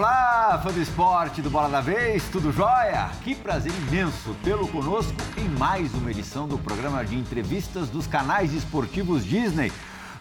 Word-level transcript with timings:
Olá, 0.00 0.58
fã 0.62 0.72
do 0.72 0.80
esporte 0.80 1.42
do 1.42 1.50
Bola 1.50 1.68
da 1.68 1.82
Vez, 1.82 2.24
tudo 2.32 2.50
jóia? 2.50 3.10
Que 3.22 3.34
prazer 3.34 3.70
imenso 3.86 4.34
tê-lo 4.42 4.66
conosco 4.66 5.12
em 5.36 5.46
mais 5.46 5.92
uma 5.92 6.10
edição 6.10 6.48
do 6.48 6.56
programa 6.56 7.04
de 7.04 7.18
entrevistas 7.18 7.90
dos 7.90 8.06
canais 8.06 8.54
esportivos 8.54 9.22
Disney. 9.22 9.70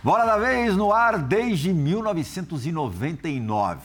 Bola 0.04 0.26
da 0.26 0.38
Vez 0.38 0.76
no 0.76 0.92
ar 0.92 1.18
desde 1.18 1.72
1999. 1.72 3.80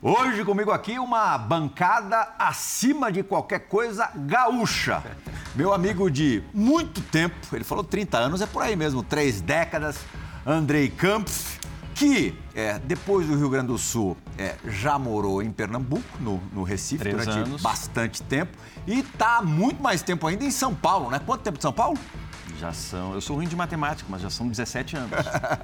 Hoje 0.00 0.44
comigo 0.44 0.70
aqui 0.70 0.96
uma 0.96 1.36
bancada 1.36 2.28
acima 2.38 3.10
de 3.10 3.24
qualquer 3.24 3.66
coisa 3.66 4.08
gaúcha. 4.14 5.02
Meu 5.56 5.74
amigo 5.74 6.08
de 6.08 6.40
muito 6.54 7.00
tempo, 7.00 7.34
ele 7.52 7.64
falou 7.64 7.82
30 7.82 8.16
anos, 8.16 8.42
é 8.42 8.46
por 8.46 8.62
aí 8.62 8.76
mesmo, 8.76 9.02
três 9.02 9.40
décadas, 9.40 9.98
Andrei 10.46 10.88
Campos, 10.88 11.55
que 11.96 12.38
é, 12.54 12.78
depois 12.78 13.26
do 13.26 13.34
Rio 13.36 13.48
Grande 13.48 13.68
do 13.68 13.78
Sul 13.78 14.18
é, 14.36 14.54
já 14.66 14.98
morou 14.98 15.42
em 15.42 15.50
Pernambuco, 15.50 16.04
no, 16.20 16.40
no 16.52 16.62
Recife, 16.62 16.98
Três 16.98 17.16
durante 17.16 17.38
anos. 17.38 17.62
bastante 17.62 18.22
tempo, 18.22 18.56
e 18.86 19.00
está 19.00 19.40
muito 19.40 19.82
mais 19.82 20.02
tempo 20.02 20.26
ainda 20.26 20.44
em 20.44 20.50
São 20.50 20.74
Paulo, 20.74 21.10
né? 21.10 21.18
Quanto 21.24 21.40
tempo 21.40 21.56
de 21.56 21.62
São 21.62 21.72
Paulo? 21.72 21.98
Já 22.60 22.72
são. 22.72 23.14
Eu 23.14 23.20
sou 23.20 23.36
ruim 23.36 23.48
de 23.48 23.56
matemática, 23.56 24.06
mas 24.10 24.20
já 24.20 24.30
são 24.30 24.46
17 24.46 24.96
anos. 24.96 25.10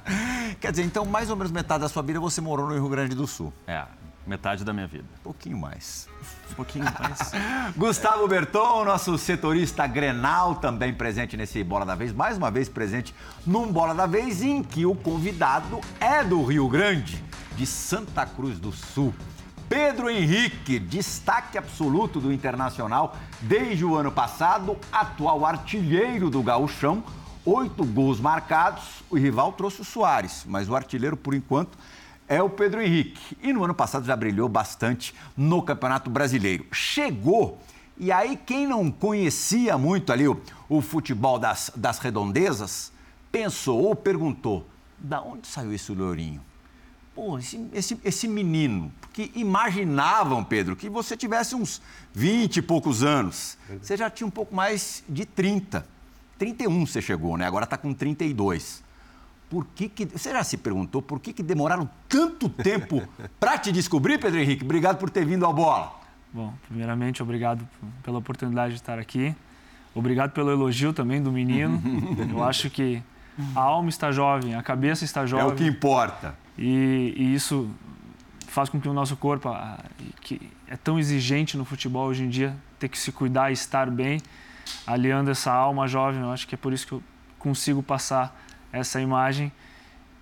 Quer 0.59 0.71
dizer, 0.71 0.83
então 0.83 1.05
mais 1.05 1.29
ou 1.29 1.35
menos 1.35 1.51
metade 1.51 1.81
da 1.81 1.89
sua 1.89 2.01
vida 2.01 2.19
você 2.19 2.41
morou 2.41 2.67
no 2.67 2.73
Rio 2.73 2.89
Grande 2.89 3.15
do 3.15 3.27
Sul. 3.27 3.53
É, 3.67 3.85
metade 4.25 4.63
da 4.63 4.73
minha 4.73 4.87
vida. 4.87 5.05
Um 5.19 5.23
pouquinho 5.23 5.57
mais. 5.57 6.07
Um 6.51 6.55
pouquinho 6.55 6.85
mais. 6.85 7.31
Gustavo 7.75 8.27
Berton, 8.27 8.85
nosso 8.85 9.17
setorista 9.17 9.85
Grenal, 9.85 10.55
também 10.55 10.93
presente 10.93 11.35
nesse 11.35 11.63
Bola 11.63 11.85
da 11.85 11.95
Vez, 11.95 12.13
mais 12.13 12.37
uma 12.37 12.49
vez 12.49 12.69
presente 12.69 13.13
num 13.45 13.71
Bola 13.71 13.93
da 13.93 14.05
Vez 14.05 14.41
em 14.41 14.63
que 14.63 14.85
o 14.85 14.95
convidado 14.95 15.81
é 15.99 16.23
do 16.23 16.43
Rio 16.43 16.67
Grande, 16.69 17.23
de 17.55 17.65
Santa 17.65 18.25
Cruz 18.25 18.59
do 18.59 18.71
Sul. 18.71 19.13
Pedro 19.67 20.09
Henrique, 20.09 20.77
destaque 20.77 21.57
absoluto 21.57 22.19
do 22.19 22.31
Internacional 22.31 23.17
desde 23.41 23.83
o 23.83 23.95
ano 23.95 24.11
passado, 24.11 24.77
atual 24.91 25.45
artilheiro 25.45 26.29
do 26.29 26.43
Gauchão, 26.43 27.03
oito 27.45 27.83
gols 27.83 28.19
marcados. 28.19 29.03
O 29.09 29.17
rival 29.17 29.51
trouxe 29.53 29.81
o 29.81 29.83
Soares, 29.85 30.43
mas 30.47 30.69
o 30.69 30.75
artilheiro, 30.75 31.17
por 31.17 31.33
enquanto, 31.33 31.77
é 32.33 32.41
o 32.41 32.49
Pedro 32.49 32.81
Henrique. 32.81 33.37
E 33.41 33.53
no 33.53 33.63
ano 33.63 33.73
passado 33.73 34.05
já 34.05 34.15
brilhou 34.15 34.49
bastante 34.49 35.13
no 35.37 35.61
Campeonato 35.61 36.09
Brasileiro. 36.09 36.65
Chegou, 36.71 37.59
e 37.97 38.11
aí 38.11 38.35
quem 38.35 38.65
não 38.67 38.91
conhecia 38.91 39.77
muito 39.77 40.11
ali 40.11 40.27
o, 40.27 40.41
o 40.67 40.81
futebol 40.81 41.37
das, 41.37 41.71
das 41.75 41.99
redondezas, 41.99 42.91
pensou 43.31 43.83
ou 43.83 43.95
perguntou, 43.95 44.67
da 44.97 45.21
onde 45.21 45.47
saiu 45.47 45.73
esse 45.73 45.91
Lourinho? 45.91 46.41
Pô, 47.13 47.37
esse, 47.37 47.69
esse, 47.71 47.99
esse 48.03 48.27
menino, 48.27 48.91
porque 48.99 49.31
imaginavam, 49.35 50.43
Pedro, 50.43 50.75
que 50.75 50.89
você 50.89 51.15
tivesse 51.15 51.53
uns 51.53 51.79
20 52.13 52.57
e 52.57 52.61
poucos 52.63 53.03
anos. 53.03 53.55
Você 53.79 53.95
já 53.95 54.09
tinha 54.09 54.25
um 54.25 54.31
pouco 54.31 54.55
mais 54.55 55.03
de 55.07 55.23
30. 55.23 55.85
31 56.39 56.87
você 56.87 56.99
chegou, 56.99 57.37
né? 57.37 57.45
Agora 57.45 57.65
está 57.65 57.77
com 57.77 57.93
32. 57.93 58.81
Por 59.53 59.67
que, 59.75 59.87
que 59.87 60.05
você 60.05 60.31
já 60.31 60.43
se 60.43 60.57
perguntou 60.57 60.99
por 60.99 61.19
que, 61.19 61.31
que 61.31 61.43
demoraram 61.43 61.87
tanto 62.09 62.49
tempo 62.49 63.07
para 63.39 63.55
te 63.55 63.71
descobrir, 63.71 64.17
Pedro 64.17 64.39
Henrique? 64.39 64.63
Obrigado 64.63 64.97
por 64.97 65.11
ter 65.11 65.23
vindo 65.23 65.45
ao 65.45 65.53
bola. 65.53 65.93
Bom, 66.33 66.51
primeiramente, 66.67 67.21
obrigado 67.21 67.67
pela 68.01 68.17
oportunidade 68.17 68.73
de 68.73 68.79
estar 68.79 68.97
aqui. 68.97 69.35
Obrigado 69.93 70.31
pelo 70.31 70.49
elogio 70.49 70.91
também 70.91 71.21
do 71.21 71.31
menino. 71.31 71.79
Eu 72.33 72.43
acho 72.43 72.67
que 72.71 72.99
a 73.55 73.59
alma 73.61 73.89
está 73.89 74.11
jovem, 74.11 74.55
a 74.55 74.63
cabeça 74.63 75.05
está 75.05 75.23
jovem. 75.27 75.45
É 75.45 75.47
o 75.47 75.55
que 75.55 75.67
importa. 75.67 76.33
E, 76.57 77.13
e 77.15 77.35
isso 77.35 77.69
faz 78.47 78.69
com 78.69 78.81
que 78.81 78.89
o 78.89 78.93
nosso 78.93 79.15
corpo, 79.15 79.55
que 80.19 80.49
é 80.67 80.75
tão 80.75 80.97
exigente 80.97 81.55
no 81.55 81.63
futebol 81.63 82.07
hoje 82.07 82.23
em 82.23 82.29
dia, 82.29 82.55
ter 82.79 82.89
que 82.89 82.97
se 82.97 83.11
cuidar 83.11 83.51
e 83.51 83.53
estar 83.53 83.91
bem, 83.91 84.19
aliando 84.87 85.29
essa 85.29 85.53
alma 85.53 85.87
jovem, 85.87 86.21
eu 86.21 86.31
acho 86.31 86.47
que 86.47 86.55
é 86.55 86.57
por 86.57 86.73
isso 86.73 86.87
que 86.87 86.93
eu 86.93 87.03
consigo 87.37 87.83
passar 87.83 88.35
essa 88.73 88.99
imagem 88.99 89.51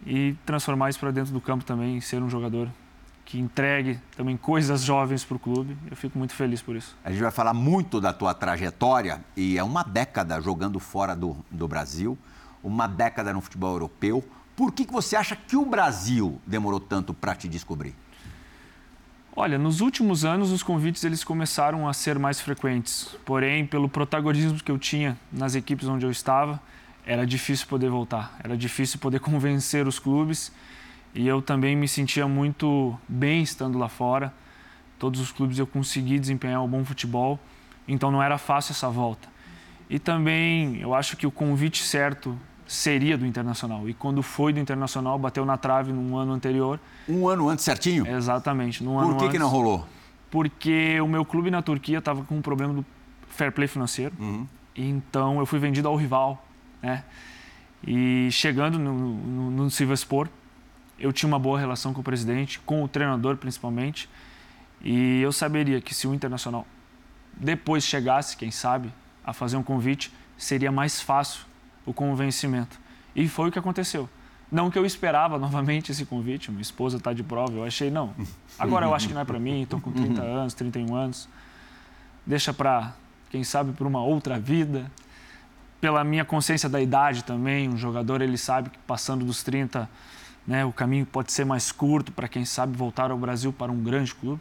e 0.06 0.36
transformar 0.46 0.90
isso 0.90 1.00
para 1.00 1.10
dentro 1.10 1.32
do 1.32 1.40
campo 1.40 1.64
também, 1.64 2.00
ser 2.02 2.22
um 2.22 2.30
jogador 2.30 2.70
que 3.24 3.40
entregue 3.40 3.98
também 4.18 4.36
coisas 4.36 4.82
jovens 4.84 5.24
para 5.24 5.38
o 5.38 5.40
clube. 5.40 5.78
Eu 5.90 5.96
fico 5.96 6.18
muito 6.18 6.34
feliz 6.34 6.62
por 6.62 6.76
isso. 6.76 6.98
A 7.04 7.12
gente 7.12 7.22
vai 7.22 7.32
falar 7.32 7.54
muito 7.54 8.02
da 8.02 8.12
tua 8.12 8.34
trajetória 8.34 9.24
e 9.38 9.58
é 9.58 9.64
uma 9.64 9.84
década 9.84 10.40
jogando 10.42 10.80
fora 10.80 11.16
do, 11.16 11.38
do 11.50 11.66
Brasil, 11.66 12.18
uma 12.62 12.88
década 12.88 13.32
no 13.32 13.40
futebol 13.40 13.72
europeu. 13.72 14.24
Por 14.54 14.74
que, 14.74 14.84
que 14.86 14.92
você 14.92 15.16
acha 15.16 15.36
que 15.36 15.56
o 15.56 15.66
Brasil 15.66 16.42
demorou 16.46 16.80
tanto 16.80 17.14
para 17.14 17.34
te 17.34 17.48
descobrir? 17.48 17.96
Olha, 19.34 19.58
nos 19.58 19.80
últimos 19.80 20.26
anos 20.26 20.52
os 20.52 20.62
convites 20.62 21.06
eles 21.06 21.24
começaram 21.24 21.88
a 21.88 21.94
ser 21.94 22.20
mais 22.20 22.42
frequentes. 22.42 23.16
Porém, 23.24 23.66
pelo 23.66 23.88
protagonismo 23.88 24.60
que 24.60 24.70
eu 24.70 24.78
tinha 24.78 25.18
nas 25.32 25.56
equipes 25.56 25.88
onde 25.88 26.06
eu 26.06 26.12
estava, 26.12 26.60
era 27.06 27.26
difícil 27.26 27.68
poder 27.68 27.90
voltar. 27.90 28.38
Era 28.44 28.56
difícil 28.56 29.00
poder 29.00 29.20
convencer 29.22 29.88
os 29.88 30.00
clubes. 30.00 30.52
E 31.14 31.28
eu 31.28 31.42
também 31.42 31.76
me 31.76 31.88
sentia 31.88 32.28
muito 32.28 32.98
bem 33.08 33.42
estando 33.42 33.78
lá 33.78 33.90
fora. 33.90 34.34
Todos 34.98 35.20
os 35.20 35.32
clubes 35.32 35.60
eu 35.60 35.68
consegui 35.68 36.20
desempenhar 36.20 36.64
um 36.64 36.68
bom 36.68 36.86
futebol. 36.86 37.40
Então 37.88 38.12
não 38.12 38.22
era 38.22 38.38
fácil 38.38 38.72
essa 38.72 38.90
volta. 38.90 39.28
E 39.90 40.00
também 40.00 40.78
eu 40.80 40.94
acho 40.94 41.18
que 41.18 41.28
o 41.28 41.32
convite 41.32 41.84
certo 41.84 42.38
seria 42.66 43.18
do 43.18 43.26
Internacional. 43.26 43.90
E 43.90 43.94
quando 43.94 44.24
foi 44.24 44.54
do 44.54 44.60
Internacional, 44.60 45.20
bateu 45.20 45.46
na 45.46 45.58
trave 45.58 45.92
num 45.92 46.16
ano 46.16 46.32
anterior. 46.32 46.80
Um 47.10 47.28
ano 47.28 47.50
antes 47.50 47.66
certinho? 47.66 48.08
Exatamente. 48.08 48.82
Num 48.82 48.94
Por 48.94 49.04
ano 49.04 49.18
que, 49.18 49.30
que 49.30 49.38
não 49.38 49.48
antes. 49.48 49.58
rolou? 49.58 49.86
Porque 50.30 51.02
o 51.02 51.08
meu 51.08 51.26
clube 51.26 51.52
na 51.52 51.62
Turquia 51.62 51.98
estava 51.98 52.24
com 52.24 52.38
um 52.38 52.42
problema 52.42 52.74
do 52.74 52.86
fair 53.28 53.52
play 53.52 53.68
financeiro. 53.68 54.14
Uhum. 54.18 54.48
Então 54.74 55.40
eu 55.40 55.46
fui 55.46 55.60
vendido 55.60 55.90
ao 55.90 55.96
rival. 55.98 56.46
Né? 56.82 57.04
E 57.86 58.30
chegando 58.32 58.78
no, 58.78 58.94
no, 58.94 59.52
no 59.52 59.68
eu 61.00 61.12
tinha 61.12 61.28
uma 61.28 61.40
boa 61.40 61.60
relação 61.60 61.94
com 61.94 62.02
o 62.02 62.04
presidente, 62.04 62.60
com 62.60 62.84
o 62.84 62.88
treinador 62.88 63.38
principalmente. 63.38 64.08
E 64.84 65.22
eu 65.22 65.32
saberia 65.32 65.82
que 65.82 65.94
se 65.94 66.08
o 66.08 66.14
Internacional 66.14 66.66
depois 67.34 67.84
chegasse, 67.84 68.38
quem 68.38 68.52
sabe, 68.52 68.92
a 69.24 69.34
fazer 69.34 69.58
um 69.58 69.64
convite, 69.64 70.12
seria 70.38 70.72
mais 70.72 71.02
fácil 71.02 71.46
o 71.86 71.94
convencimento. 71.94 72.80
E 73.16 73.28
foi 73.28 73.50
o 73.50 73.52
que 73.52 73.60
aconteceu. 73.60 74.10
Não 74.52 74.70
que 74.70 74.78
eu 74.78 74.86
esperava 74.86 75.38
novamente 75.40 75.92
esse 75.92 76.06
convite, 76.06 76.52
minha 76.52 76.62
esposa 76.62 76.98
está 76.98 77.14
de 77.14 77.24
prova, 77.24 77.54
eu 77.54 77.64
achei, 77.64 77.90
não. 77.90 78.14
Agora 78.60 78.86
eu 78.86 78.94
acho 78.94 79.08
que 79.08 79.14
não 79.14 79.22
é 79.22 79.26
para 79.26 79.40
mim, 79.40 79.64
estou 79.64 79.80
com 79.80 79.92
30 79.92 80.22
anos, 80.22 80.54
31 80.54 80.96
anos. 80.96 81.30
Deixa 82.26 82.54
para, 82.54 82.94
quem 83.30 83.44
sabe, 83.44 83.72
para 83.72 83.88
uma 83.88 84.04
outra 84.04 84.40
vida. 84.40 84.92
Pela 85.82 86.04
minha 86.04 86.24
consciência 86.24 86.70
da 86.70 86.80
idade 86.80 87.24
também, 87.24 87.68
um 87.68 87.76
jogador 87.76 88.22
ele 88.22 88.38
sabe 88.38 88.70
que 88.70 88.78
passando 88.86 89.26
dos 89.26 89.42
30, 89.42 89.90
né, 90.46 90.64
o 90.64 90.72
caminho 90.72 91.06
pode 91.06 91.32
ser 91.32 91.44
mais 91.44 91.72
curto 91.72 92.12
para 92.12 92.28
quem 92.28 92.46
sabe 92.46 92.78
voltar 92.78 93.10
ao 93.10 93.18
Brasil 93.18 93.52
para 93.52 93.72
um 93.72 93.82
grande 93.82 94.14
clube. 94.14 94.40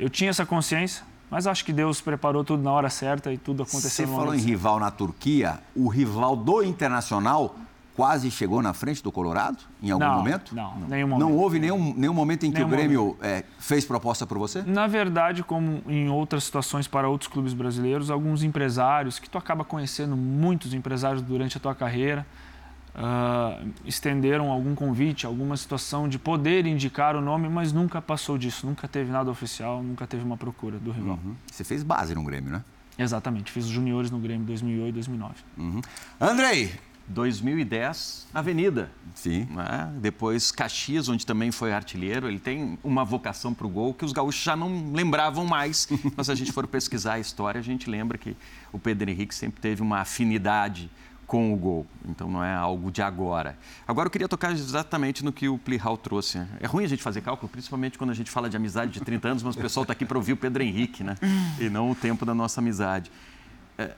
Eu 0.00 0.08
tinha 0.08 0.30
essa 0.30 0.46
consciência, 0.46 1.04
mas 1.30 1.46
acho 1.46 1.62
que 1.64 1.72
Deus 1.72 2.00
preparou 2.00 2.42
tudo 2.42 2.62
na 2.62 2.72
hora 2.72 2.88
certa 2.88 3.30
e 3.30 3.36
tudo 3.36 3.62
aconteceu 3.62 4.06
Você 4.06 4.14
falou 4.14 4.34
em 4.34 4.40
rival 4.40 4.80
na 4.80 4.90
Turquia, 4.90 5.60
o 5.76 5.88
rival 5.88 6.34
do 6.34 6.62
Internacional 6.62 7.54
quase 7.98 8.30
chegou 8.30 8.62
na 8.62 8.72
frente 8.72 9.02
do 9.02 9.10
Colorado 9.10 9.58
em 9.82 9.90
algum 9.90 10.04
Não, 10.04 10.14
momento? 10.18 10.54
não, 10.54 10.78
nenhum 10.88 11.08
Não 11.08 11.18
momento. 11.18 11.36
houve 11.40 11.58
nenhum, 11.58 11.92
nenhum 11.96 12.14
momento 12.14 12.46
em 12.46 12.52
que 12.52 12.58
Nenhum 12.58 12.68
o 12.68 12.70
Grêmio 12.70 13.16
é, 13.20 13.42
fez 13.58 13.84
proposta 13.84 14.24
por 14.24 14.38
você? 14.38 14.62
Na 14.62 14.86
verdade, 14.86 15.42
como 15.42 15.82
em 15.88 16.08
outras 16.08 16.44
situações 16.44 16.86
para 16.86 17.08
outros 17.08 17.28
clubes 17.28 17.52
brasileiros, 17.54 18.08
alguns 18.08 18.44
empresários, 18.44 19.18
que 19.18 19.28
tu 19.28 19.36
acaba 19.36 19.64
conhecendo 19.64 20.16
muitos 20.16 20.72
empresários 20.74 21.22
durante 21.22 21.56
a 21.56 21.60
tua 21.60 21.74
carreira, 21.74 22.24
ah, 22.94 23.60
estenderam 23.84 24.48
algum 24.52 24.76
convite, 24.76 25.26
alguma 25.26 25.56
situação 25.56 26.08
de 26.08 26.20
poder 26.20 26.66
indicar 26.66 27.16
o 27.16 27.20
nome, 27.20 27.48
mas 27.48 27.72
nunca 27.72 28.00
passou 28.00 28.38
disso, 28.38 28.64
nunca 28.64 28.86
teve 28.86 29.10
nada 29.10 29.28
oficial, 29.28 29.82
nunca 29.82 30.06
teve 30.06 30.22
uma 30.22 30.36
procura 30.36 30.78
do 30.78 30.92
rival. 30.92 31.18
Uhum. 31.24 31.34
Você 31.50 31.64
fez 31.64 31.82
base 31.82 32.14
no 32.14 32.22
Grêmio, 32.22 32.52
né? 32.52 32.62
Exatamente, 32.96 33.50
fiz 33.50 33.64
os 33.64 33.70
juniores 33.70 34.08
no 34.08 34.20
Grêmio 34.20 34.46
2008 34.46 34.94
2009. 34.94 35.34
Uhum. 35.56 35.80
Andrei! 36.20 36.72
2010, 37.08 38.28
Avenida. 38.32 38.90
Sim. 39.14 39.46
né? 39.50 39.92
Depois 39.96 40.52
Caxias, 40.52 41.08
onde 41.08 41.24
também 41.24 41.50
foi 41.50 41.72
artilheiro. 41.72 42.28
Ele 42.28 42.38
tem 42.38 42.78
uma 42.84 43.04
vocação 43.04 43.54
para 43.54 43.66
o 43.66 43.70
gol 43.70 43.94
que 43.94 44.04
os 44.04 44.12
gaúchos 44.12 44.42
já 44.42 44.54
não 44.54 44.92
lembravam 44.92 45.44
mais. 45.44 45.88
Mas 46.16 46.26
se 46.26 46.32
a 46.32 46.34
gente 46.34 46.52
for 46.52 46.66
pesquisar 46.66 47.14
a 47.14 47.18
história, 47.18 47.58
a 47.58 47.62
gente 47.62 47.88
lembra 47.88 48.18
que 48.18 48.36
o 48.72 48.78
Pedro 48.78 49.10
Henrique 49.10 49.34
sempre 49.34 49.60
teve 49.60 49.82
uma 49.82 50.00
afinidade 50.00 50.90
com 51.26 51.52
o 51.52 51.56
gol. 51.56 51.86
Então 52.08 52.30
não 52.30 52.42
é 52.42 52.54
algo 52.54 52.90
de 52.90 53.02
agora. 53.02 53.56
Agora 53.86 54.06
eu 54.06 54.10
queria 54.10 54.26
tocar 54.26 54.50
exatamente 54.50 55.22
no 55.22 55.30
que 55.30 55.46
o 55.46 55.58
Plihal 55.58 55.96
trouxe. 55.98 56.38
né? 56.38 56.48
É 56.58 56.66
ruim 56.66 56.84
a 56.84 56.88
gente 56.88 57.02
fazer 57.02 57.20
cálculo, 57.20 57.48
principalmente 57.50 57.98
quando 57.98 58.10
a 58.10 58.14
gente 58.14 58.30
fala 58.30 58.48
de 58.48 58.56
amizade 58.56 58.92
de 58.92 59.00
30 59.00 59.28
anos, 59.28 59.42
mas 59.42 59.54
o 59.54 59.58
pessoal 59.58 59.82
está 59.84 59.92
aqui 59.92 60.06
para 60.06 60.16
ouvir 60.16 60.32
o 60.32 60.36
Pedro 60.36 60.62
Henrique, 60.62 61.04
né? 61.04 61.16
E 61.60 61.68
não 61.68 61.90
o 61.90 61.94
tempo 61.94 62.24
da 62.24 62.34
nossa 62.34 62.60
amizade. 62.60 63.12
É, 63.76 63.94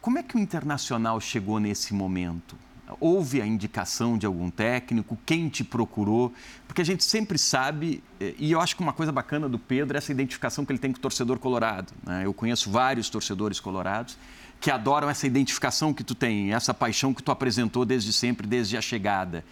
como 0.00 0.18
é 0.18 0.22
que 0.22 0.36
o 0.36 0.38
Internacional 0.38 1.20
chegou 1.20 1.58
nesse 1.60 1.94
momento? 1.94 2.56
houve 2.98 3.40
a 3.40 3.46
indicação 3.46 4.16
de 4.18 4.26
algum 4.26 4.50
técnico? 4.50 5.18
Quem 5.24 5.48
te 5.48 5.62
procurou? 5.62 6.32
Porque 6.66 6.80
a 6.80 6.84
gente 6.84 7.04
sempre 7.04 7.38
sabe, 7.38 8.02
eh, 8.18 8.34
e 8.38 8.52
eu 8.52 8.60
acho 8.60 8.74
que 8.74 8.82
uma 8.82 8.92
coisa 8.92 9.12
bacana 9.12 9.48
do 9.48 9.58
Pedro 9.58 9.96
é 9.96 9.98
essa 9.98 10.10
identificação 10.10 10.64
que 10.64 10.72
ele 10.72 10.78
tem 10.78 10.90
com 10.90 10.98
o 10.98 11.00
torcedor 11.00 11.38
colorado. 11.38 11.92
Né? 12.04 12.22
Eu 12.24 12.32
conheço 12.34 12.70
vários 12.70 13.08
torcedores 13.08 13.60
colorados 13.60 14.16
que 14.60 14.70
adoram 14.70 15.08
essa 15.08 15.26
identificação 15.26 15.94
que 15.94 16.04
tu 16.04 16.14
tem, 16.14 16.52
essa 16.52 16.74
paixão 16.74 17.14
que 17.14 17.22
tu 17.22 17.30
apresentou 17.30 17.84
desde 17.84 18.12
sempre, 18.12 18.46
desde 18.46 18.76
a 18.76 18.80
chegada. 18.80 19.44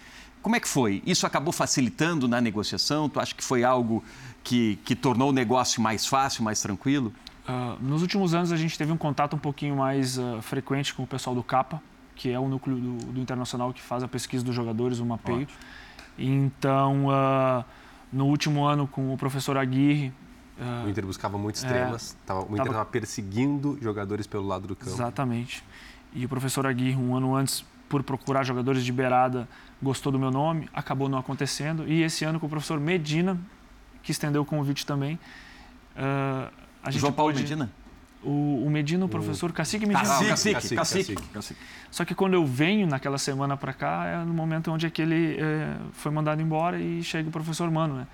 Como 0.42 0.54
é 0.54 0.60
que 0.60 0.68
foi? 0.68 1.02
Isso 1.04 1.26
acabou 1.26 1.52
facilitando 1.52 2.28
na 2.28 2.40
negociação? 2.40 3.08
Tu 3.08 3.18
acha 3.18 3.34
que 3.34 3.42
foi 3.42 3.64
algo 3.64 4.04
que, 4.44 4.78
que 4.84 4.94
tornou 4.94 5.30
o 5.30 5.32
negócio 5.32 5.80
mais 5.80 6.06
fácil, 6.06 6.44
mais 6.44 6.60
tranquilo? 6.60 7.12
Uh, 7.48 7.82
nos 7.82 8.02
últimos 8.02 8.34
anos 8.34 8.52
a 8.52 8.56
gente 8.56 8.76
teve 8.76 8.92
um 8.92 8.96
contato 8.96 9.34
um 9.34 9.38
pouquinho 9.38 9.74
mais 9.74 10.18
uh, 10.18 10.42
frequente 10.42 10.92
com 10.92 11.02
o 11.02 11.06
pessoal 11.06 11.34
do 11.34 11.42
CAPA, 11.42 11.80
que 12.14 12.30
é 12.30 12.38
o 12.38 12.46
núcleo 12.46 12.76
do, 12.76 13.12
do, 13.12 13.20
Internacional 13.20 13.72
que 13.72 13.80
faz 13.80 14.02
a 14.02 14.08
pesquisa 14.08 14.44
dos 14.44 14.54
jogadores, 14.54 14.98
o 14.98 15.06
mapeio. 15.06 15.42
Ótimo. 15.42 15.58
Então, 16.18 17.06
uh, 17.06 17.64
no 18.12 18.26
último 18.26 18.64
ano 18.64 18.86
com 18.86 19.14
o 19.14 19.16
professor 19.16 19.56
Aguirre... 19.56 20.12
o 20.84 20.90
Inter 20.90 21.06
buscava 21.06 21.38
muito 21.38 21.54
extremas, 21.54 22.14
é, 22.22 22.26
tava, 22.26 22.40
o 22.40 22.52
Inter 22.52 22.66
estava 22.66 22.84
perseguindo 22.84 23.78
jogadores 23.80 24.26
pelo 24.26 24.46
lado 24.46 24.68
do 24.68 24.76
campo. 24.76 24.90
Exatamente. 24.90 25.64
E 26.12 26.26
o 26.26 26.28
professor 26.28 26.66
Aguirre, 26.66 26.96
um 26.96 27.16
ano 27.16 27.34
antes, 27.34 27.64
por 27.88 28.02
procurar 28.02 28.44
jogadores 28.44 28.84
de 28.84 28.92
beirada, 28.92 29.48
gostou 29.82 30.12
do 30.12 30.18
meu 30.18 30.30
nome, 30.30 30.68
acabou 30.74 31.08
não 31.08 31.16
acontecendo. 31.16 31.88
E 31.88 32.02
esse 32.02 32.26
ano 32.26 32.38
com 32.38 32.46
o 32.46 32.50
professor 32.50 32.78
Medina, 32.78 33.38
que 34.02 34.12
estendeu 34.12 34.42
o 34.42 34.44
convite 34.44 34.84
também, 34.84 35.18
uh, 35.96 36.57
a 36.82 36.90
gente 36.90 37.00
João 37.00 37.12
Paulo 37.12 37.32
pôde... 37.32 37.42
Medina? 37.42 37.70
O, 38.22 38.64
o 38.66 38.70
Medina, 38.70 39.04
o 39.04 39.08
professor 39.08 39.52
Cacique 39.52 39.86
Medina. 39.86 40.04
Cacique, 40.04 40.30
cacique, 40.30 40.74
cacique, 40.74 41.14
cacique, 41.32 41.60
Só 41.88 42.04
que 42.04 42.16
quando 42.16 42.34
eu 42.34 42.44
venho 42.44 42.84
naquela 42.84 43.16
semana 43.16 43.56
para 43.56 43.72
cá, 43.72 44.06
é 44.06 44.24
no 44.24 44.34
momento 44.34 44.72
onde 44.72 44.86
aquele 44.86 45.36
é, 45.38 45.76
foi 45.92 46.10
mandado 46.10 46.42
embora 46.42 46.80
e 46.80 47.02
chega 47.02 47.28
o 47.28 47.32
professor 47.32 47.70
Mano, 47.70 47.94
né? 47.94 48.06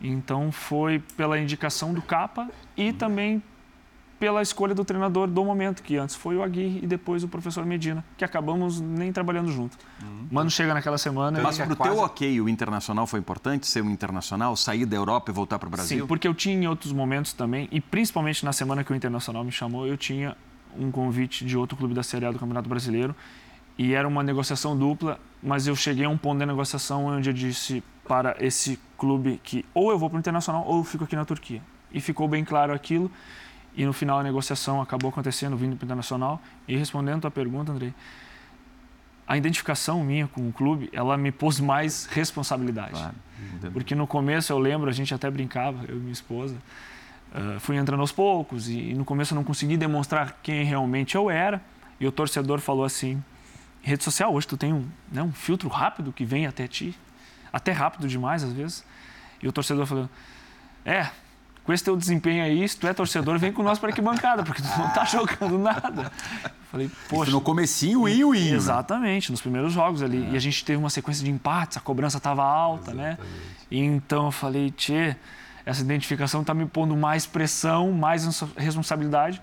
Então 0.00 0.50
foi 0.50 0.98
pela 1.14 1.38
indicação 1.38 1.92
do 1.92 2.00
Capa 2.00 2.48
e 2.74 2.90
também 2.90 3.42
pela 4.20 4.42
escolha 4.42 4.74
do 4.74 4.84
treinador 4.84 5.26
do 5.26 5.42
momento, 5.42 5.82
que 5.82 5.96
antes 5.96 6.14
foi 6.14 6.36
o 6.36 6.42
Aguirre 6.42 6.80
e 6.82 6.86
depois 6.86 7.24
o 7.24 7.28
professor 7.28 7.64
Medina, 7.64 8.04
que 8.18 8.24
acabamos 8.24 8.78
nem 8.78 9.10
trabalhando 9.10 9.50
junto. 9.50 9.78
Uhum. 10.02 10.28
Mano 10.30 10.50
chega 10.50 10.74
naquela 10.74 10.98
semana... 10.98 11.40
Mas 11.42 11.56
para 11.56 11.72
o 11.72 11.76
quase... 11.76 11.94
teu 11.94 12.04
ok, 12.04 12.40
o 12.42 12.46
internacional 12.46 13.06
foi 13.06 13.18
importante, 13.18 13.66
ser 13.66 13.82
um 13.82 13.88
internacional, 13.88 14.54
sair 14.56 14.84
da 14.84 14.94
Europa 14.94 15.30
e 15.30 15.34
voltar 15.34 15.58
para 15.58 15.68
o 15.68 15.70
Brasil? 15.70 16.02
Sim, 16.02 16.06
porque 16.06 16.28
eu 16.28 16.34
tinha 16.34 16.54
em 16.54 16.66
outros 16.66 16.92
momentos 16.92 17.32
também, 17.32 17.66
e 17.72 17.80
principalmente 17.80 18.44
na 18.44 18.52
semana 18.52 18.84
que 18.84 18.92
o 18.92 18.94
Internacional 18.94 19.42
me 19.42 19.50
chamou, 19.50 19.86
eu 19.86 19.96
tinha 19.96 20.36
um 20.78 20.90
convite 20.90 21.42
de 21.42 21.56
outro 21.56 21.74
clube 21.74 21.94
da 21.94 22.02
Série 22.02 22.26
A 22.26 22.30
do 22.30 22.38
Campeonato 22.38 22.68
Brasileiro, 22.68 23.16
e 23.78 23.94
era 23.94 24.06
uma 24.06 24.22
negociação 24.22 24.76
dupla, 24.76 25.18
mas 25.42 25.66
eu 25.66 25.74
cheguei 25.74 26.04
a 26.04 26.08
um 26.10 26.18
ponto 26.18 26.38
da 26.38 26.44
negociação 26.44 27.06
onde 27.06 27.30
eu 27.30 27.32
disse 27.32 27.82
para 28.06 28.36
esse 28.38 28.78
clube 28.98 29.40
que 29.42 29.64
ou 29.72 29.90
eu 29.90 29.98
vou 29.98 30.10
para 30.10 30.16
o 30.16 30.18
Internacional 30.18 30.62
ou 30.66 30.78
eu 30.78 30.84
fico 30.84 31.04
aqui 31.04 31.16
na 31.16 31.24
Turquia. 31.24 31.62
E 31.90 32.02
ficou 32.02 32.28
bem 32.28 32.44
claro 32.44 32.74
aquilo. 32.74 33.10
E 33.80 33.86
no 33.86 33.94
final 33.94 34.18
a 34.18 34.22
negociação 34.22 34.82
acabou 34.82 35.08
acontecendo, 35.08 35.56
vindo 35.56 35.74
para 35.74 35.84
o 35.84 35.86
Internacional. 35.86 36.38
E 36.68 36.76
respondendo 36.76 37.16
a 37.16 37.20
tua 37.22 37.30
pergunta, 37.30 37.72
Andrei, 37.72 37.94
a 39.26 39.38
identificação 39.38 40.04
minha 40.04 40.28
com 40.28 40.46
o 40.46 40.52
clube, 40.52 40.90
ela 40.92 41.16
me 41.16 41.32
pôs 41.32 41.58
mais 41.58 42.04
responsabilidade. 42.04 42.90
Claro. 42.90 43.14
Porque 43.72 43.94
no 43.94 44.06
começo 44.06 44.52
eu 44.52 44.58
lembro, 44.58 44.90
a 44.90 44.92
gente 44.92 45.14
até 45.14 45.30
brincava, 45.30 45.82
eu 45.88 45.96
e 45.96 45.98
minha 45.98 46.12
esposa, 46.12 46.54
uh, 47.32 47.58
fui 47.58 47.76
entrando 47.76 48.00
aos 48.00 48.12
poucos 48.12 48.68
e, 48.68 48.90
e, 48.90 48.94
no 48.94 49.02
começo 49.02 49.32
eu 49.32 49.36
não 49.36 49.44
consegui 49.44 49.78
demonstrar 49.78 50.38
quem 50.42 50.62
realmente 50.62 51.14
eu 51.14 51.30
era. 51.30 51.62
E 51.98 52.06
o 52.06 52.12
torcedor 52.12 52.60
falou 52.60 52.84
assim: 52.84 53.24
rede 53.80 54.04
social, 54.04 54.30
hoje 54.34 54.46
tu 54.46 54.58
tem 54.58 54.74
um, 54.74 54.86
né, 55.10 55.22
um 55.22 55.32
filtro 55.32 55.70
rápido 55.70 56.12
que 56.12 56.26
vem 56.26 56.46
até 56.46 56.68
ti, 56.68 56.94
até 57.50 57.72
rápido 57.72 58.06
demais 58.06 58.44
às 58.44 58.52
vezes. 58.52 58.84
E 59.42 59.48
o 59.48 59.52
torcedor 59.52 59.86
falou: 59.86 60.06
é, 60.84 61.08
com 61.70 61.74
esse 61.74 61.84
teu 61.84 61.96
desempenho 61.96 62.42
aí, 62.42 62.68
se 62.68 62.76
tu 62.76 62.88
é 62.88 62.92
torcedor, 62.92 63.38
vem 63.38 63.52
com 63.52 63.62
nós 63.62 63.78
para 63.78 63.92
que 63.92 64.02
bancada, 64.02 64.42
porque 64.42 64.60
tu 64.60 64.68
não 64.76 64.90
tá 64.90 65.04
jogando 65.06 65.56
nada. 65.56 66.10
Falei, 66.68 66.90
poxa. 67.08 67.30
Isso 67.30 67.30
no 67.30 67.40
comecinho, 67.40 68.00
o 68.00 68.08
inho. 68.08 68.34
Exatamente, 68.34 69.30
nos 69.30 69.40
primeiros 69.40 69.72
jogos 69.72 70.02
ali. 70.02 70.26
É. 70.26 70.30
E 70.30 70.36
a 70.36 70.40
gente 70.40 70.64
teve 70.64 70.78
uma 70.78 70.90
sequência 70.90 71.24
de 71.24 71.30
empates, 71.30 71.76
a 71.76 71.80
cobrança 71.80 72.16
estava 72.18 72.42
alta, 72.42 72.92
né? 72.92 73.10
Exatamente. 73.10 73.36
né? 73.36 73.54
Então 73.70 74.24
eu 74.26 74.32
falei, 74.32 74.72
tchê, 74.72 75.14
essa 75.64 75.80
identificação 75.80 76.40
está 76.40 76.52
me 76.52 76.66
pondo 76.66 76.96
mais 76.96 77.24
pressão, 77.24 77.92
mais 77.92 78.24
responsabilidade. 78.56 79.40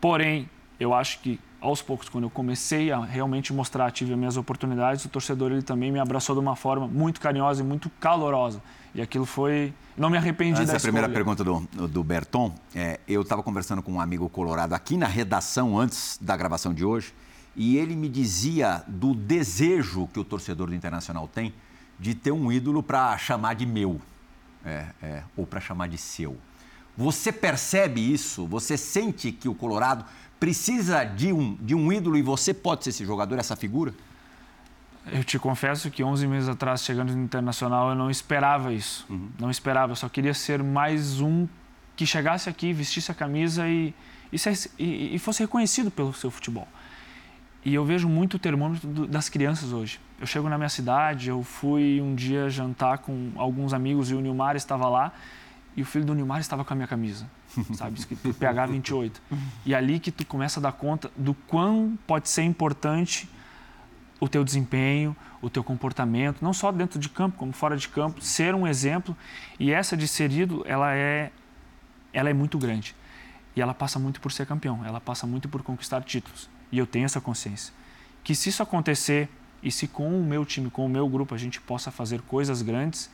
Porém, 0.00 0.48
eu 0.78 0.94
acho 0.94 1.18
que 1.18 1.40
aos 1.60 1.82
poucos, 1.82 2.08
quando 2.08 2.22
eu 2.22 2.30
comecei 2.30 2.92
a 2.92 3.00
realmente 3.00 3.52
mostrar, 3.52 3.90
tive 3.90 4.12
as 4.12 4.18
minhas 4.18 4.36
oportunidades, 4.36 5.04
o 5.06 5.08
torcedor 5.08 5.50
ele 5.50 5.62
também 5.62 5.90
me 5.90 5.98
abraçou 5.98 6.36
de 6.36 6.40
uma 6.40 6.54
forma 6.54 6.86
muito 6.86 7.20
carinhosa 7.20 7.62
e 7.62 7.66
muito 7.66 7.90
calorosa. 7.98 8.62
E 8.94 9.02
aquilo 9.02 9.26
foi. 9.26 9.74
Não 9.96 10.08
me 10.08 10.16
arrependi 10.16 10.60
Antes 10.60 10.72
da 10.72 10.80
primeira 10.80 11.08
pergunta 11.08 11.42
do, 11.42 11.60
do 11.88 12.04
Berton, 12.04 12.54
é, 12.74 13.00
eu 13.08 13.22
estava 13.22 13.42
conversando 13.42 13.82
com 13.82 13.92
um 13.92 14.00
amigo 14.00 14.28
colorado 14.28 14.72
aqui 14.72 14.96
na 14.96 15.06
redação, 15.06 15.78
antes 15.78 16.18
da 16.20 16.36
gravação 16.36 16.72
de 16.72 16.84
hoje, 16.84 17.12
e 17.56 17.76
ele 17.76 17.96
me 17.96 18.08
dizia 18.08 18.84
do 18.86 19.14
desejo 19.14 20.08
que 20.08 20.18
o 20.18 20.24
torcedor 20.24 20.68
do 20.68 20.74
Internacional 20.74 21.28
tem 21.28 21.52
de 21.98 22.14
ter 22.14 22.32
um 22.32 22.50
ídolo 22.50 22.82
para 22.82 23.16
chamar 23.18 23.54
de 23.54 23.66
meu, 23.66 24.00
é, 24.64 24.86
é, 25.02 25.22
ou 25.36 25.46
para 25.46 25.60
chamar 25.60 25.88
de 25.88 25.98
seu. 25.98 26.36
Você 26.96 27.32
percebe 27.32 28.00
isso? 28.00 28.46
Você 28.46 28.76
sente 28.76 29.32
que 29.32 29.48
o 29.48 29.54
Colorado 29.54 30.04
precisa 30.38 31.04
de 31.04 31.32
um, 31.32 31.56
de 31.56 31.74
um 31.74 31.92
ídolo 31.92 32.16
e 32.16 32.22
você 32.22 32.54
pode 32.54 32.84
ser 32.84 32.90
esse 32.90 33.04
jogador, 33.04 33.38
essa 33.38 33.56
figura? 33.56 33.94
Eu 35.12 35.22
te 35.22 35.38
confesso 35.38 35.90
que 35.90 36.02
11 36.02 36.26
meses 36.26 36.48
atrás, 36.48 36.82
chegando 36.82 37.12
no 37.12 37.22
Internacional, 37.22 37.90
eu 37.90 37.94
não 37.94 38.10
esperava 38.10 38.72
isso. 38.72 39.06
Uhum. 39.08 39.28
Não 39.38 39.50
esperava, 39.50 39.92
eu 39.92 39.96
só 39.96 40.08
queria 40.08 40.32
ser 40.32 40.62
mais 40.62 41.20
um 41.20 41.46
que 41.94 42.06
chegasse 42.06 42.48
aqui, 42.48 42.72
vestisse 42.72 43.10
a 43.10 43.14
camisa 43.14 43.68
e, 43.68 43.94
e, 44.32 44.36
e, 44.78 45.14
e 45.14 45.18
fosse 45.18 45.42
reconhecido 45.42 45.90
pelo 45.90 46.12
seu 46.12 46.30
futebol. 46.30 46.66
E 47.64 47.74
eu 47.74 47.84
vejo 47.84 48.08
muito 48.08 48.34
o 48.34 48.38
termômetro 48.38 48.88
do, 48.88 49.06
das 49.06 49.28
crianças 49.28 49.72
hoje. 49.72 50.00
Eu 50.20 50.26
chego 50.26 50.48
na 50.48 50.56
minha 50.56 50.68
cidade, 50.68 51.28
eu 51.28 51.42
fui 51.42 52.00
um 52.00 52.14
dia 52.14 52.48
jantar 52.48 52.98
com 52.98 53.32
alguns 53.36 53.72
amigos 53.72 54.10
e 54.10 54.14
o 54.14 54.20
Nilmar 54.20 54.56
estava 54.56 54.88
lá 54.88 55.12
e 55.76 55.82
o 55.82 55.84
filho 55.84 56.04
do 56.04 56.14
Nilmar 56.14 56.40
estava 56.40 56.64
com 56.64 56.72
a 56.72 56.76
minha 56.76 56.88
camisa 56.88 57.26
sabe? 57.74 57.98
Escrito 57.98 58.32
PH 58.34 58.66
28. 58.66 59.22
E 59.64 59.74
é 59.74 59.76
ali 59.76 59.98
que 59.98 60.10
tu 60.10 60.26
começa 60.26 60.60
a 60.60 60.62
dar 60.62 60.72
conta 60.72 61.10
do 61.16 61.34
quão 61.34 61.98
pode 62.06 62.28
ser 62.28 62.42
importante 62.42 63.28
o 64.20 64.28
teu 64.28 64.44
desempenho, 64.44 65.16
o 65.42 65.50
teu 65.50 65.62
comportamento, 65.62 66.42
não 66.42 66.52
só 66.52 66.70
dentro 66.72 66.98
de 66.98 67.08
campo, 67.08 67.36
como 67.36 67.52
fora 67.52 67.76
de 67.76 67.88
campo, 67.88 68.20
ser 68.22 68.54
um 68.54 68.66
exemplo. 68.66 69.16
E 69.58 69.70
essa 69.70 69.96
de 69.96 70.08
ser 70.08 70.32
ídolo, 70.32 70.64
ela 70.66 70.94
é, 70.94 71.30
ela 72.12 72.30
é 72.30 72.32
muito 72.32 72.58
grande. 72.58 72.94
E 73.56 73.60
ela 73.60 73.74
passa 73.74 73.98
muito 73.98 74.20
por 74.20 74.32
ser 74.32 74.46
campeão, 74.46 74.84
ela 74.84 75.00
passa 75.00 75.26
muito 75.26 75.48
por 75.48 75.62
conquistar 75.62 76.02
títulos. 76.02 76.48
E 76.72 76.78
eu 76.78 76.86
tenho 76.86 77.04
essa 77.04 77.20
consciência. 77.20 77.72
Que 78.22 78.34
se 78.34 78.48
isso 78.48 78.62
acontecer 78.62 79.28
e 79.62 79.70
se 79.70 79.86
com 79.86 80.20
o 80.20 80.24
meu 80.24 80.44
time, 80.44 80.70
com 80.70 80.84
o 80.86 80.88
meu 80.88 81.08
grupo, 81.08 81.34
a 81.34 81.38
gente 81.38 81.60
possa 81.60 81.90
fazer 81.90 82.20
coisas 82.22 82.62
grandes, 82.62 83.10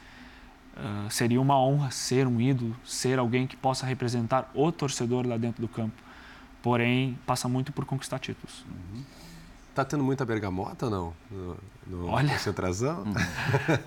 Uh, 0.81 1.11
seria 1.11 1.41
uma 1.41 1.59
honra 1.59 1.91
ser 1.91 2.27
um 2.27 2.41
ídolo, 2.41 2.75
ser 2.85 3.19
alguém 3.19 3.47
que 3.47 3.57
possa 3.57 3.85
representar 3.85 4.51
o 4.55 4.71
torcedor 4.71 5.27
lá 5.27 5.37
dentro 5.37 5.61
do 5.61 5.69
campo. 5.69 6.01
Porém, 6.63 7.19
passa 7.27 7.49
muito 7.49 7.73
por 7.73 7.85
conquistar 7.85 8.19
títulos. 8.19 8.65
Uhum. 8.67 9.03
Tá 9.81 9.85
tendo 9.85 10.05
muita 10.05 10.27
bergamota 10.27 10.87
ou 10.87 10.91
não? 10.91 11.13
No, 11.31 11.57
no 11.87 12.07
Olha. 12.09 12.35
Concentração? 12.35 12.99
Uhum. 12.99 13.15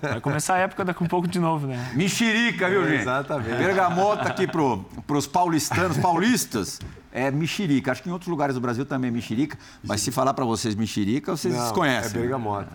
Vai 0.02 0.20
começar 0.20 0.54
a 0.54 0.58
época 0.58 0.84
daqui 0.84 1.04
um 1.04 1.06
pouco 1.06 1.28
de 1.28 1.38
novo, 1.38 1.68
né? 1.68 1.92
Mexerica, 1.94 2.68
viu, 2.68 2.84
gente? 2.84 3.02
Exatamente. 3.02 3.56
Bergamota 3.58 4.28
aqui 4.28 4.44
pro, 4.48 4.84
pros 5.06 5.28
paulistanos, 5.28 5.96
paulistas 5.98 6.80
é 7.12 7.30
mexerica. 7.30 7.92
Acho 7.92 8.02
que 8.02 8.08
em 8.08 8.12
outros 8.12 8.28
lugares 8.28 8.56
do 8.56 8.60
Brasil 8.60 8.84
também 8.84 9.06
é 9.06 9.12
mexerica, 9.12 9.56
mas 9.84 10.00
se 10.00 10.10
falar 10.10 10.34
para 10.34 10.44
vocês 10.44 10.74
mexerica, 10.74 11.36
vocês 11.36 11.54
Não, 11.54 11.62
desconhecem. 11.62 12.10
É 12.10 12.20
bergamota. 12.20 12.72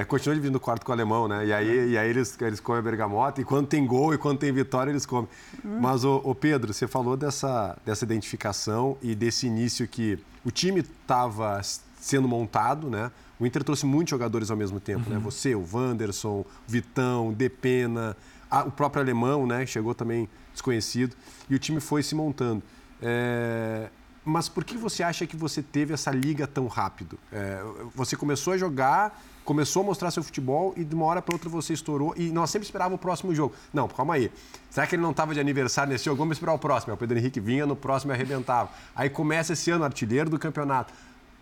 é, 0.00 0.04
continua 0.04 0.34
dividindo 0.34 0.58
o 0.58 0.60
quarto 0.60 0.84
com 0.84 0.92
o 0.92 0.94
alemão, 0.94 1.26
né? 1.26 1.46
E 1.46 1.52
aí, 1.54 1.92
e 1.92 1.96
aí 1.96 2.10
eles, 2.10 2.38
eles 2.42 2.60
comem 2.60 2.80
a 2.80 2.82
bergamota, 2.82 3.40
e 3.40 3.44
quando 3.44 3.68
tem 3.68 3.86
gol 3.86 4.12
e 4.12 4.18
quando 4.18 4.36
tem 4.36 4.52
vitória, 4.52 4.90
eles 4.90 5.06
comem. 5.06 5.30
Mas, 5.64 6.04
ô, 6.04 6.20
ô 6.22 6.34
Pedro, 6.34 6.74
você 6.74 6.86
falou 6.86 7.16
dessa, 7.16 7.74
dessa 7.86 8.04
identificação 8.04 8.98
e 9.00 9.14
desse 9.14 9.46
início 9.46 9.88
que 9.88 10.18
o 10.44 10.50
time 10.50 10.80
estava 10.80 11.58
sendo 12.00 12.26
montado, 12.26 12.88
né? 12.88 13.10
O 13.38 13.46
Inter 13.46 13.62
trouxe 13.62 13.86
muitos 13.86 14.10
jogadores 14.10 14.50
ao 14.50 14.56
mesmo 14.56 14.80
tempo, 14.80 15.08
né? 15.08 15.16
uhum. 15.16 15.22
né? 15.22 15.24
Você, 15.24 15.54
o 15.54 15.64
Wanderson, 15.72 16.40
o 16.40 16.46
Vitão, 16.66 17.32
Depena, 17.32 18.16
a, 18.50 18.64
o 18.64 18.70
próprio 18.70 19.02
alemão, 19.02 19.46
né? 19.46 19.64
Chegou 19.66 19.94
também 19.94 20.28
desconhecido. 20.52 21.14
E 21.48 21.54
o 21.54 21.58
time 21.58 21.78
foi 21.80 22.02
se 22.02 22.14
montando. 22.14 22.62
É, 23.02 23.88
mas 24.24 24.48
por 24.48 24.64
que 24.64 24.76
você 24.76 25.02
acha 25.02 25.26
que 25.26 25.36
você 25.36 25.62
teve 25.62 25.94
essa 25.94 26.10
liga 26.10 26.46
tão 26.46 26.66
rápido? 26.66 27.18
É, 27.32 27.62
você 27.94 28.16
começou 28.16 28.52
a 28.52 28.58
jogar, 28.58 29.22
começou 29.44 29.82
a 29.82 29.86
mostrar 29.86 30.10
seu 30.10 30.22
futebol 30.22 30.74
e 30.76 30.84
de 30.84 30.94
uma 30.94 31.06
hora 31.06 31.22
para 31.22 31.34
outra 31.34 31.48
você 31.48 31.72
estourou 31.72 32.14
e 32.16 32.30
nós 32.30 32.50
sempre 32.50 32.66
esperávamos 32.66 32.98
o 32.98 33.00
próximo 33.00 33.34
jogo. 33.34 33.54
Não, 33.72 33.88
calma 33.88 34.14
aí. 34.14 34.30
Será 34.68 34.86
que 34.86 34.94
ele 34.94 35.02
não 35.02 35.10
estava 35.12 35.32
de 35.32 35.40
aniversário 35.40 35.90
nesse 35.92 36.04
jogo? 36.04 36.18
Vamos 36.18 36.36
esperar 36.36 36.52
o 36.52 36.58
próximo. 36.58 36.92
O 36.92 36.96
Pedro 36.96 37.18
Henrique 37.18 37.40
vinha, 37.40 37.66
no 37.66 37.74
próximo 37.74 38.12
arrebentava. 38.12 38.70
Aí 38.94 39.08
começa 39.08 39.54
esse 39.54 39.70
ano, 39.70 39.84
artilheiro 39.84 40.28
do 40.28 40.38
campeonato. 40.38 40.92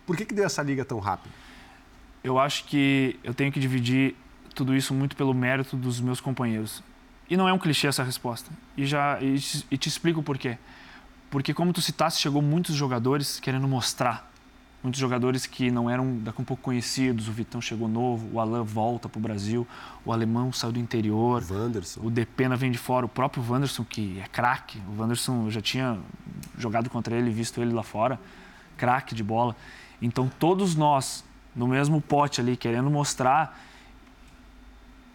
Por 0.09 0.17
que, 0.17 0.25
que 0.25 0.33
deu 0.33 0.45
essa 0.45 0.63
liga 0.63 0.83
tão 0.83 0.99
rápido? 0.99 1.31
eu 2.23 2.37
acho 2.37 2.65
que 2.65 3.17
eu 3.23 3.33
tenho 3.33 3.51
que 3.51 3.59
dividir 3.59 4.15
tudo 4.53 4.75
isso 4.75 4.93
muito 4.93 5.15
pelo 5.15 5.33
mérito 5.33 5.77
dos 5.77 6.01
meus 6.01 6.19
companheiros. 6.19 6.83
E 7.29 7.37
não 7.37 7.47
é 7.47 7.53
um 7.53 7.59
clichê 7.59 7.87
essa 7.87 8.03
resposta. 8.03 8.51
E 8.75 8.85
já 8.85 9.21
e 9.21 9.37
te, 9.37 9.67
e 9.71 9.77
te 9.77 9.87
explico 9.87 10.21
por 10.21 10.37
quê. 10.37 10.57
Porque 11.29 11.53
como 11.53 11.71
tu 11.71 11.81
citaste, 11.81 12.21
chegou 12.21 12.41
muitos 12.41 12.75
jogadores 12.75 13.39
querendo 13.39 13.67
mostrar. 13.67 14.27
Muitos 14.81 14.99
jogadores 14.99 15.45
que 15.45 15.69
não 15.69 15.89
eram 15.89 16.17
daqui 16.19 16.41
um 16.41 16.45
pouco 16.45 16.63
conhecidos. 16.63 17.27
O 17.27 17.31
Vitão 17.31 17.61
chegou 17.61 17.87
novo, 17.87 18.27
o 18.33 18.39
Alain 18.39 18.63
volta 18.63 19.07
para 19.07 19.19
o 19.19 19.21
Brasil, 19.21 19.67
o 20.05 20.11
Alemão 20.11 20.51
saiu 20.51 20.71
do 20.71 20.79
interior. 20.79 21.43
O 21.49 21.53
Wanderson. 21.53 22.01
O 22.01 22.09
Depena 22.09 22.55
vem 22.55 22.71
de 22.71 22.77
fora. 22.77 23.05
O 23.05 23.09
próprio 23.09 23.43
Wanderson, 23.47 23.83
que 23.83 24.19
é 24.19 24.27
craque. 24.27 24.81
O 24.87 24.99
Wanderson, 24.99 25.45
eu 25.45 25.51
já 25.51 25.61
tinha 25.61 25.99
jogado 26.57 26.89
contra 26.89 27.15
ele, 27.15 27.29
visto 27.29 27.61
ele 27.61 27.73
lá 27.73 27.83
fora. 27.83 28.19
Craque 28.79 29.13
de 29.13 29.23
bola. 29.23 29.55
Então 30.01 30.31
todos 30.39 30.75
nós, 30.75 31.23
no 31.55 31.67
mesmo 31.67 32.01
pote 32.01 32.39
ali, 32.39 32.55
querendo 32.55 32.89
mostrar. 32.89 33.59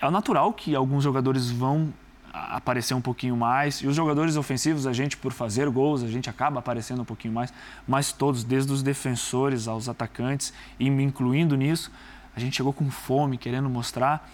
É 0.01 0.11
natural 0.11 0.53
que 0.53 0.75
alguns 0.75 1.03
jogadores 1.03 1.51
vão 1.51 1.93
aparecer 2.35 2.95
um 2.95 3.01
pouquinho 3.01 3.37
mais. 3.37 3.77
E 3.77 3.87
os 3.87 3.97
jogadores 3.97 4.37
ofensivos, 4.37 4.87
a 4.87 4.93
gente, 4.93 5.17
por 5.17 5.33
fazer 5.33 5.71
gols, 5.71 6.03
a 6.03 6.09
gente 6.09 6.29
acaba 6.29 6.59
aparecendo 6.59 7.03
um 7.03 7.05
pouquinho 7.05 7.33
mais. 7.33 7.53
Mas 7.89 8.13
todos, 8.13 8.45
desde 8.45 8.73
os 8.73 8.83
defensores 8.83 9.67
aos 9.67 9.89
atacantes, 9.89 10.53
e 10.79 10.91
me 10.91 11.03
incluindo 11.03 11.57
nisso, 11.57 11.91
a 12.37 12.41
gente 12.41 12.57
chegou 12.57 12.73
com 12.73 12.91
fome, 12.91 13.39
querendo 13.39 13.71
mostrar. 13.71 14.29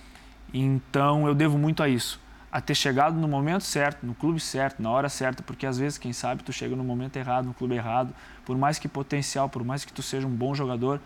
Então 0.53 1.29
eu 1.29 1.35
devo 1.35 1.57
muito 1.57 1.83
a 1.83 1.89
isso. 1.89 2.19
A 2.53 2.61
ter 2.61 2.75
chegado 2.75 3.17
no 3.17 3.29
momento 3.29 3.63
certo, 3.63 4.05
no 4.05 4.15
clube 4.15 4.41
certo, 4.41 4.83
na 4.83 4.91
hora 4.91 5.09
certa, 5.09 5.43
porque 5.43 5.65
às 5.67 5.79
vezes, 5.79 5.99
quem 5.99 6.13
sabe, 6.13 6.43
tu 6.43 6.53
chega 6.53 6.75
no 6.75 6.83
momento 6.83 7.17
errado, 7.17 7.47
no 7.47 7.55
clube 7.55 7.77
errado. 7.77 8.13
Por 8.45 8.59
mais 8.59 8.79
que 8.79 8.89
potencial, 8.89 9.49
por 9.49 9.65
mais 9.65 9.85
que 9.85 9.93
tu 9.93 10.03
seja 10.03 10.27
um 10.27 10.35
bom 10.35 10.55
jogador, 10.55 11.01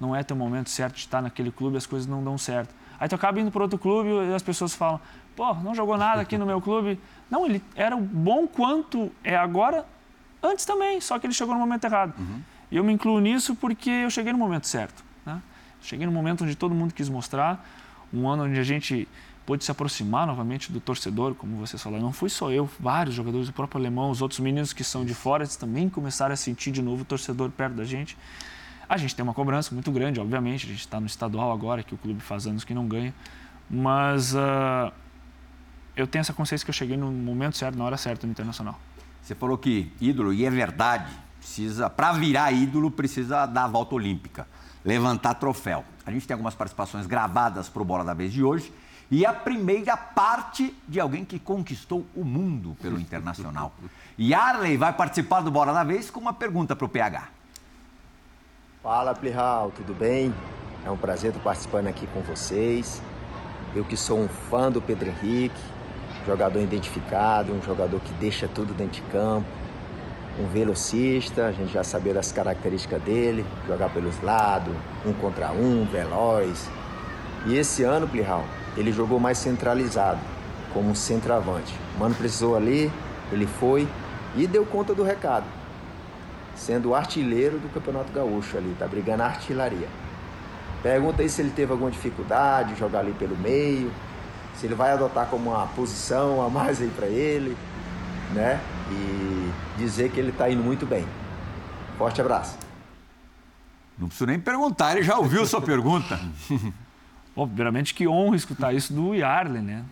não 0.00 0.16
é 0.16 0.22
teu 0.22 0.36
momento 0.36 0.70
certo 0.70 0.94
de 0.94 1.00
estar 1.00 1.20
naquele 1.20 1.50
clube, 1.50 1.76
as 1.76 1.86
coisas 1.86 2.06
não 2.08 2.24
dão 2.24 2.38
certo. 2.38 2.74
Aí 2.98 3.08
tu 3.08 3.14
acaba 3.14 3.38
indo 3.38 3.50
para 3.50 3.62
outro 3.62 3.78
clube 3.78 4.08
e 4.08 4.34
as 4.34 4.42
pessoas 4.42 4.74
falam: 4.74 5.00
pô, 5.34 5.52
não 5.54 5.74
jogou 5.74 5.98
nada 5.98 6.22
aqui 6.22 6.38
no 6.38 6.46
meu 6.46 6.60
clube. 6.60 6.98
Não, 7.30 7.44
ele 7.44 7.62
era 7.74 7.96
bom 7.96 8.46
quanto 8.46 9.12
é 9.22 9.36
agora, 9.36 9.84
antes 10.42 10.64
também, 10.64 11.00
só 11.00 11.18
que 11.18 11.26
ele 11.26 11.34
chegou 11.34 11.54
no 11.54 11.60
momento 11.60 11.84
errado. 11.84 12.14
Uhum. 12.18 12.40
E 12.70 12.76
eu 12.76 12.84
me 12.84 12.92
incluo 12.92 13.20
nisso 13.20 13.54
porque 13.54 13.90
eu 13.90 14.10
cheguei 14.10 14.32
no 14.32 14.38
momento 14.38 14.66
certo. 14.66 15.04
Né? 15.24 15.40
Cheguei 15.80 16.06
no 16.06 16.12
momento 16.12 16.44
onde 16.44 16.54
todo 16.54 16.74
mundo 16.74 16.94
quis 16.94 17.08
mostrar, 17.08 17.64
um 18.12 18.28
ano 18.28 18.44
onde 18.44 18.58
a 18.58 18.62
gente 18.62 19.06
pôde 19.46 19.64
se 19.64 19.70
aproximar 19.70 20.26
novamente 20.26 20.72
do 20.72 20.80
torcedor, 20.80 21.34
como 21.36 21.56
você 21.56 21.78
falou. 21.78 22.00
Não 22.00 22.12
fui 22.12 22.28
só 22.28 22.50
eu, 22.50 22.68
vários 22.80 23.14
jogadores, 23.14 23.48
o 23.48 23.52
próprio 23.52 23.80
alemão, 23.80 24.10
os 24.10 24.20
outros 24.20 24.40
meninos 24.40 24.72
que 24.72 24.82
são 24.82 25.04
de 25.04 25.14
fora, 25.14 25.46
também 25.46 25.88
começaram 25.88 26.32
a 26.32 26.36
sentir 26.36 26.72
de 26.72 26.82
novo 26.82 27.02
o 27.02 27.04
torcedor 27.04 27.48
perto 27.50 27.74
da 27.74 27.84
gente. 27.84 28.18
A 28.88 28.96
gente 28.96 29.14
tem 29.14 29.22
uma 29.22 29.32
cobrança 29.32 29.72
muito 29.72 29.90
grande, 29.92 30.20
obviamente, 30.20 30.66
a 30.66 30.68
gente 30.68 30.80
está 30.80 30.98
no 30.98 31.06
estadual 31.06 31.52
agora, 31.52 31.82
que 31.84 31.94
o 31.94 31.96
clube 31.96 32.20
faz 32.20 32.46
anos 32.46 32.64
que 32.64 32.74
não 32.74 32.88
ganha, 32.88 33.14
mas 33.70 34.34
uh, 34.34 34.92
eu 35.96 36.08
tenho 36.08 36.20
essa 36.20 36.32
consciência 36.32 36.64
que 36.64 36.70
eu 36.70 36.74
cheguei 36.74 36.96
no 36.96 37.10
momento 37.10 37.56
certo, 37.56 37.78
na 37.78 37.84
hora 37.84 37.96
certa 37.96 38.26
no 38.26 38.32
Internacional. 38.32 38.78
Você 39.22 39.34
falou 39.34 39.56
que 39.56 39.92
ídolo, 40.00 40.32
e 40.32 40.44
é 40.44 40.50
verdade, 40.50 41.12
precisa 41.38 41.88
para 41.88 42.12
virar 42.12 42.50
ídolo 42.50 42.90
precisa 42.90 43.46
dar 43.46 43.64
a 43.64 43.68
volta 43.68 43.94
olímpica, 43.94 44.46
levantar 44.84 45.34
troféu. 45.34 45.84
A 46.04 46.10
gente 46.10 46.26
tem 46.26 46.34
algumas 46.34 46.54
participações 46.54 47.06
gravadas 47.06 47.68
para 47.68 47.82
o 47.82 47.84
Bola 47.84 48.04
da 48.04 48.14
Vez 48.14 48.32
de 48.32 48.42
hoje 48.42 48.72
e 49.10 49.24
a 49.24 49.32
primeira 49.32 49.96
parte 49.96 50.74
de 50.88 50.98
alguém 50.98 51.24
que 51.24 51.38
conquistou 51.38 52.04
o 52.14 52.24
mundo 52.24 52.76
pelo 52.80 52.98
Internacional. 53.00 53.72
E 54.18 54.32
Arley 54.32 54.78
vai 54.78 54.94
participar 54.94 55.42
do 55.42 55.50
Bola 55.50 55.74
da 55.74 55.84
Vez 55.84 56.08
com 56.08 56.18
uma 56.18 56.32
pergunta 56.32 56.74
para 56.74 56.86
o 56.86 56.88
PH. 56.88 57.28
Fala, 58.82 59.14
Plihal, 59.14 59.70
tudo 59.76 59.92
bem? 59.92 60.34
É 60.86 60.90
um 60.90 60.96
prazer 60.96 61.32
estar 61.32 61.42
participando 61.42 61.88
aqui 61.88 62.06
com 62.06 62.22
vocês. 62.22 63.02
Eu 63.74 63.84
que 63.84 63.94
sou 63.94 64.18
um 64.18 64.26
fã 64.26 64.72
do 64.72 64.80
Pedro 64.80 65.10
Henrique, 65.10 65.60
jogador 66.26 66.60
identificado, 66.60 67.52
um 67.52 67.60
jogador 67.60 68.00
que 68.00 68.12
deixa 68.14 68.48
tudo 68.48 68.72
dentro 68.72 69.02
de 69.02 69.02
campo, 69.10 69.46
um 70.38 70.46
velocista, 70.46 71.46
a 71.46 71.52
gente 71.52 71.72
já 71.72 71.84
sabia 71.84 72.14
das 72.14 72.32
características 72.32 73.02
dele, 73.02 73.44
jogar 73.66 73.90
pelos 73.90 74.18
lados, 74.22 74.74
um 75.04 75.12
contra 75.12 75.52
um, 75.52 75.84
veloz. 75.84 76.70
E 77.44 77.56
esse 77.56 77.82
ano, 77.82 78.08
Plihal, 78.08 78.44
ele 78.76 78.92
jogou 78.92 79.18
mais 79.18 79.38
centralizado, 79.38 80.20
como 80.72 80.90
um 80.90 80.94
centroavante. 80.94 81.74
O 81.96 82.00
Mano 82.00 82.14
precisou 82.14 82.56
ali, 82.56 82.92
ele 83.32 83.46
foi 83.46 83.88
e 84.36 84.46
deu 84.46 84.64
conta 84.66 84.94
do 84.94 85.02
recado, 85.02 85.46
sendo 86.54 86.90
o 86.90 86.94
artilheiro 86.94 87.58
do 87.58 87.72
Campeonato 87.72 88.12
Gaúcho 88.12 88.56
ali, 88.56 88.74
tá 88.78 88.86
brigando 88.86 89.22
a 89.22 89.26
artilharia. 89.26 89.88
Pergunta 90.82 91.22
aí 91.22 91.28
se 91.28 91.40
ele 91.40 91.50
teve 91.50 91.72
alguma 91.72 91.90
dificuldade 91.90 92.74
de 92.74 92.78
jogar 92.78 93.00
ali 93.00 93.12
pelo 93.12 93.36
meio, 93.36 93.90
se 94.54 94.66
ele 94.66 94.74
vai 94.74 94.92
adotar 94.92 95.26
como 95.26 95.50
uma 95.50 95.66
posição 95.68 96.44
a 96.44 96.50
mais 96.50 96.80
aí 96.80 96.90
para 96.90 97.06
ele, 97.06 97.56
né? 98.32 98.60
E 98.90 99.50
dizer 99.78 100.10
que 100.10 100.20
ele 100.20 100.30
está 100.30 100.48
indo 100.50 100.62
muito 100.62 100.86
bem. 100.86 101.06
Forte 101.98 102.20
abraço. 102.20 102.56
Não 103.98 104.08
preciso 104.08 104.26
nem 104.26 104.38
perguntar, 104.38 104.92
ele 104.92 105.02
já 105.02 105.16
ouviu 105.16 105.46
sua 105.46 105.60
pergunta. 105.62 106.20
Obviamente 107.36 107.94
que 107.94 108.08
honra 108.08 108.34
escutar 108.34 108.74
isso 108.74 108.94
do 108.94 109.14
Yarley, 109.14 109.60
né? 109.60 109.84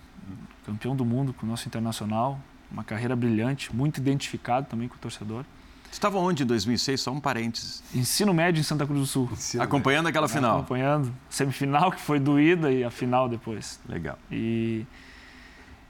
Campeão 0.64 0.96
do 0.96 1.04
mundo 1.04 1.34
com 1.34 1.44
o 1.44 1.48
nosso 1.48 1.68
internacional, 1.68 2.40
uma 2.72 2.82
carreira 2.82 3.14
brilhante, 3.14 3.74
muito 3.74 3.98
identificado 3.98 4.66
também 4.66 4.88
com 4.88 4.94
o 4.94 4.98
torcedor. 4.98 5.44
Estava 5.92 6.18
onde 6.18 6.42
em 6.42 6.46
2006? 6.46 7.00
Só 7.00 7.12
um 7.12 7.20
parênteses. 7.20 7.84
Ensino 7.94 8.34
médio 8.34 8.58
em 8.58 8.64
Santa 8.64 8.84
Cruz 8.84 9.00
do 9.00 9.06
Sul. 9.06 9.28
Ensino 9.30 9.62
Acompanhando 9.62 10.06
médio. 10.06 10.18
aquela 10.18 10.28
final. 10.28 10.56
Acompanhando. 10.56 11.14
Semifinal, 11.30 11.92
que 11.92 12.00
foi 12.00 12.18
doída, 12.18 12.72
e 12.72 12.82
a 12.82 12.90
final 12.90 13.28
depois. 13.28 13.78
Legal. 13.88 14.18
E, 14.28 14.84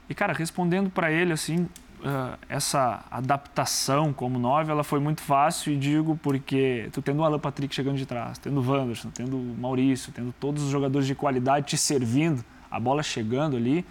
e 0.07 0.13
cara, 0.13 0.31
respondendo 0.33 0.91
para 0.91 1.11
ele, 1.11 1.33
assim, 1.33 1.67
uh, 2.05 2.37
essa 2.47 3.03
adaptação 3.09 4.13
como 4.13 4.37
nove, 4.37 4.71
ela 4.71 4.83
foi 4.83 4.99
muito 4.99 5.21
fácil, 5.21 5.73
e 5.73 5.77
digo 5.77 6.17
porque 6.21 6.87
tu 6.93 7.01
tendo 7.01 7.19
o 7.19 7.23
Alan 7.25 7.39
Patrick 7.39 7.73
chegando 7.73 7.97
de 7.97 8.05
trás, 8.05 8.37
tendo 8.37 8.61
o 8.61 8.71
Wanderson, 8.71 9.09
tendo 9.09 9.35
o 9.35 9.55
Maurício, 9.59 10.13
tendo 10.13 10.33
todos 10.39 10.63
os 10.63 10.69
jogadores 10.69 11.07
de 11.07 11.15
qualidade 11.15 11.65
te 11.65 11.77
servindo, 11.77 12.45
a 12.69 12.79
bola 12.79 13.01
chegando 13.01 13.57
ali, 13.57 13.85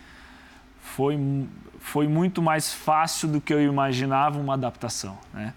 foi, 0.80 1.18
foi 1.78 2.06
muito 2.06 2.40
mais 2.40 2.72
fácil 2.72 3.28
do 3.28 3.40
que 3.40 3.52
eu 3.52 3.60
imaginava 3.62 4.38
uma 4.38 4.54
adaptação, 4.54 5.18
né? 5.32 5.52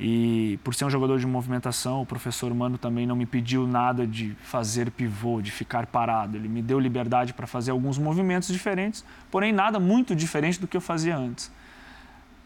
E 0.00 0.60
por 0.62 0.76
ser 0.76 0.84
um 0.84 0.90
jogador 0.90 1.18
de 1.18 1.26
movimentação, 1.26 2.02
o 2.02 2.06
professor 2.06 2.54
Mano 2.54 2.78
também 2.78 3.04
não 3.04 3.16
me 3.16 3.26
pediu 3.26 3.66
nada 3.66 4.06
de 4.06 4.32
fazer 4.42 4.92
pivô, 4.92 5.42
de 5.42 5.50
ficar 5.50 5.86
parado. 5.86 6.36
Ele 6.36 6.48
me 6.48 6.62
deu 6.62 6.78
liberdade 6.78 7.32
para 7.32 7.48
fazer 7.48 7.72
alguns 7.72 7.98
movimentos 7.98 8.48
diferentes, 8.48 9.04
porém 9.28 9.52
nada 9.52 9.80
muito 9.80 10.14
diferente 10.14 10.60
do 10.60 10.68
que 10.68 10.76
eu 10.76 10.80
fazia 10.80 11.16
antes. 11.16 11.50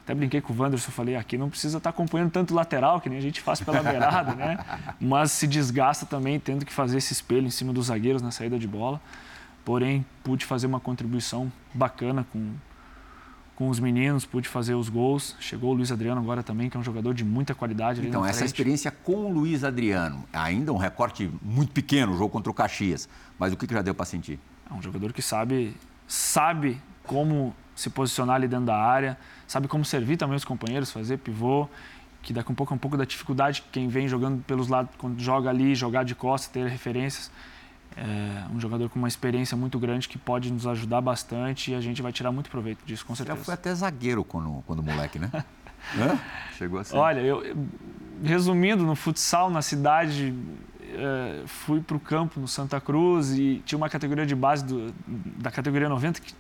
Até 0.05 0.15
brinquei 0.15 0.41
com 0.41 0.53
o 0.53 0.57
Wanderson, 0.57 0.91
falei, 0.91 1.15
aqui 1.15 1.39
não 1.39 1.49
precisa 1.49 1.79
estar 1.79 1.93
tá 1.93 1.95
acompanhando 1.95 2.31
tanto 2.31 2.55
lateral, 2.55 3.01
que 3.01 3.09
nem 3.09 3.19
a 3.19 3.23
gente 3.23 3.41
faz 3.41 3.61
pela 3.61 3.83
beirada, 3.83 4.35
né? 4.35 4.59
Mas 5.01 5.31
se 5.31 5.47
desgasta 5.47 6.05
também 6.05 6.41
tendo 6.41 6.65
que 6.65 6.73
fazer 6.73 6.99
esse 6.99 7.13
espelho 7.13 7.47
em 7.47 7.51
cima 7.51 7.73
dos 7.73 7.87
zagueiros 7.87 8.21
na 8.21 8.31
saída 8.31 8.59
de 8.59 8.67
bola. 8.67 9.01
Porém, 9.65 10.05
pude 10.25 10.45
fazer 10.45 10.67
uma 10.67 10.81
contribuição 10.81 11.53
bacana 11.73 12.27
com 12.33 12.53
com 13.55 13.69
os 13.69 13.79
meninos, 13.79 14.25
pude 14.25 14.49
fazer 14.49 14.75
os 14.75 14.89
gols. 14.89 15.37
Chegou 15.39 15.71
o 15.71 15.75
Luiz 15.75 15.93
Adriano 15.93 16.21
agora 16.21 16.43
também, 16.43 16.69
que 16.69 16.77
é 16.77 16.81
um 16.81 16.83
jogador 16.83 17.15
de 17.15 17.25
muita 17.25 17.55
qualidade. 17.55 18.05
então, 18.05 18.25
essa 18.25 18.45
experiência 18.45 18.91
com 18.91 19.27
o 19.27 19.33
Luiz 19.33 19.63
Adriano, 19.63 20.25
ainda 20.33 20.73
um 20.73 20.77
recorte 20.77 21.31
muito 21.41 21.73
pequeno, 21.73 22.13
o 22.13 22.17
jogo 22.17 22.31
contra 22.31 22.51
o 22.51 22.55
Caxias, 22.55 23.09
mas 23.39 23.53
o 23.53 23.57
que, 23.57 23.67
que 23.67 23.75
já 23.75 23.83
deu 23.83 23.95
para 23.95 24.05
sentir? 24.05 24.41
É 24.69 24.75
um 24.75 24.83
jogador 24.83 25.13
que 25.13 25.23
sabe, 25.23 25.77
sabe 26.13 26.79
como 27.05 27.57
se 27.75 27.89
posicionar 27.89 28.37
ali 28.37 28.47
dentro 28.47 28.67
da 28.67 28.77
área, 28.77 29.17
sabe 29.47 29.67
como 29.67 29.83
servir 29.83 30.19
também 30.19 30.37
os 30.37 30.45
companheiros, 30.45 30.91
fazer 30.91 31.17
pivô, 31.17 31.67
que 32.23 32.35
daqui 32.35 32.51
a 32.51 32.53
um 32.53 32.55
pouco 32.55 32.75
é 32.75 32.77
um 32.77 32.79
pouco 32.79 32.99
da 32.99 33.05
dificuldade 33.07 33.65
quem 33.73 33.89
vem 33.89 34.07
jogando 34.07 34.45
pelos 34.45 34.69
lados, 34.69 34.95
quando 34.99 35.19
joga 35.19 35.49
ali, 35.49 35.75
jogar 35.75 36.05
de 36.05 36.15
costas, 36.15 36.53
ter 36.53 36.69
referências. 36.69 37.31
É 37.97 38.45
um 38.55 38.61
jogador 38.61 38.91
com 38.91 38.99
uma 38.99 39.09
experiência 39.09 39.57
muito 39.57 39.79
grande 39.79 40.07
que 40.07 40.19
pode 40.19 40.53
nos 40.53 40.67
ajudar 40.67 41.01
bastante 41.01 41.73
e 41.73 41.75
a 41.75 41.81
gente 41.81 42.03
vai 42.03 42.13
tirar 42.13 42.31
muito 42.31 42.51
proveito 42.51 42.85
disso, 42.85 43.07
com 43.07 43.15
certeza. 43.15 43.39
Já 43.39 43.45
foi 43.45 43.55
até 43.55 43.75
zagueiro 43.75 44.23
quando, 44.23 44.63
quando 44.67 44.83
moleque, 44.83 45.19
né? 45.19 45.31
Chegou 46.59 46.79
assim. 46.79 46.95
Olha, 46.95 47.21
eu, 47.21 47.43
resumindo, 48.23 48.85
no 48.85 48.95
futsal 48.95 49.49
na 49.49 49.63
cidade, 49.63 50.35
é, 50.95 51.43
fui 51.47 51.81
para 51.81 51.97
o 51.97 52.01
campo 52.01 52.41
no 52.41 52.49
Santa 52.49 52.81
Cruz 52.81 53.33
e 53.33 53.63
tinha 53.65 53.77
uma 53.77 53.89
categoria 53.89 54.27
de 54.27 54.35
base 54.35 54.65
do, 54.65 54.93
da 55.07 55.51
categoria 55.51 55.89
90 55.89 56.21
que 56.21 56.35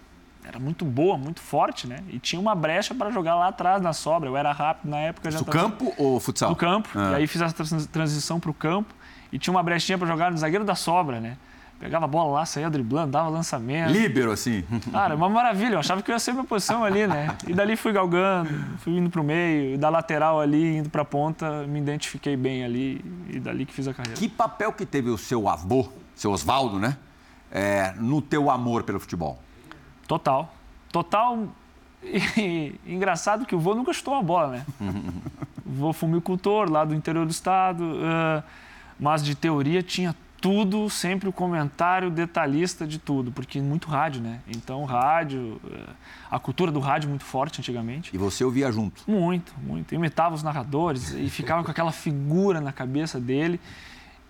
era 0.45 0.59
muito 0.59 0.85
boa, 0.85 1.17
muito 1.17 1.41
forte, 1.41 1.87
né? 1.87 1.99
E 2.09 2.19
tinha 2.19 2.41
uma 2.41 2.55
brecha 2.55 2.95
para 2.95 3.11
jogar 3.11 3.37
lá 3.37 3.49
atrás 3.49 3.81
na 3.81 3.93
sobra. 3.93 4.29
Eu 4.29 4.37
era 4.37 4.51
rápido 4.53 4.91
na 4.91 4.99
época. 4.99 5.31
Já 5.31 5.39
Do 5.39 5.45
tava... 5.45 5.59
campo 5.59 5.95
ou 5.97 6.19
futsal? 6.19 6.51
Do 6.51 6.57
campo. 6.57 6.89
Ah. 6.95 7.13
E 7.13 7.15
aí 7.17 7.27
fiz 7.27 7.41
a 7.41 7.51
transição 7.51 8.41
para 8.41 8.51
o 8.51 8.55
campo 8.55 8.93
e 9.33 9.39
tinha 9.39 9.53
uma 9.53 9.63
brechinha 9.63 9.97
para 9.97 10.07
jogar 10.07 10.31
no 10.31 10.37
zagueiro 10.37 10.65
da 10.65 10.75
sobra, 10.75 11.21
né? 11.21 11.37
Pegava 11.83 12.05
a 12.05 12.09
bola 12.09 12.39
lá, 12.39 12.47
saía 12.47 12.71
driblando, 12.71 13.11
dava 13.11 13.29
lançamento. 13.29 13.91
Líbero, 13.91 14.31
assim. 14.31 14.63
Cara, 14.93 15.17
uma 15.17 15.29
maravilha. 15.29 15.75
Eu 15.75 15.81
achava 15.81 16.01
que 16.01 16.13
eu 16.13 16.15
ia 16.15 16.19
ser 16.21 16.33
minha 16.33 16.45
posição 16.45 16.85
ali, 16.85 17.09
né? 17.09 17.37
E 17.45 17.53
dali 17.53 17.75
fui 17.75 17.93
galgando, 17.93 18.51
fui 18.79 18.93
indo 18.93 19.11
pro 19.11 19.25
meio, 19.25 19.75
e 19.75 19.77
da 19.77 19.89
lateral 19.89 20.41
ali, 20.41 20.77
indo 20.77 20.89
pra 20.89 21.05
ponta, 21.05 21.67
me 21.67 21.81
identifiquei 21.81 22.37
bem 22.37 22.65
ali 22.65 23.05
e 23.29 23.41
dali 23.41 23.67
que 23.67 23.75
fiz 23.75 23.89
a 23.89 23.93
carreira. 23.93 24.17
Que 24.17 24.29
papel 24.29 24.73
que 24.73 24.87
teve 24.87 25.11
o 25.11 25.19
seu 25.19 25.49
avô, 25.49 25.89
seu 26.15 26.31
Oswaldo, 26.31 26.79
né? 26.79 26.97
É, 27.51 27.93
no 27.99 28.23
teu 28.23 28.49
amor 28.49 28.85
pelo 28.85 29.01
futebol? 29.01 29.43
Total. 30.07 30.55
Total. 30.93 31.49
E, 32.05 32.79
engraçado 32.87 33.45
que 33.45 33.57
o 33.57 33.59
vô 33.59 33.75
nunca 33.75 33.93
chutou 33.93 34.15
uma 34.15 34.23
bola, 34.23 34.53
né? 34.53 34.67
o 35.67 35.73
vô 35.73 35.93
fumicultor 35.93 36.71
lá 36.71 36.85
do 36.85 36.95
interior 36.95 37.27
do 37.27 37.33
estado, 37.33 37.83
uh, 37.83 38.41
mas 39.01 39.25
de 39.25 39.35
teoria 39.35 39.83
tinha 39.83 40.15
tudo, 40.43 40.91
sempre 40.91 41.29
o 41.29 41.33
comentário 41.33 42.11
detalhista 42.11 42.85
de 42.85 42.99
tudo, 42.99 43.31
porque 43.31 43.61
muito 43.61 43.89
rádio, 43.89 44.21
né? 44.21 44.41
Então, 44.49 44.85
rádio, 44.85 45.61
a 46.29 46.39
cultura 46.39 46.73
do 46.73 46.81
rádio 46.81 47.09
muito 47.09 47.25
forte 47.25 47.61
antigamente. 47.61 48.11
E 48.13 48.19
você 48.19 48.43
ouvia 48.43 48.71
junto? 48.73 49.05
Muito, 49.07 49.55
muito. 49.65 49.95
Imitava 49.95 50.35
os 50.35 50.43
narradores 50.43 51.15
e 51.15 51.31
ficava 51.31 51.63
com 51.63 51.71
aquela 51.71 51.93
figura 51.93 52.61
na 52.61 52.73
cabeça 52.73 53.21
dele. 53.21 53.61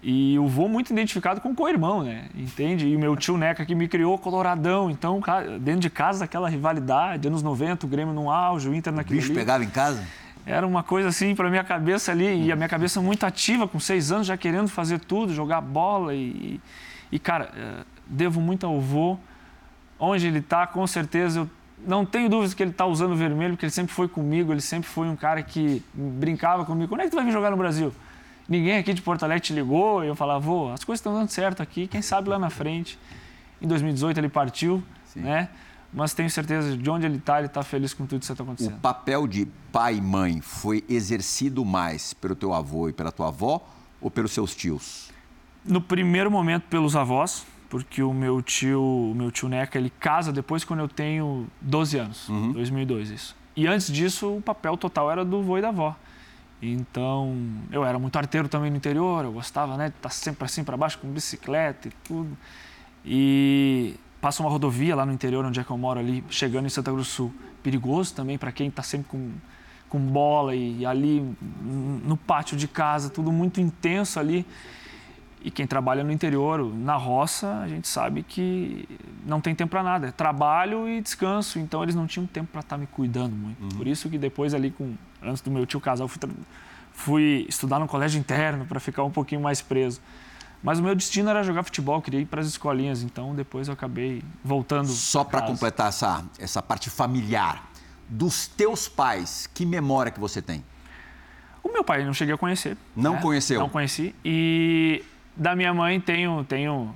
E 0.03 0.39
o 0.39 0.49
vô 0.49 0.69
muito 0.69 0.93
identificado 0.93 1.41
com 1.41 1.51
o 1.51 1.55
co-irmão, 1.55 2.03
né? 2.03 2.29
Entende? 2.35 2.89
E 2.89 2.95
o 2.95 2.99
meu 2.99 3.17
tio 3.17 3.39
Neca 3.39 3.65
que 3.65 3.75
me 3.75 3.89
criou 3.89 4.19
coloradão. 4.19 4.91
Então, 4.91 5.21
dentro 5.61 5.81
de 5.81 5.89
casa, 5.89 6.25
aquela 6.25 6.49
rivalidade, 6.49 7.27
anos 7.27 7.43
90, 7.43 7.87
o 7.87 7.89
Grêmio 7.89 8.13
no 8.13 8.31
auge, 8.31 8.69
o 8.69 8.75
Inter 8.75 8.93
naquele. 8.93 9.19
O 9.19 9.23
bicho 9.23 9.33
ali. 9.33 9.41
pegava 9.41 9.65
em 9.65 9.71
casa? 9.71 10.05
Era 10.45 10.67
uma 10.67 10.83
coisa 10.83 11.09
assim 11.09 11.35
para 11.35 11.49
minha 11.49 11.63
cabeça 11.63 12.11
ali, 12.11 12.47
e 12.47 12.53
a 12.53 12.57
minha 12.57 12.69
cabeça 12.69 13.01
muito 13.01 13.25
ativa, 13.25 13.69
com 13.69 13.79
seis 13.79 14.11
anos, 14.11 14.27
já 14.27 14.37
querendo 14.37 14.69
fazer 14.69 14.99
tudo, 14.99 15.33
jogar 15.33 15.61
bola. 15.61 16.15
E, 16.15 16.61
e 17.11 17.19
cara, 17.19 17.51
eh, 17.57 17.85
devo 18.07 18.41
muito 18.41 18.67
ao 18.67 18.81
vô. 18.81 19.19
Onde 19.99 20.27
ele 20.27 20.41
está, 20.41 20.67
com 20.67 20.85
certeza, 20.85 21.41
eu 21.41 21.51
não 21.87 22.05
tenho 22.05 22.29
dúvidas 22.29 22.55
que 22.55 22.63
ele 22.63 22.73
está 22.73 22.85
usando 22.85 23.13
o 23.13 23.17
vermelho, 23.17 23.53
porque 23.53 23.67
ele 23.67 23.73
sempre 23.73 23.93
foi 23.95 24.09
comigo, 24.09 24.53
ele 24.53 24.61
sempre 24.61 24.89
foi 24.89 25.09
um 25.09 25.15
cara 25.15 25.43
que 25.43 25.81
brincava 25.95 26.65
comigo. 26.65 26.89
Quando 26.89 27.03
é 27.03 27.05
que 27.05 27.11
tu 27.11 27.17
vai 27.17 27.25
vir 27.25 27.33
jogar 27.33 27.51
no 27.51 27.57
Brasil? 27.57 27.93
Ninguém 28.49 28.79
aqui 28.79 28.93
de 28.93 29.01
Porto 29.01 29.23
Alegre 29.23 29.41
te 29.45 29.53
ligou, 29.53 30.05
e 30.05 30.09
eu 30.09 30.17
falava, 30.17 30.41
vô, 30.41 30.73
as 30.73 30.83
coisas 30.83 30.99
estão 30.99 31.15
dando 31.15 31.29
certo 31.29 31.63
aqui, 31.63 31.87
quem 31.87 32.03
sabe 32.03 32.29
lá 32.29 32.39
na 32.39 32.51
frente. 32.51 32.99
Em 33.61 33.69
2018 33.69 34.19
ele 34.19 34.29
partiu, 34.29 34.83
Sim. 35.07 35.21
né? 35.21 35.49
Mas 35.93 36.15
tenho 36.15 36.31
certeza 36.31 36.77
de 36.77 36.91
onde 36.91 37.05
ele 37.05 37.19
está, 37.19 37.39
ele 37.39 37.49
está 37.49 37.63
feliz 37.63 37.93
com 37.93 38.07
tudo 38.07 38.21
que 38.21 38.31
está 38.31 38.43
acontecendo. 38.43 38.77
O 38.77 38.81
papel 38.81 39.27
de 39.27 39.47
pai 39.71 39.97
e 39.97 40.01
mãe 40.01 40.41
foi 40.41 40.83
exercido 40.89 41.65
mais 41.65 42.15
pelo 42.15 42.35
teu 42.35 42.55
avô 42.55 42.89
e 42.89 42.93
pela 42.93 43.13
tua 43.13 43.29
avó 43.29 43.67
ou 44.01 44.11
pelos 44.11 44.33
seus 44.33 44.55
tios? 44.55 45.11
No 45.65 45.81
primeiro 45.81 46.31
momento 46.31 46.65
pelos 46.69 46.97
avós, 46.97 47.45
porque 47.69 48.03
o 48.03 48.13
meu 48.13 48.43
tio, 48.43 48.83
o 48.83 49.15
meu 49.15 49.31
tio 49.31 49.49
Neca, 49.49 49.79
ele 49.79 49.91
casa 49.91 50.33
depois 50.33 50.65
quando 50.65 50.81
eu 50.81 50.89
tenho 50.89 51.47
12 51.61 51.99
anos, 51.99 52.29
uhum. 52.29 52.53
2002 52.53 53.11
isso. 53.11 53.37
E 53.55 53.67
antes 53.67 53.93
disso, 53.93 54.37
o 54.37 54.43
papel 54.43 54.77
total 54.77 55.11
era 55.11 55.25
do 55.25 55.39
avô 55.39 55.59
e 55.59 55.63
da 55.63 55.69
avó. 55.69 55.95
Então, 56.61 57.37
eu 57.71 57.85
era 57.85 57.99
muito 57.99 58.17
arteiro 58.17 58.49
também 58.49 58.71
no 58.71 58.77
interior, 58.77 59.25
eu 59.25 59.33
gostava, 59.33 59.77
né, 59.77 59.89
de 59.89 59.97
estar 59.97 60.11
sempre 60.11 60.45
assim 60.45 60.63
para 60.63 60.77
baixo 60.77 60.99
com 60.99 61.09
bicicleta 61.09 61.89
e 61.89 61.91
tudo. 62.05 62.37
E 63.05 63.97
passa 64.23 64.41
uma 64.41 64.49
rodovia 64.49 64.95
lá 64.95 65.05
no 65.05 65.13
interior, 65.13 65.45
onde 65.45 65.59
é 65.59 65.65
que 65.65 65.71
eu 65.71 65.77
moro 65.77 65.99
ali, 65.99 66.25
chegando 66.31 66.65
em 66.65 66.69
Santa 66.69 66.93
Cruz 66.93 67.09
do 67.09 67.11
Sul. 67.11 67.35
Perigoso 67.61 68.15
também 68.15 68.39
para 68.39 68.53
quem 68.53 68.69
está 68.69 68.81
sempre 68.81 69.09
com, 69.09 69.33
com 69.89 69.99
bola 69.99 70.55
e, 70.55 70.79
e 70.79 70.87
ali 70.87 71.37
no 72.05 72.17
pátio 72.17 72.57
de 72.57 72.69
casa, 72.69 73.11
tudo 73.11 73.33
muito 73.33 73.61
intenso 73.61 74.21
ali. 74.21 74.47
E 75.45 75.51
quem 75.51 75.67
trabalha 75.67 76.05
no 76.05 76.13
interior, 76.13 76.73
na 76.73 76.95
roça, 76.95 77.53
a 77.63 77.67
gente 77.67 77.89
sabe 77.89 78.23
que 78.23 78.89
não 79.27 79.41
tem 79.41 79.57
tempo 79.57 79.73
para 79.73 79.83
nada. 79.83 80.07
É 80.07 80.13
trabalho 80.13 80.89
e 80.89 81.01
descanso. 81.01 81.59
Então 81.59 81.83
eles 81.83 81.97
não 81.97 82.07
tinham 82.07 82.25
tempo 82.25 82.53
para 82.53 82.61
estar 82.61 82.77
tá 82.77 82.81
me 82.81 82.87
cuidando 82.87 83.35
muito. 83.35 83.61
Uhum. 83.61 83.71
Por 83.71 83.89
isso 83.89 84.09
que 84.09 84.19
depois 84.19 84.55
ali, 84.55 84.71
com, 84.71 84.95
antes 85.21 85.43
do 85.43 85.51
meu 85.51 85.67
tio 85.67 85.81
casar, 85.81 86.05
eu 86.05 86.09
fui, 86.09 86.21
fui 86.93 87.47
estudar 87.49 87.81
no 87.81 87.89
colégio 87.89 88.21
interno 88.21 88.67
para 88.67 88.79
ficar 88.79 89.03
um 89.03 89.11
pouquinho 89.11 89.41
mais 89.41 89.61
preso. 89.61 90.01
Mas 90.63 90.79
o 90.79 90.83
meu 90.83 90.95
destino 90.95 91.29
era 91.29 91.43
jogar 91.43 91.65
futebol, 91.65 92.01
queria 92.01 92.21
ir 92.21 92.27
para 92.27 92.41
as 92.41 92.47
escolinhas. 92.47 93.03
Então 93.03 93.35
depois 93.35 93.69
eu 93.69 93.75
acabei 93.75 94.23
voltando. 94.45 94.89
Só 94.89 95.25
para 95.25 95.43
completar 95.43 95.89
essa, 95.89 96.25
essa 96.39 96.63
parte 96.63 96.89
familiar, 96.89 97.71
dos 98.09 98.47
teus 98.47 98.89
pais, 98.89 99.49
que 99.53 99.67
memória 99.67 100.13
que 100.13 100.21
você 100.21 100.41
tem? 100.41 100.65
O 101.63 101.73
meu 101.73 101.83
pai 101.83 102.05
não 102.05 102.13
cheguei 102.13 102.35
a 102.35 102.39
conhecer. 102.39 102.77
Não 102.95 103.15
né? 103.15 103.21
conheceu? 103.21 103.61
Não 103.61 103.69
conheci. 103.69 104.15
E 104.25 105.05
da 105.37 105.57
minha 105.57 105.73
mãe 105.73 106.01
tenho, 106.01 106.45
tenho, 106.45 106.95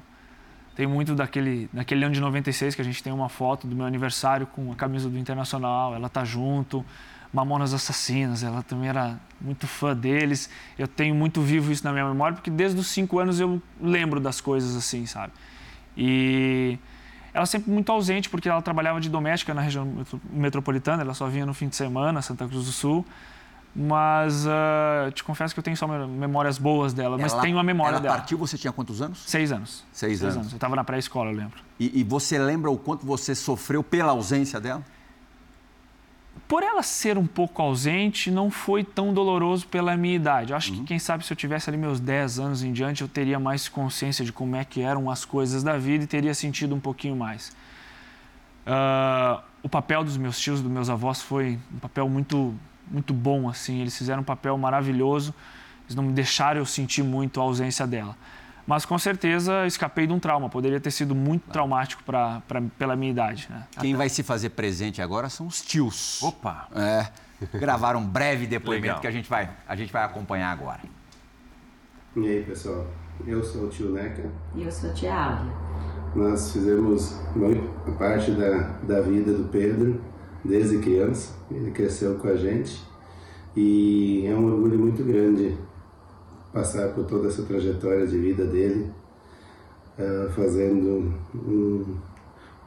tenho 0.75 0.91
muito 0.91 1.15
daquele, 1.15 1.69
daquele 1.73 2.05
ano 2.05 2.15
de 2.15 2.21
96 2.21 2.75
que 2.75 2.83
a 2.83 2.85
gente 2.85 3.03
tem 3.03 3.13
uma 3.13 3.29
foto 3.29 3.67
do 3.67 3.75
meu 3.75 3.87
aniversário 3.87 4.47
com 4.47 4.73
a 4.73 4.75
camisa 4.75 5.09
do 5.09 5.19
Internacional, 5.19 5.95
ela 5.95 6.09
tá 6.09 6.25
junto. 6.25 6.85
Mamonas 7.33 7.75
Assassinas, 7.75 8.43
ela 8.43 8.63
também 8.63 8.89
era 8.89 9.19
muito 9.41 9.67
fã 9.67 9.95
deles. 9.95 10.49
Eu 10.79 10.89
tenho 10.89 11.15
muito 11.15 11.41
vivo 11.41 11.71
isso 11.71 11.85
na 11.85 11.93
minha 11.93 12.05
memória, 12.05 12.35
porque 12.35 12.51
desde 12.51 12.79
os 12.81 12.89
cinco 12.89 13.19
anos 13.19 13.41
eu 13.41 13.61
lembro 13.81 14.21
das 14.21 14.41
coisas 14.41 14.77
assim, 14.77 15.07
sabe? 15.07 15.33
E 15.97 16.79
ela 17.33 17.47
sempre 17.47 17.71
muito 17.71 17.91
ausente, 17.93 18.31
porque 18.31 18.49
ela 18.49 18.63
trabalhava 18.63 19.01
de 19.01 19.11
doméstica 19.11 19.53
na 19.53 19.61
região 19.61 19.87
metropolitana, 20.31 21.03
ela 21.03 21.15
só 21.15 21.27
vinha 21.27 21.45
no 21.45 21.53
fim 21.53 21.69
de 21.69 21.77
semana, 21.77 22.23
Santa 22.23 22.47
Cruz 22.47 22.65
do 22.65 22.73
Sul. 22.73 23.05
Mas 23.79 24.47
uh, 24.47 25.11
te 25.13 25.23
confesso 25.23 25.53
que 25.53 25.61
eu 25.61 25.63
tenho 25.63 25.77
só 25.77 25.87
memórias 25.87 26.57
boas 26.57 26.95
dela, 26.95 27.19
mas 27.19 27.35
ela, 27.35 27.43
tenho 27.43 27.59
a 27.59 27.63
memória 27.63 27.97
ela 27.97 28.01
dela. 28.01 28.15
Ela 28.15 28.21
partiu, 28.21 28.39
você 28.39 28.57
tinha 28.57 28.73
quantos 28.73 29.03
anos? 29.03 29.23
Seis 29.27 29.53
anos. 29.53 29.85
Seis, 29.93 30.19
Seis 30.19 30.23
anos. 30.23 30.37
anos. 30.37 30.53
Eu 30.53 30.57
estava 30.57 30.75
na 30.75 30.83
pré-escola, 30.83 31.31
eu 31.31 31.37
lembro. 31.37 31.59
E, 31.79 32.01
e, 32.01 32.03
você 32.03 32.39
lembra 32.39 32.71
o 32.71 32.79
quanto 32.79 33.05
você 33.05 33.35
sofreu 33.35 33.85
pela 33.85 34.13
ausência 34.13 34.59
dela? 34.59 34.83
Por 36.49 36.63
ela 36.63 36.83
ser 36.83 37.19
um 37.19 37.27
pouco 37.27 37.61
ausente, 37.61 38.31
não 38.31 38.51
foi 38.51 38.85
tão 38.85 39.13
doloroso 39.13 39.67
pela 39.67 39.97
minha 39.97 40.15
idade. 40.15 40.55
Acho 40.55 40.73
uhum. 40.73 40.81
que, 40.81 40.85
quem 40.85 40.99
sabe, 40.99 41.27
se 41.27 41.33
eu 41.33 41.37
tivesse 41.37 41.69
ali 41.69 41.77
meus 41.77 41.99
10 41.99 42.39
anos 42.39 42.63
em 42.63 42.73
diante, 42.73 43.03
eu 43.03 43.09
teria 43.09 43.39
mais 43.41 43.69
consciência 43.69 44.25
de 44.25 44.33
como 44.33 44.55
é 44.55 44.65
que 44.65 44.81
eram 44.81 45.11
as 45.11 45.25
coisas 45.25 45.65
da 45.65 45.77
vida 45.77 46.05
e 46.05 46.07
teria 46.07 46.35
sentido 46.35 46.75
um 46.75 46.81
pouquinho 46.81 47.17
mais. 47.17 47.49
Uh, 48.65 49.43
o 49.63 49.69
papel 49.69 50.05
dos 50.05 50.17
meus 50.17 50.39
tios, 50.39 50.63
dos 50.63 50.71
meus 50.71 50.89
avós, 50.89 51.21
foi 51.21 51.59
um 51.75 51.79
papel 51.79 52.09
muito 52.09 52.55
muito 52.89 53.13
bom, 53.13 53.49
assim. 53.49 53.81
Eles 53.81 53.97
fizeram 53.97 54.23
um 54.23 54.25
papel 54.25 54.57
maravilhoso. 54.57 55.35
Eles 55.87 55.95
não 55.95 56.05
me 56.05 56.13
deixaram 56.13 56.61
eu 56.61 56.67
sentir 56.67 57.03
muito 57.03 57.41
a 57.41 57.43
ausência 57.43 57.87
dela. 57.87 58.17
Mas 58.67 58.85
com 58.85 58.99
certeza 58.99 59.67
escapei 59.67 60.07
de 60.07 60.13
um 60.13 60.19
trauma. 60.19 60.49
Poderia 60.49 60.81
ter 60.81 60.91
sido 60.91 61.15
muito 61.15 61.49
traumático 61.51 62.03
pra, 62.03 62.43
pra 62.49 62.61
pela 62.77 62.97
minha 62.97 63.13
idade. 63.13 63.47
Né? 63.49 63.65
Quem 63.81 63.93
Até... 63.93 63.99
vai 63.99 64.09
se 64.09 64.23
fazer 64.23 64.51
presente 64.51 65.01
agora 65.01 65.29
são 65.29 65.47
os 65.47 65.63
tios. 65.63 66.21
Opa! 66.23 66.69
É, 66.75 67.07
gravaram 67.59 68.01
um 68.01 68.07
breve 68.07 68.47
depoimento 68.47 68.87
Legal. 68.87 69.01
que 69.01 69.07
a 69.07 69.11
gente, 69.11 69.29
vai, 69.29 69.51
a 69.69 69.77
gente 69.77 69.93
vai 69.93 70.03
acompanhar 70.05 70.51
agora. 70.51 70.81
E 72.17 72.27
aí, 72.27 72.43
pessoal? 72.43 72.87
Eu 73.25 73.43
sou 73.43 73.67
o 73.67 73.69
tio 73.69 73.93
Neca. 73.93 74.29
E 74.55 74.63
eu 74.63 74.73
sou 74.73 74.91
a 74.91 74.93
tia 74.93 75.15
Áurea. 75.15 75.53
Nós 76.15 76.53
fizemos 76.53 77.21
muito 77.37 77.93
parte 77.99 78.33
da, 78.33 78.79
da 78.83 79.01
vida 79.01 79.33
do 79.33 79.49
Pedro 79.49 80.03
desde 80.45 80.79
criança. 80.79 81.35
Ele 81.51 81.71
cresceu 81.71 82.17
com 82.17 82.29
a 82.29 82.37
gente 82.37 82.83
e 83.55 84.27
é 84.27 84.35
um 84.35 84.47
orgulho 84.47 84.79
muito 84.79 85.05
grande 85.05 85.57
passar 86.57 86.89
por 86.95 87.05
toda 87.05 87.29
essa 87.29 87.43
trajetória 87.43 88.07
de 88.07 88.17
vida 88.17 88.47
dele, 88.47 88.91
uh, 89.99 90.31
fazendo 90.31 91.13
um, 91.35 91.85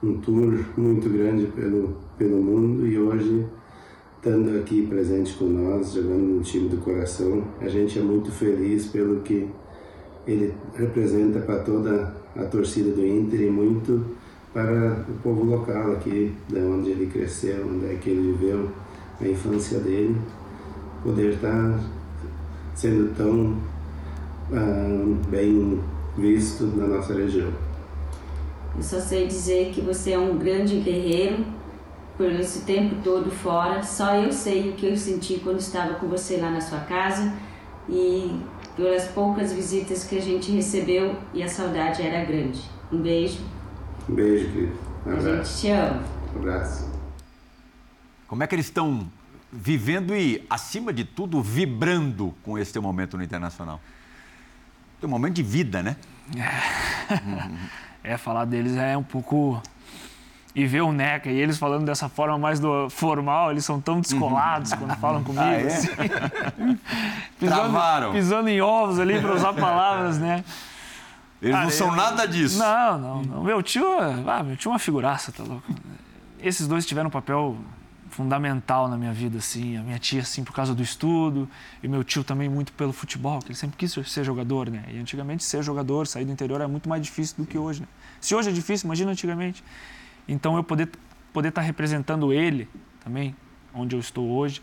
um 0.03 0.21
tour 0.21 0.63
muito 0.77 1.09
grande 1.09 1.47
pelo, 1.47 1.97
pelo 2.15 2.37
mundo 2.37 2.85
e 2.85 2.99
hoje 2.99 3.47
estando 4.15 4.59
aqui 4.59 4.85
presente 4.85 5.33
com 5.33 5.45
nós, 5.45 5.93
jogando 5.93 6.35
no 6.35 6.41
time 6.43 6.69
do 6.69 6.77
coração. 6.77 7.43
A 7.59 7.67
gente 7.67 7.97
é 7.97 8.01
muito 8.03 8.31
feliz 8.31 8.85
pelo 8.85 9.21
que 9.21 9.49
ele 10.27 10.53
representa 10.75 11.39
para 11.39 11.57
toda 11.63 12.13
a 12.35 12.43
torcida 12.43 12.91
do 12.91 13.03
Inter 13.03 13.41
e 13.41 13.49
muito 13.49 14.05
para 14.53 15.03
o 15.09 15.13
povo 15.23 15.45
local 15.45 15.93
aqui, 15.93 16.31
de 16.47 16.59
onde 16.59 16.91
ele 16.91 17.07
cresceu, 17.07 17.65
onde 17.65 17.87
é 17.87 17.95
que 17.95 18.11
ele 18.11 18.33
viveu 18.33 18.69
a 19.19 19.27
infância 19.27 19.79
dele, 19.79 20.15
poder 21.03 21.33
estar 21.33 21.79
sendo 22.75 23.15
tão 23.15 23.57
bem 25.29 25.81
visto 26.17 26.65
na 26.65 26.87
nossa 26.87 27.13
região. 27.13 27.51
Eu 28.75 28.83
só 28.83 28.99
sei 28.99 29.27
dizer 29.27 29.71
que 29.73 29.81
você 29.81 30.11
é 30.11 30.19
um 30.19 30.37
grande 30.37 30.79
guerreiro 30.79 31.45
por 32.17 32.31
esse 32.31 32.61
tempo 32.61 32.95
todo 33.03 33.29
fora. 33.31 33.83
Só 33.83 34.15
eu 34.15 34.31
sei 34.31 34.69
o 34.69 34.73
que 34.73 34.85
eu 34.85 34.97
senti 34.97 35.39
quando 35.39 35.59
estava 35.59 35.95
com 35.95 36.07
você 36.07 36.37
lá 36.37 36.49
na 36.51 36.61
sua 36.61 36.79
casa 36.79 37.33
e 37.87 38.39
pelas 38.75 39.07
poucas 39.07 39.51
visitas 39.51 40.03
que 40.03 40.17
a 40.17 40.21
gente 40.21 40.51
recebeu 40.51 41.15
e 41.33 41.43
a 41.43 41.47
saudade 41.47 42.01
era 42.01 42.23
grande. 42.23 42.61
Um 42.91 43.01
beijo 43.01 43.39
um 44.09 44.15
beijo, 44.15 44.51
querido. 44.51 44.73
Um 45.05 45.11
abraço. 45.11 45.29
A 45.29 45.43
gente 45.43 45.57
te 45.59 45.69
ama. 45.69 46.03
Um 46.35 46.39
abraço. 46.39 46.89
Como 48.27 48.43
é 48.43 48.47
que 48.47 48.55
eles 48.55 48.65
estão 48.65 49.07
vivendo 49.51 50.15
e, 50.15 50.43
acima 50.49 50.91
de 50.91 51.03
tudo, 51.03 51.41
vibrando 51.43 52.33
com 52.43 52.57
esse 52.57 52.73
teu 52.73 52.81
momento 52.81 53.15
no 53.15 53.23
Internacional? 53.23 53.79
Tem 54.99 55.07
um 55.07 55.11
momento 55.11 55.35
de 55.35 55.43
vida, 55.43 55.81
né? 55.83 55.95
É, 58.01 58.15
falar 58.17 58.45
deles 58.45 58.77
é 58.77 58.95
um 58.95 59.03
pouco. 59.03 59.61
E 60.55 60.65
ver 60.65 60.81
o 60.81 60.91
Neca 60.91 61.29
e 61.29 61.37
eles 61.37 61.57
falando 61.59 61.85
dessa 61.85 62.07
forma 62.09 62.37
mais 62.37 62.59
do 62.59 62.89
formal, 62.89 63.51
eles 63.51 63.63
são 63.65 63.79
tão 63.79 63.99
descolados 64.01 64.73
quando 64.73 64.95
falam 64.95 65.23
comigo. 65.23 65.43
Ah, 65.43 65.51
é? 65.53 65.67
assim. 65.67 65.87
pisando, 67.37 67.55
Travaram. 67.61 68.11
pisando 68.13 68.49
em 68.49 68.59
ovos 68.61 68.99
ali 68.99 69.19
para 69.21 69.33
usar 69.35 69.53
palavras, 69.53 70.17
né? 70.17 70.43
Eles 71.41 71.53
não 71.55 71.61
Cara, 71.61 71.71
são 71.71 71.87
eu- 71.89 71.95
nada 71.95 72.25
disso. 72.27 72.57
Não, 72.57 72.97
não, 72.97 73.21
não. 73.21 73.43
Meu 73.43 73.61
tio, 73.61 73.85
ah, 74.27 74.41
meu 74.43 74.55
tio 74.57 74.69
é 74.69 74.73
uma 74.73 74.79
figuraça, 74.79 75.31
tá 75.31 75.43
louco? 75.43 75.71
Esses 76.41 76.67
dois 76.67 76.85
tiveram 76.85 77.09
um 77.09 77.11
papel 77.11 77.57
fundamental 78.19 78.89
na 78.89 78.97
minha 78.97 79.13
vida, 79.13 79.37
assim. 79.37 79.77
A 79.77 79.81
minha 79.81 79.97
tia, 79.97 80.19
assim, 80.19 80.43
por 80.43 80.53
causa 80.53 80.75
do 80.75 80.83
estudo, 80.83 81.49
e 81.81 81.87
meu 81.87 82.03
tio 82.03 82.21
também 82.21 82.49
muito 82.49 82.73
pelo 82.73 82.91
futebol, 82.91 83.39
que 83.39 83.47
ele 83.47 83.55
sempre 83.55 83.77
quis 83.77 83.93
ser 84.11 84.25
jogador, 84.25 84.69
né? 84.69 84.83
E 84.89 84.99
antigamente 84.99 85.41
ser 85.41 85.63
jogador, 85.63 86.05
sair 86.05 86.25
do 86.25 86.31
interior 86.31 86.59
é 86.59 86.67
muito 86.67 86.89
mais 86.89 87.01
difícil 87.01 87.37
do 87.37 87.45
que 87.45 87.57
hoje, 87.57 87.79
né? 87.79 87.87
Se 88.19 88.35
hoje 88.35 88.49
é 88.49 88.51
difícil, 88.51 88.87
imagina 88.87 89.11
antigamente. 89.11 89.63
Então 90.27 90.57
eu 90.57 90.63
poder 90.65 90.89
poder 91.31 91.47
estar 91.47 91.61
representando 91.61 92.33
ele 92.33 92.67
também, 93.01 93.33
onde 93.73 93.95
eu 93.95 93.99
estou 94.01 94.27
hoje, 94.29 94.61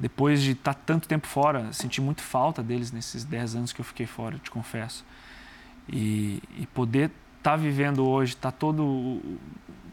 depois 0.00 0.40
de 0.40 0.52
estar 0.52 0.72
tanto 0.72 1.06
tempo 1.06 1.26
fora, 1.26 1.70
senti 1.74 2.00
muito 2.00 2.22
falta 2.22 2.62
deles 2.62 2.90
nesses 2.90 3.22
10 3.22 3.56
anos 3.56 3.72
que 3.74 3.82
eu 3.82 3.84
fiquei 3.84 4.06
fora, 4.06 4.38
te 4.38 4.50
confesso. 4.50 5.04
E, 5.86 6.42
e 6.56 6.66
poder 6.68 7.10
estar 7.36 7.56
vivendo 7.56 8.06
hoje, 8.06 8.34
tá 8.34 8.50
todo 8.50 9.20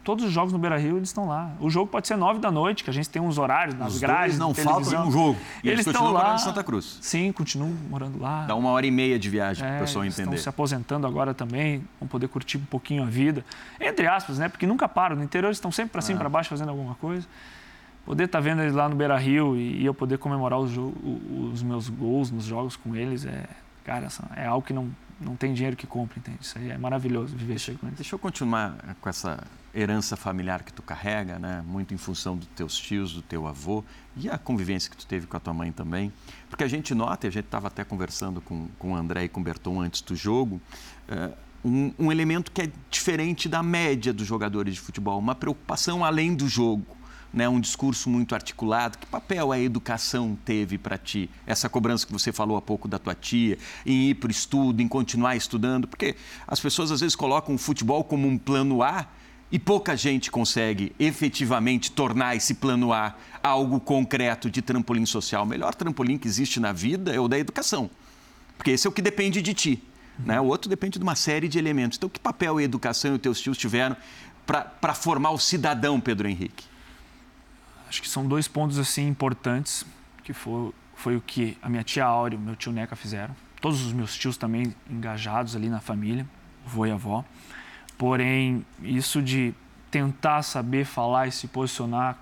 todos 0.06 0.24
os 0.24 0.30
jogos 0.32 0.52
no 0.52 0.58
Beira 0.60 0.78
Rio 0.78 0.96
eles 0.96 1.08
estão 1.08 1.26
lá. 1.26 1.50
O 1.58 1.68
jogo 1.68 1.90
pode 1.90 2.06
ser 2.06 2.16
nove 2.16 2.38
da 2.38 2.48
noite, 2.50 2.84
que 2.84 2.90
a 2.90 2.92
gente 2.92 3.10
tem 3.10 3.20
uns 3.20 3.38
horários 3.38 3.74
nas 3.76 3.94
Os 3.94 4.00
grades. 4.00 4.38
dois 4.38 4.38
não 4.38 4.54
faltam 4.54 5.08
um 5.08 5.10
jogo. 5.10 5.36
E 5.64 5.68
eles 5.68 5.80
Eles 5.80 5.84
continuam 5.86 6.12
lá. 6.12 6.20
morando 6.20 6.36
em 6.36 6.42
Santa 6.44 6.62
Cruz. 6.62 6.98
Sim, 7.02 7.32
continuam 7.32 7.74
morando 7.90 8.18
lá. 8.22 8.46
Dá 8.46 8.54
uma 8.54 8.70
hora 8.70 8.86
e 8.86 8.90
meia 8.92 9.18
de 9.18 9.28
viagem 9.28 9.64
para 9.64 9.74
É, 9.74 9.78
o 9.78 9.80
pessoal 9.80 10.04
entender. 10.04 10.22
Estão 10.22 10.38
se 10.38 10.48
aposentando 10.48 11.06
agora 11.08 11.34
também, 11.34 11.84
vão 12.00 12.08
poder 12.08 12.28
curtir 12.28 12.56
um 12.56 12.64
pouquinho 12.64 13.02
a 13.02 13.06
vida. 13.06 13.44
Entre 13.80 14.06
aspas, 14.06 14.38
né? 14.38 14.48
Porque 14.48 14.64
nunca 14.66 14.88
param. 14.88 15.16
No 15.16 15.24
interior 15.24 15.48
eles 15.48 15.56
estão 15.56 15.72
sempre 15.72 15.90
para 15.90 15.98
É. 15.98 16.02
cima 16.02 16.16
e 16.16 16.20
para 16.20 16.28
baixo 16.28 16.48
fazendo 16.48 16.68
alguma 16.68 16.94
coisa. 16.94 17.26
Poder 18.04 18.24
estar 18.26 18.38
vendo 18.38 18.62
eles 18.62 18.74
lá 18.74 18.88
no 18.88 18.94
Beira 18.94 19.16
Rio 19.18 19.56
e, 19.56 19.84
eu 19.84 19.92
poder 19.92 20.18
comemorar 20.18 20.60
os, 20.60 20.70
os 21.52 21.60
meus 21.64 21.88
gols 21.88 22.30
nos 22.30 22.44
jogos 22.44 22.76
com 22.76 22.94
eles 22.94 23.24
é, 23.26 23.44
cara, 23.86 24.08
é 24.34 24.46
algo 24.46 24.66
que 24.66 24.72
não, 24.72 24.90
não 25.20 25.36
tem 25.36 25.54
dinheiro 25.54 25.76
que 25.76 25.86
compre, 25.86 26.18
entende? 26.18 26.38
Isso 26.40 26.58
aí 26.58 26.70
é 26.70 26.76
maravilhoso 26.76 27.36
viver 27.36 27.52
eles. 27.52 27.78
Deixa 27.94 28.16
eu 28.16 28.18
continuar 28.18 28.76
com 29.00 29.08
essa 29.08 29.46
herança 29.72 30.16
familiar 30.16 30.64
que 30.64 30.72
tu 30.72 30.82
carrega, 30.82 31.38
né? 31.38 31.62
Muito 31.64 31.94
em 31.94 31.96
função 31.96 32.36
dos 32.36 32.48
teus 32.48 32.76
tios, 32.76 33.12
do 33.12 33.22
teu 33.22 33.46
avô 33.46 33.84
e 34.16 34.28
a 34.28 34.36
convivência 34.36 34.90
que 34.90 34.96
tu 34.96 35.06
teve 35.06 35.28
com 35.28 35.36
a 35.36 35.40
tua 35.40 35.54
mãe 35.54 35.70
também. 35.70 36.12
Porque 36.50 36.64
a 36.64 36.68
gente 36.68 36.94
nota, 36.94 37.26
e 37.26 37.28
a 37.28 37.30
gente 37.30 37.44
estava 37.44 37.68
até 37.68 37.84
conversando 37.84 38.40
com, 38.40 38.66
com 38.76 38.92
o 38.92 38.96
André 38.96 39.24
e 39.24 39.28
com 39.28 39.40
o 39.40 39.44
Berton 39.44 39.80
antes 39.80 40.00
do 40.00 40.16
jogo, 40.16 40.60
eh, 41.08 41.30
um, 41.64 41.92
um 41.98 42.12
elemento 42.12 42.50
que 42.50 42.62
é 42.62 42.70
diferente 42.90 43.48
da 43.48 43.62
média 43.62 44.12
dos 44.12 44.26
jogadores 44.26 44.74
de 44.74 44.80
futebol, 44.80 45.18
uma 45.18 45.34
preocupação 45.34 46.04
além 46.04 46.34
do 46.34 46.48
jogo. 46.48 46.95
Né, 47.32 47.46
um 47.46 47.60
discurso 47.60 48.08
muito 48.08 48.34
articulado. 48.34 48.96
Que 48.96 49.06
papel 49.06 49.52
a 49.52 49.60
educação 49.60 50.38
teve 50.42 50.78
para 50.78 50.96
ti? 50.96 51.28
Essa 51.46 51.68
cobrança 51.68 52.06
que 52.06 52.12
você 52.12 52.32
falou 52.32 52.56
há 52.56 52.62
pouco 52.62 52.88
da 52.88 52.98
tua 52.98 53.14
tia, 53.14 53.58
em 53.84 54.08
ir 54.10 54.14
para 54.14 54.28
o 54.28 54.30
estudo, 54.30 54.80
em 54.80 54.88
continuar 54.88 55.36
estudando? 55.36 55.86
Porque 55.86 56.16
as 56.46 56.60
pessoas 56.60 56.90
às 56.90 57.00
vezes 57.00 57.14
colocam 57.14 57.54
o 57.54 57.58
futebol 57.58 58.02
como 58.04 58.26
um 58.26 58.38
plano 58.38 58.82
A 58.82 59.06
e 59.50 59.58
pouca 59.58 59.96
gente 59.96 60.30
consegue 60.30 60.92
efetivamente 60.98 61.92
tornar 61.92 62.34
esse 62.34 62.54
plano 62.54 62.92
A 62.92 63.14
algo 63.42 63.78
concreto 63.80 64.50
de 64.50 64.62
trampolim 64.62 65.06
social. 65.06 65.44
O 65.44 65.46
melhor 65.46 65.74
trampolim 65.74 66.18
que 66.18 66.26
existe 66.26 66.58
na 66.58 66.72
vida 66.72 67.14
é 67.14 67.20
o 67.20 67.28
da 67.28 67.38
educação, 67.38 67.90
porque 68.56 68.70
esse 68.72 68.86
é 68.86 68.90
o 68.90 68.92
que 68.92 69.02
depende 69.02 69.40
de 69.42 69.54
ti. 69.54 69.82
Né? 70.18 70.40
O 70.40 70.44
outro 70.44 70.68
depende 70.68 70.98
de 70.98 71.02
uma 71.02 71.14
série 71.14 71.48
de 71.48 71.58
elementos. 71.58 71.98
Então, 71.98 72.08
que 72.08 72.18
papel 72.18 72.56
a 72.56 72.62
educação 72.62 73.12
e 73.12 73.14
os 73.16 73.20
teus 73.20 73.40
tios 73.40 73.58
tiveram 73.58 73.96
para 74.46 74.94
formar 74.94 75.30
o 75.30 75.38
cidadão, 75.38 76.00
Pedro 76.00 76.28
Henrique? 76.28 76.64
Acho 77.88 78.02
que 78.02 78.08
são 78.08 78.26
dois 78.26 78.48
pontos 78.48 78.78
assim 78.78 79.06
importantes, 79.06 79.84
que 80.24 80.32
foi, 80.32 80.72
foi 80.94 81.16
o 81.16 81.20
que 81.20 81.56
a 81.62 81.68
minha 81.68 81.82
tia 81.82 82.04
Áurea 82.04 82.36
e 82.36 82.40
o 82.40 82.42
meu 82.42 82.56
tio 82.56 82.72
Neca 82.72 82.96
fizeram. 82.96 83.34
Todos 83.60 83.84
os 83.84 83.92
meus 83.92 84.16
tios 84.16 84.36
também 84.36 84.74
engajados 84.90 85.54
ali 85.56 85.68
na 85.68 85.80
família, 85.80 86.26
o 86.66 86.68
vô 86.68 86.86
e 86.86 86.90
avó. 86.90 87.24
Porém, 87.96 88.64
isso 88.82 89.22
de 89.22 89.54
tentar 89.90 90.42
saber 90.42 90.84
falar 90.84 91.28
e 91.28 91.32
se 91.32 91.48
posicionar 91.48 92.18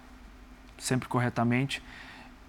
sempre 0.79 1.09
corretamente, 1.09 1.83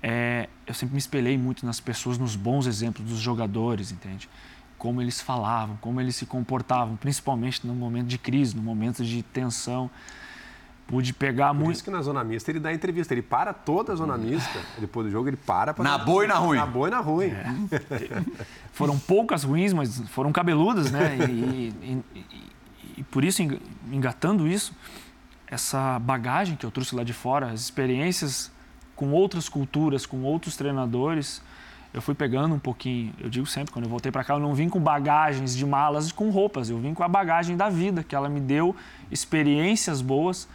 é, 0.03 0.47
eu 0.67 0.73
sempre 0.73 0.93
me 0.93 0.99
espelhei 0.99 1.37
muito 1.37 1.65
nas 1.65 1.79
pessoas, 1.79 2.17
nos 2.17 2.35
bons 2.35 2.67
exemplos 2.67 3.09
dos 3.09 3.19
jogadores, 3.19 3.91
entende? 3.91 4.29
Como 4.77 5.01
eles 5.01 5.21
falavam, 5.21 5.77
como 5.77 5.99
eles 5.99 6.15
se 6.15 6.25
comportavam, 6.25 6.95
principalmente 6.95 7.65
no 7.65 7.73
momento 7.73 8.07
de 8.07 8.17
crise, 8.17 8.55
no 8.55 8.61
momento 8.61 9.03
de 9.03 9.23
tensão. 9.23 9.89
Pude 10.87 11.13
pegar 11.13 11.47
Por 11.47 11.55
muito. 11.61 11.71
isso 11.73 11.83
que 11.83 11.89
na 11.89 12.01
zona 12.03 12.23
mista 12.23 12.51
ele 12.51 12.59
dá 12.59 12.71
entrevista. 12.71 13.13
Ele 13.13 13.23
para 13.23 13.53
toda 13.53 13.93
a 13.93 13.95
zona 13.95 14.15
mista, 14.17 14.59
dedepois 14.75 15.07
do 15.07 15.11
jogo, 15.11 15.27
ele 15.29 15.37
para 15.37 15.73
para. 15.73 15.83
Na 15.83 15.97
boa 15.97 16.23
e 16.23 16.27
na 16.27 16.35
ruim. 16.35 16.57
Na 16.57 16.65
boa 16.67 16.87
e 16.87 16.91
na 16.91 16.99
ruim. 16.99 17.31
foram 18.71 18.97
poucas 18.99 19.43
ruins, 19.43 19.73
mas 19.73 19.99
foram 20.09 20.31
cabeludas, 20.31 20.91
né? 20.91 21.17
E, 21.27 21.73
e- 21.81 22.03
e- 22.13 22.25
e 22.97 23.03
por 23.03 23.23
isso, 23.25 23.41
enga- 23.41 23.59
engatando 23.91 24.47
isso, 24.47 24.73
essa 25.47 25.97
bagagem 25.99 26.55
que 26.55 26.65
eu 26.65 26.71
trouxe 26.71 26.95
lá 26.95 27.03
de 27.03 27.13
fora, 27.13 27.47
as 27.51 27.61
experiências 27.61 28.51
com 28.95 29.11
outras 29.11 29.49
culturas, 29.49 30.05
com 30.05 30.21
outros 30.23 30.55
treinadores, 30.55 31.41
eu 31.93 32.01
fui 32.01 32.13
pegando 32.13 32.55
um 32.55 32.59
pouquinho. 32.59 33.13
Eu 33.19 33.29
digo 33.29 33.45
sempre, 33.45 33.73
quando 33.73 33.85
eu 33.85 33.89
voltei 33.89 34.11
para 34.11 34.23
cá, 34.23 34.35
eu 34.35 34.39
não 34.39 34.53
vim 34.53 34.69
com 34.69 34.79
bagagens 34.79 35.55
de 35.55 35.65
malas 35.65 36.11
com 36.11 36.29
roupas, 36.29 36.69
eu 36.69 36.77
vim 36.79 36.93
com 36.93 37.03
a 37.03 37.07
bagagem 37.07 37.57
da 37.57 37.69
vida, 37.69 38.03
que 38.03 38.15
ela 38.15 38.29
me 38.29 38.39
deu 38.39 38.75
experiências 39.11 40.01
boas 40.01 40.47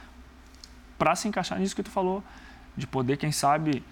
para 1.01 1.17
se 1.17 1.27
encaixar 1.27 1.59
nisso 1.59 1.75
que 1.75 1.83
tu 1.83 1.91
falou, 1.91 2.23
de 2.77 2.87
poder, 2.87 3.17
quem 3.17 3.33
sabe, 3.33 3.83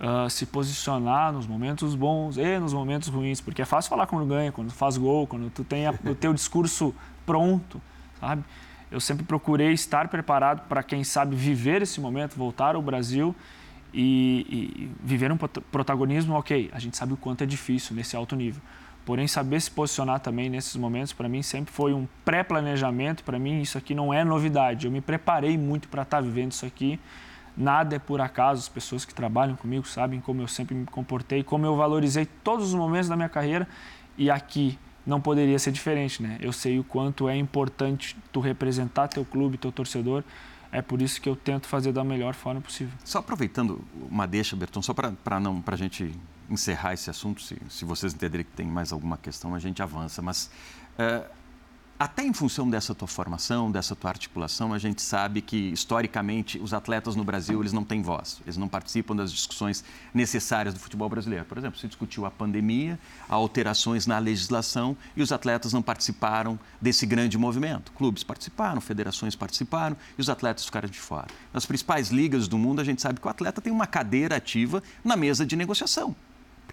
ah, 0.00 0.26
se 0.28 0.44
posicionar 0.46 1.32
nos 1.32 1.46
momentos 1.46 1.94
bons 1.94 2.36
e 2.36 2.58
nos 2.58 2.72
momentos 2.74 3.08
ruins, 3.08 3.40
porque 3.40 3.62
é 3.62 3.64
fácil 3.64 3.88
falar 3.88 4.06
quando 4.08 4.26
ganha, 4.26 4.50
quando 4.50 4.72
faz 4.72 4.96
gol, 4.98 5.26
quando 5.28 5.48
tu 5.50 5.62
tem 5.64 5.86
a- 5.86 5.94
o 6.04 6.14
teu 6.14 6.34
discurso 6.34 6.92
pronto, 7.24 7.80
sabe? 8.20 8.42
Eu 8.90 9.00
sempre 9.00 9.24
procurei 9.24 9.72
estar 9.72 10.08
preparado 10.08 10.66
para, 10.68 10.82
quem 10.82 11.02
sabe, 11.04 11.34
viver 11.36 11.82
esse 11.82 12.00
momento, 12.00 12.36
voltar 12.36 12.74
ao 12.74 12.82
Brasil 12.82 13.34
e, 13.94 14.46
e 14.50 14.90
viver 15.02 15.30
um 15.32 15.36
prota- 15.36 15.60
protagonismo, 15.72 16.34
ok, 16.34 16.68
a 16.72 16.78
gente 16.80 16.96
sabe 16.96 17.12
o 17.12 17.16
quanto 17.16 17.42
é 17.42 17.46
difícil 17.46 17.94
nesse 17.96 18.16
alto 18.16 18.34
nível. 18.36 18.60
Porém, 19.06 19.28
saber 19.28 19.60
se 19.60 19.70
posicionar 19.70 20.18
também 20.18 20.50
nesses 20.50 20.74
momentos, 20.74 21.12
para 21.12 21.28
mim, 21.28 21.40
sempre 21.40 21.72
foi 21.72 21.94
um 21.94 22.08
pré-planejamento. 22.24 23.22
Para 23.22 23.38
mim, 23.38 23.62
isso 23.62 23.78
aqui 23.78 23.94
não 23.94 24.12
é 24.12 24.24
novidade. 24.24 24.86
Eu 24.86 24.90
me 24.90 25.00
preparei 25.00 25.56
muito 25.56 25.86
para 25.86 26.02
estar 26.02 26.20
vivendo 26.20 26.50
isso 26.50 26.66
aqui. 26.66 26.98
Nada 27.56 27.94
é 27.94 27.98
por 28.00 28.20
acaso. 28.20 28.62
As 28.62 28.68
pessoas 28.68 29.04
que 29.04 29.14
trabalham 29.14 29.54
comigo 29.54 29.86
sabem 29.86 30.20
como 30.20 30.42
eu 30.42 30.48
sempre 30.48 30.74
me 30.74 30.86
comportei, 30.86 31.44
como 31.44 31.64
eu 31.64 31.76
valorizei 31.76 32.26
todos 32.26 32.66
os 32.66 32.74
momentos 32.74 33.08
da 33.08 33.14
minha 33.14 33.28
carreira. 33.28 33.68
E 34.18 34.28
aqui 34.28 34.76
não 35.06 35.20
poderia 35.20 35.58
ser 35.60 35.70
diferente, 35.70 36.20
né? 36.20 36.36
Eu 36.40 36.52
sei 36.52 36.80
o 36.80 36.82
quanto 36.82 37.28
é 37.28 37.36
importante 37.36 38.16
tu 38.32 38.40
representar 38.40 39.06
teu 39.06 39.24
clube, 39.24 39.56
teu 39.56 39.70
torcedor. 39.70 40.24
É 40.72 40.82
por 40.82 41.00
isso 41.00 41.20
que 41.20 41.28
eu 41.28 41.36
tento 41.36 41.68
fazer 41.68 41.92
da 41.92 42.02
melhor 42.02 42.34
forma 42.34 42.60
possível. 42.60 42.92
Só 43.04 43.20
aproveitando 43.20 43.84
uma 44.10 44.26
deixa, 44.26 44.56
Berton, 44.56 44.82
só 44.82 44.92
para 44.92 45.38
não 45.38 45.62
para 45.62 45.76
a 45.76 45.78
gente 45.78 46.12
encerrar 46.48 46.94
esse 46.94 47.10
assunto, 47.10 47.42
se, 47.42 47.56
se 47.68 47.84
vocês 47.84 48.14
entenderem 48.14 48.44
que 48.44 48.52
tem 48.52 48.66
mais 48.66 48.92
alguma 48.92 49.16
questão, 49.16 49.54
a 49.54 49.58
gente 49.58 49.82
avança. 49.82 50.22
Mas 50.22 50.50
eh, 50.98 51.24
até 51.98 52.22
em 52.22 52.32
função 52.34 52.68
dessa 52.68 52.94
tua 52.94 53.08
formação, 53.08 53.70
dessa 53.70 53.96
tua 53.96 54.10
articulação, 54.10 54.74
a 54.74 54.78
gente 54.78 55.00
sabe 55.00 55.40
que 55.40 55.56
historicamente 55.56 56.58
os 56.58 56.74
atletas 56.74 57.16
no 57.16 57.24
Brasil 57.24 57.58
eles 57.60 57.72
não 57.72 57.84
têm 57.84 58.02
voz, 58.02 58.38
eles 58.44 58.58
não 58.58 58.68
participam 58.68 59.16
das 59.16 59.32
discussões 59.32 59.82
necessárias 60.12 60.74
do 60.74 60.80
futebol 60.80 61.08
brasileiro. 61.08 61.46
Por 61.46 61.56
exemplo, 61.56 61.80
se 61.80 61.86
discutiu 61.86 62.26
a 62.26 62.30
pandemia, 62.30 62.98
alterações 63.26 64.06
na 64.06 64.18
legislação 64.18 64.94
e 65.16 65.22
os 65.22 65.32
atletas 65.32 65.72
não 65.72 65.80
participaram 65.80 66.58
desse 66.78 67.06
grande 67.06 67.38
movimento. 67.38 67.90
Clubes 67.92 68.22
participaram, 68.22 68.78
federações 68.78 69.34
participaram 69.34 69.96
e 70.18 70.20
os 70.20 70.28
atletas 70.28 70.66
ficaram 70.66 70.90
de 70.90 71.00
fora. 71.00 71.28
Nas 71.50 71.64
principais 71.64 72.10
ligas 72.10 72.46
do 72.46 72.58
mundo, 72.58 72.82
a 72.82 72.84
gente 72.84 73.00
sabe 73.00 73.20
que 73.20 73.26
o 73.26 73.30
atleta 73.30 73.62
tem 73.62 73.72
uma 73.72 73.86
cadeira 73.86 74.36
ativa 74.36 74.82
na 75.02 75.16
mesa 75.16 75.46
de 75.46 75.56
negociação. 75.56 76.14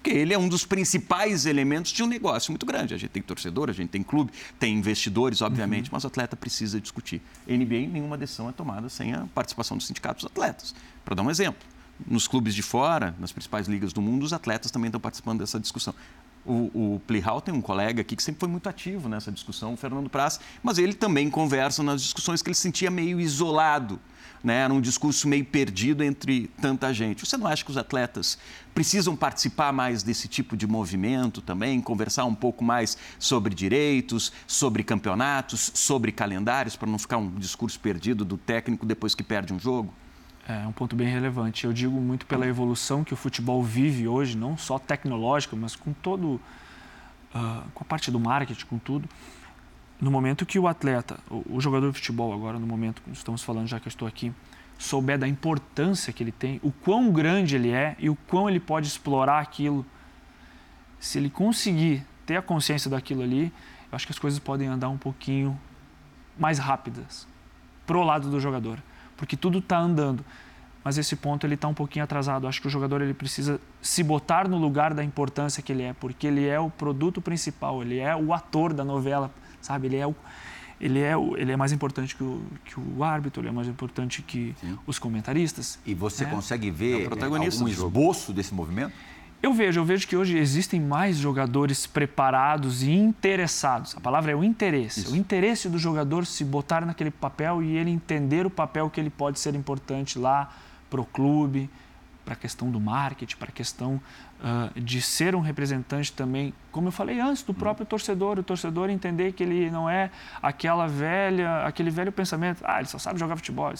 Porque 0.03 0.17
ele 0.17 0.33
é 0.33 0.37
um 0.37 0.49
dos 0.49 0.65
principais 0.65 1.45
elementos 1.45 1.89
de 1.93 2.03
um 2.03 2.07
negócio 2.07 2.51
muito 2.51 2.65
grande. 2.65 2.93
A 2.93 2.97
gente 2.97 3.11
tem 3.11 3.23
torcedor, 3.23 3.69
a 3.69 3.73
gente 3.73 3.89
tem 3.89 4.03
clube, 4.03 4.33
tem 4.59 4.77
investidores, 4.77 5.41
obviamente, 5.41 5.89
mas 5.89 6.03
o 6.03 6.07
atleta 6.07 6.35
precisa 6.35 6.81
discutir. 6.81 7.21
NBA, 7.47 7.87
nenhuma 7.87 8.17
decisão 8.17 8.49
é 8.49 8.51
tomada 8.51 8.89
sem 8.89 9.13
a 9.13 9.25
participação 9.33 9.77
dos 9.77 9.87
sindicatos 9.87 10.25
dos 10.25 10.31
atletas. 10.31 10.75
Para 11.05 11.15
dar 11.15 11.23
um 11.23 11.31
exemplo, 11.31 11.65
nos 12.05 12.27
clubes 12.27 12.53
de 12.53 12.61
fora, 12.61 13.15
nas 13.17 13.31
principais 13.31 13.69
ligas 13.69 13.93
do 13.93 14.01
mundo, 14.01 14.23
os 14.23 14.33
atletas 14.33 14.71
também 14.71 14.89
estão 14.89 14.99
participando 14.99 15.39
dessa 15.39 15.57
discussão. 15.57 15.95
O, 16.45 16.95
o 16.95 17.01
Plihal 17.07 17.39
tem 17.39 17.53
um 17.53 17.61
colega 17.61 18.01
aqui 18.01 18.15
que 18.15 18.23
sempre 18.23 18.41
foi 18.41 18.49
muito 18.49 18.67
ativo 18.67 19.07
nessa 19.07 19.31
discussão, 19.31 19.73
o 19.73 19.77
Fernando 19.77 20.09
Praz, 20.09 20.39
mas 20.61 20.77
ele 20.77 20.93
também 20.93 21.29
conversa 21.29 21.81
nas 21.81 22.01
discussões 22.01 22.41
que 22.41 22.49
ele 22.49 22.55
se 22.55 22.61
sentia 22.61 22.91
meio 22.91 23.19
isolado, 23.19 23.97
né? 24.43 24.63
era 24.63 24.73
um 24.73 24.81
discurso 24.81 25.25
meio 25.25 25.45
perdido 25.45 26.03
entre 26.03 26.47
tanta 26.61 26.93
gente. 26.93 27.25
Você 27.25 27.37
não 27.37 27.47
acha 27.47 27.63
que 27.63 27.71
os 27.71 27.77
atletas 27.77 28.37
precisam 28.75 29.15
participar 29.15 29.71
mais 29.71 30.03
desse 30.03 30.27
tipo 30.27 30.57
de 30.57 30.67
movimento 30.67 31.41
também, 31.41 31.79
conversar 31.79 32.25
um 32.25 32.35
pouco 32.35 32.61
mais 32.61 32.97
sobre 33.17 33.55
direitos, 33.55 34.33
sobre 34.45 34.83
campeonatos, 34.83 35.71
sobre 35.73 36.11
calendários, 36.11 36.75
para 36.75 36.89
não 36.89 36.99
ficar 36.99 37.17
um 37.17 37.29
discurso 37.35 37.79
perdido 37.79 38.25
do 38.25 38.37
técnico 38.37 38.85
depois 38.85 39.15
que 39.15 39.23
perde 39.23 39.53
um 39.53 39.59
jogo? 39.59 39.93
É 40.47 40.67
um 40.67 40.73
ponto 40.73 40.95
bem 40.95 41.07
relevante. 41.07 41.65
Eu 41.65 41.71
digo 41.71 41.99
muito 42.01 42.25
pela 42.25 42.45
evolução 42.45 43.03
que 43.03 43.13
o 43.13 43.17
futebol 43.17 43.63
vive 43.63 44.07
hoje, 44.07 44.37
não 44.37 44.57
só 44.57 44.77
tecnológica, 44.77 45.55
mas 45.55 45.75
com 45.75 45.93
todo, 45.93 46.33
uh, 47.33 47.69
com 47.73 47.83
a 47.83 47.85
parte 47.85 48.11
do 48.11 48.19
marketing, 48.19 48.65
com 48.65 48.77
tudo. 48.77 49.07
No 50.01 50.11
momento 50.11 50.45
que 50.45 50.59
o 50.59 50.67
atleta, 50.67 51.17
o, 51.29 51.55
o 51.55 51.61
jogador 51.61 51.91
de 51.91 51.97
futebol 51.97 52.33
agora, 52.33 52.59
no 52.59 52.67
momento 52.67 53.01
que 53.01 53.11
estamos 53.11 53.41
falando, 53.41 53.67
já 53.67 53.79
que 53.79 53.87
eu 53.87 53.89
estou 53.89 54.05
aqui, 54.05 54.33
souber 54.77 55.17
da 55.17 55.27
importância 55.27 56.11
que 56.11 56.21
ele 56.21 56.31
tem, 56.31 56.59
o 56.61 56.73
quão 56.73 57.09
grande 57.09 57.55
ele 57.55 57.71
é 57.71 57.95
e 57.97 58.09
o 58.09 58.15
quão 58.27 58.49
ele 58.49 58.59
pode 58.59 58.87
explorar 58.87 59.39
aquilo, 59.39 59.85
se 60.99 61.17
ele 61.19 61.29
conseguir 61.29 62.05
ter 62.25 62.35
a 62.35 62.41
consciência 62.41 62.91
daquilo 62.91 63.21
ali, 63.21 63.45
eu 63.89 63.95
acho 63.95 64.05
que 64.05 64.11
as 64.11 64.19
coisas 64.19 64.39
podem 64.39 64.67
andar 64.67 64.89
um 64.89 64.97
pouquinho 64.97 65.57
mais 66.37 66.59
rápidas 66.59 67.25
pro 67.85 68.03
lado 68.03 68.29
do 68.29 68.41
jogador 68.41 68.81
porque 69.17 69.35
tudo 69.35 69.59
está 69.59 69.77
andando. 69.77 70.23
Mas 70.83 70.97
esse 70.97 71.15
ponto 71.15 71.47
ele 71.47 71.55
está 71.55 71.67
um 71.67 71.73
pouquinho 71.73 72.03
atrasado. 72.03 72.45
Acho 72.45 72.61
que 72.61 72.67
o 72.67 72.69
jogador 72.69 73.01
ele 73.01 73.13
precisa 73.13 73.59
se 73.81 74.03
botar 74.03 74.49
no 74.49 74.57
lugar 74.57 74.93
da 74.93 75.03
importância 75.03 75.63
que 75.63 75.71
ele 75.71 75.83
é, 75.83 75.93
porque 75.93 76.27
ele 76.27 76.45
é 76.45 76.59
o 76.59 76.69
produto 76.69 77.21
principal, 77.21 77.81
ele 77.81 77.99
é 77.99 78.13
o 78.15 78.33
ator 78.33 78.73
da 78.73 78.83
novela, 78.83 79.31
sabe? 79.61 79.87
Ele 79.87 79.95
é 79.95 80.05
o, 80.05 80.13
ele 80.81 80.99
é, 80.99 81.15
o, 81.15 81.37
ele 81.37 81.53
é 81.53 81.55
mais 81.55 81.71
importante 81.71 82.15
que 82.15 82.23
o, 82.23 82.43
que 82.65 82.77
o 82.77 83.01
árbitro, 83.01 83.41
ele 83.41 83.47
é 83.47 83.51
mais 83.51 83.69
importante 83.69 84.21
que 84.21 84.53
Sim. 84.59 84.77
os 84.85 84.99
comentaristas. 84.99 85.79
E 85.85 85.93
você 85.93 86.25
é. 86.25 86.27
consegue 86.27 86.69
ver 86.69 87.07
é 87.09 87.23
algum 87.23 87.67
esboço 87.67 88.33
desse 88.33 88.53
movimento? 88.53 88.93
Eu 89.43 89.53
vejo, 89.53 89.81
eu 89.81 89.83
vejo 89.83 90.07
que 90.07 90.15
hoje 90.15 90.37
existem 90.37 90.79
mais 90.79 91.17
jogadores 91.17 91.85
preparados 91.85 92.81
e 92.81 92.91
interessados. 92.91 93.93
A 93.93 93.99
palavra 93.99 94.31
é 94.31 94.35
o 94.35 94.41
interesse. 94.41 95.01
Isso. 95.01 95.13
O 95.13 95.17
interesse 95.17 95.67
do 95.67 95.77
jogador 95.77 96.25
se 96.25 96.45
botar 96.45 96.85
naquele 96.85 97.11
papel 97.11 97.61
e 97.61 97.75
ele 97.75 97.91
entender 97.91 98.45
o 98.45 98.49
papel 98.49 98.89
que 98.89 99.01
ele 99.01 99.09
pode 99.09 99.41
ser 99.41 99.53
importante 99.53 100.17
lá 100.17 100.49
para 100.89 101.01
o 101.01 101.05
clube, 101.05 101.69
para 102.23 102.35
a 102.35 102.37
questão 102.37 102.71
do 102.71 102.79
marketing, 102.79 103.35
para 103.35 103.49
a 103.49 103.51
questão 103.51 103.99
uh, 104.39 104.79
de 104.79 105.01
ser 105.01 105.35
um 105.35 105.41
representante 105.41 106.13
também, 106.13 106.53
como 106.71 106.87
eu 106.87 106.91
falei 106.93 107.19
antes, 107.19 107.43
do 107.43 107.51
hum. 107.51 107.55
próprio 107.55 107.85
torcedor. 107.85 108.39
O 108.39 108.43
torcedor 108.43 108.89
entender 108.89 109.33
que 109.33 109.43
ele 109.43 109.69
não 109.69 109.89
é 109.89 110.09
aquela 110.41 110.87
velha, 110.87 111.65
aquele 111.65 111.91
velho 111.91 112.13
pensamento, 112.13 112.63
ah, 112.63 112.77
ele 112.77 112.87
só 112.87 112.97
sabe 112.97 113.19
jogar 113.19 113.35
futebol. 113.35 113.73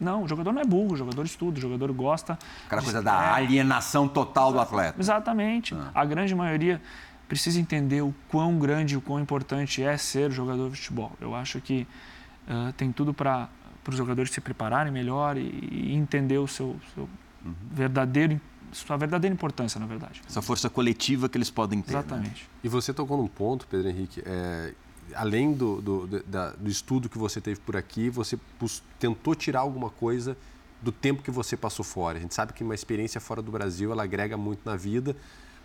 Não, 0.00 0.22
o 0.22 0.28
jogador 0.28 0.52
não 0.52 0.62
é 0.62 0.64
burro, 0.64 0.94
o 0.94 0.96
jogador 0.96 1.26
estuda, 1.26 1.58
o 1.58 1.60
jogador 1.60 1.92
gosta. 1.92 2.38
Aquela 2.66 2.82
coisa 2.82 3.02
da 3.02 3.22
é, 3.22 3.30
alienação 3.32 4.08
total 4.08 4.52
do 4.52 4.58
atleta. 4.58 4.98
Exatamente. 4.98 5.74
Ah. 5.74 5.90
A 5.94 6.04
grande 6.04 6.34
maioria 6.34 6.80
precisa 7.28 7.60
entender 7.60 8.02
o 8.02 8.14
quão 8.28 8.58
grande, 8.58 8.96
o 8.96 9.00
quão 9.00 9.20
importante 9.20 9.82
é 9.82 9.96
ser 9.96 10.30
jogador 10.30 10.70
de 10.70 10.76
futebol. 10.76 11.12
Eu 11.20 11.34
acho 11.34 11.60
que 11.60 11.86
uh, 12.48 12.72
tem 12.72 12.90
tudo 12.90 13.12
para 13.12 13.48
os 13.86 13.96
jogadores 13.96 14.32
se 14.32 14.40
prepararem 14.40 14.92
melhor 14.92 15.36
e, 15.36 15.68
e 15.70 15.94
entender 15.94 16.38
o 16.38 16.48
seu, 16.48 16.76
seu 16.94 17.08
uhum. 17.44 17.54
verdadeiro 17.70 18.40
sua 18.72 18.96
verdadeira 18.96 19.34
importância, 19.34 19.80
na 19.80 19.86
verdade. 19.86 20.22
Essa 20.28 20.40
força 20.40 20.70
coletiva 20.70 21.28
que 21.28 21.36
eles 21.36 21.50
podem 21.50 21.82
ter. 21.82 21.92
Né? 21.92 21.98
Exatamente. 21.98 22.42
Né? 22.42 22.48
E 22.64 22.68
você 22.68 22.94
tocou 22.94 23.16
num 23.16 23.26
ponto, 23.26 23.66
Pedro 23.66 23.88
Henrique, 23.88 24.22
é, 24.24 24.72
além 25.14 25.52
do, 25.52 25.80
do, 25.80 26.06
do, 26.06 26.70
estudo 26.70 27.08
que 27.08 27.18
você 27.18 27.40
teve 27.40 27.60
por 27.60 27.76
aqui, 27.76 28.10
você 28.10 28.38
tentou 28.98 29.34
tirar 29.34 29.60
alguma 29.60 29.90
coisa 29.90 30.36
do 30.82 30.90
tempo 30.90 31.22
que 31.22 31.30
você 31.30 31.56
passou 31.56 31.84
fora. 31.84 32.18
A 32.18 32.20
gente 32.20 32.34
sabe 32.34 32.52
que 32.52 32.64
uma 32.64 32.74
experiência 32.74 33.20
fora 33.20 33.42
do 33.42 33.50
Brasil 33.50 33.92
ela 33.92 34.02
agrega 34.02 34.36
muito 34.36 34.60
na 34.64 34.76
vida, 34.76 35.16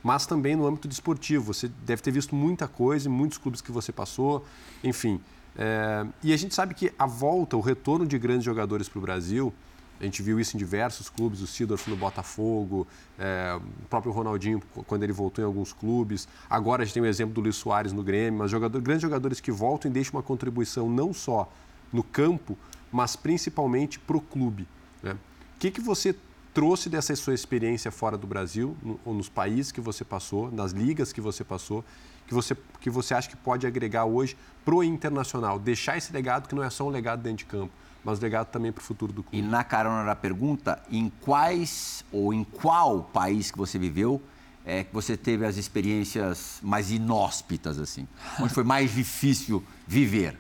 mas 0.04 0.26
também 0.26 0.56
no 0.56 0.68
âmbito 0.68 0.88
desportivo. 0.88 1.54
Você 1.54 1.70
deve 1.86 2.02
ter 2.02 2.12
visto 2.12 2.36
muita 2.36 2.68
coisa 2.68 3.10
muitos 3.10 3.38
clubes 3.38 3.62
que 3.62 3.72
você 3.72 3.92
passou, 3.92 4.46
enfim. 4.84 5.22
É, 5.58 6.06
e 6.22 6.34
a 6.34 6.38
gente 6.38 6.54
sabe 6.54 6.74
que 6.74 6.92
a 7.00 7.06
volta, 7.06 7.56
o 7.56 7.62
retorno 7.62 8.06
de 8.06 8.18
grandes 8.18 8.44
jogadores 8.44 8.90
para 8.90 9.00
o 9.00 9.02
Brasil, 9.02 9.54
a 10.00 10.04
gente 10.04 10.22
viu 10.22 10.40
isso 10.40 10.56
em 10.56 10.60
diversos 10.60 11.10
clubes, 11.10 11.42
o 11.42 11.48
Sidorf 11.48 11.90
no 11.90 11.96
Botafogo, 11.96 12.86
é, 13.18 13.58
o 13.58 13.88
próprio 13.88 14.12
Ronaldinho 14.12 14.62
quando 14.88 15.04
ele 15.04 15.14
voltou 15.14 15.44
em 15.44 15.48
alguns 15.48 15.72
clubes. 15.72 16.28
Agora 16.50 16.84
a 16.84 16.86
gente 16.86 16.94
tem 16.94 17.04
o 17.04 17.06
exemplo 17.06 17.34
do 17.34 17.42
Luiz 17.42 17.56
Soares 17.56 17.94
no 17.94 18.04
Grêmio, 18.04 18.40
mas 18.40 18.52
jogador, 18.52 18.82
grandes 18.82 19.02
jogadores 19.02 19.40
que 19.40 19.52
voltam 19.52 19.90
e 19.90 19.94
deixam 19.94 20.16
uma 20.16 20.24
contribuição 20.24 20.90
não 20.90 21.14
só 21.14 21.52
no 21.94 22.04
campo, 22.04 22.58
mas 22.92 23.16
principalmente 23.16 24.00
para 24.00 24.18
o 24.18 24.22
clube. 24.22 24.68
Né? 25.02 25.14
O 25.14 25.60
que, 25.60 25.72
que 25.72 25.82
você 25.82 26.16
trouxe 26.54 26.90
dessa 26.90 27.16
sua 27.16 27.34
experiência 27.34 27.92
fora 27.92 28.18
do 28.18 28.28
Brasil, 28.28 28.76
no, 28.82 29.14
nos 29.14 29.30
países 29.30 29.72
que 29.72 29.82
você 29.82 30.04
passou, 30.06 30.52
nas 30.52 30.72
ligas 30.72 31.12
que 31.12 31.22
você 31.22 31.44
passou, 31.44 31.84
que 32.28 32.34
você, 32.34 32.56
que 32.80 32.90
você 32.90 33.14
acha 33.14 33.30
que 33.30 33.36
pode 33.36 33.68
agregar 33.68 34.06
hoje 34.06 34.36
para 34.64 34.76
o 34.76 34.84
internacional? 34.84 35.60
Deixar 35.60 35.98
esse 35.98 36.12
legado 36.12 36.48
que 36.48 36.56
não 36.56 36.64
é 36.64 36.70
só 36.70 36.86
um 36.86 36.90
legado 36.90 37.22
dentro 37.22 37.40
de 37.40 37.46
campo, 37.46 37.72
mas 38.06 38.20
legado 38.20 38.48
também 38.48 38.72
para 38.72 38.82
o 38.82 38.84
futuro 38.84 39.12
do 39.12 39.24
clube. 39.24 39.38
E 39.38 39.42
na 39.42 39.64
carona 39.64 40.06
da 40.06 40.16
pergunta, 40.16 40.82
em 40.92 41.12
quais 41.22 42.06
ou 42.12 42.32
em 42.32 42.44
qual 42.44 43.04
país 43.04 43.50
que 43.50 43.58
você 43.58 43.80
viveu 43.80 44.22
é 44.64 44.84
que 44.84 44.94
você 44.94 45.18
teve 45.18 45.46
as 45.46 45.58
experiências 45.58 46.60
mais 46.62 46.92
inóspitas, 46.92 47.80
assim? 47.80 48.08
Onde 48.40 48.54
foi 48.54 48.64
mais 48.64 48.94
difícil 48.94 49.64
viver? 49.88 50.38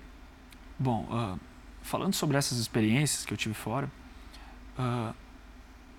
Bom, 0.77 1.07
uh, 1.09 1.39
falando 1.81 2.13
sobre 2.13 2.37
essas 2.37 2.59
experiências 2.59 3.25
que 3.25 3.33
eu 3.33 3.37
tive 3.37 3.55
fora, 3.55 3.89
uh, 4.77 5.13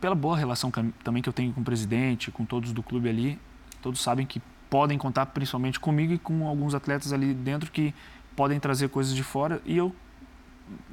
pela 0.01 0.15
boa 0.15 0.37
relação 0.37 0.71
que, 0.71 0.81
também 1.03 1.21
que 1.21 1.29
eu 1.29 1.33
tenho 1.33 1.53
com 1.53 1.61
o 1.61 1.65
presidente, 1.65 2.31
com 2.31 2.45
todos 2.45 2.73
do 2.73 2.83
clube 2.83 3.09
ali, 3.09 3.41
todos 3.83 4.01
sabem 4.01 4.25
que 4.25 4.41
podem 4.71 4.99
contar 4.99 5.27
principalmente 5.27 5.81
comigo 5.81 6.13
e 6.13 6.19
com 6.19 6.47
alguns 6.47 6.75
atletas 6.75 7.13
ali 7.13 7.35
dentro 7.35 7.73
que 7.73 7.93
podem 8.37 8.61
trazer 8.61 8.89
coisas 8.89 9.15
de 9.15 9.23
fora 9.23 9.63
e 9.65 9.77
eu 9.77 9.95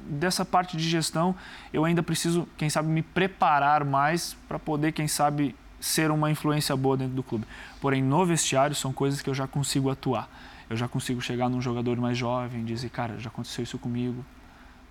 dessa 0.06 0.44
parte 0.44 0.76
de 0.76 0.88
gestão, 0.88 1.34
eu 1.72 1.84
ainda 1.84 2.02
preciso, 2.02 2.48
quem 2.56 2.70
sabe, 2.70 2.88
me 2.88 3.02
preparar 3.02 3.84
mais 3.84 4.36
para 4.48 4.58
poder, 4.58 4.92
quem 4.92 5.08
sabe, 5.08 5.54
ser 5.80 6.10
uma 6.10 6.30
influência 6.30 6.74
boa 6.76 6.96
dentro 6.96 7.14
do 7.14 7.22
clube. 7.22 7.46
Porém, 7.80 8.02
no 8.02 8.24
vestiário 8.24 8.74
são 8.74 8.92
coisas 8.92 9.20
que 9.20 9.28
eu 9.28 9.34
já 9.34 9.46
consigo 9.46 9.90
atuar. 9.90 10.28
Eu 10.68 10.76
já 10.76 10.88
consigo 10.88 11.20
chegar 11.20 11.48
num 11.48 11.60
jogador 11.60 11.96
mais 11.98 12.16
jovem 12.16 12.62
e 12.62 12.64
dizer, 12.64 12.88
cara, 12.88 13.18
já 13.18 13.28
aconteceu 13.28 13.62
isso 13.62 13.78
comigo. 13.78 14.24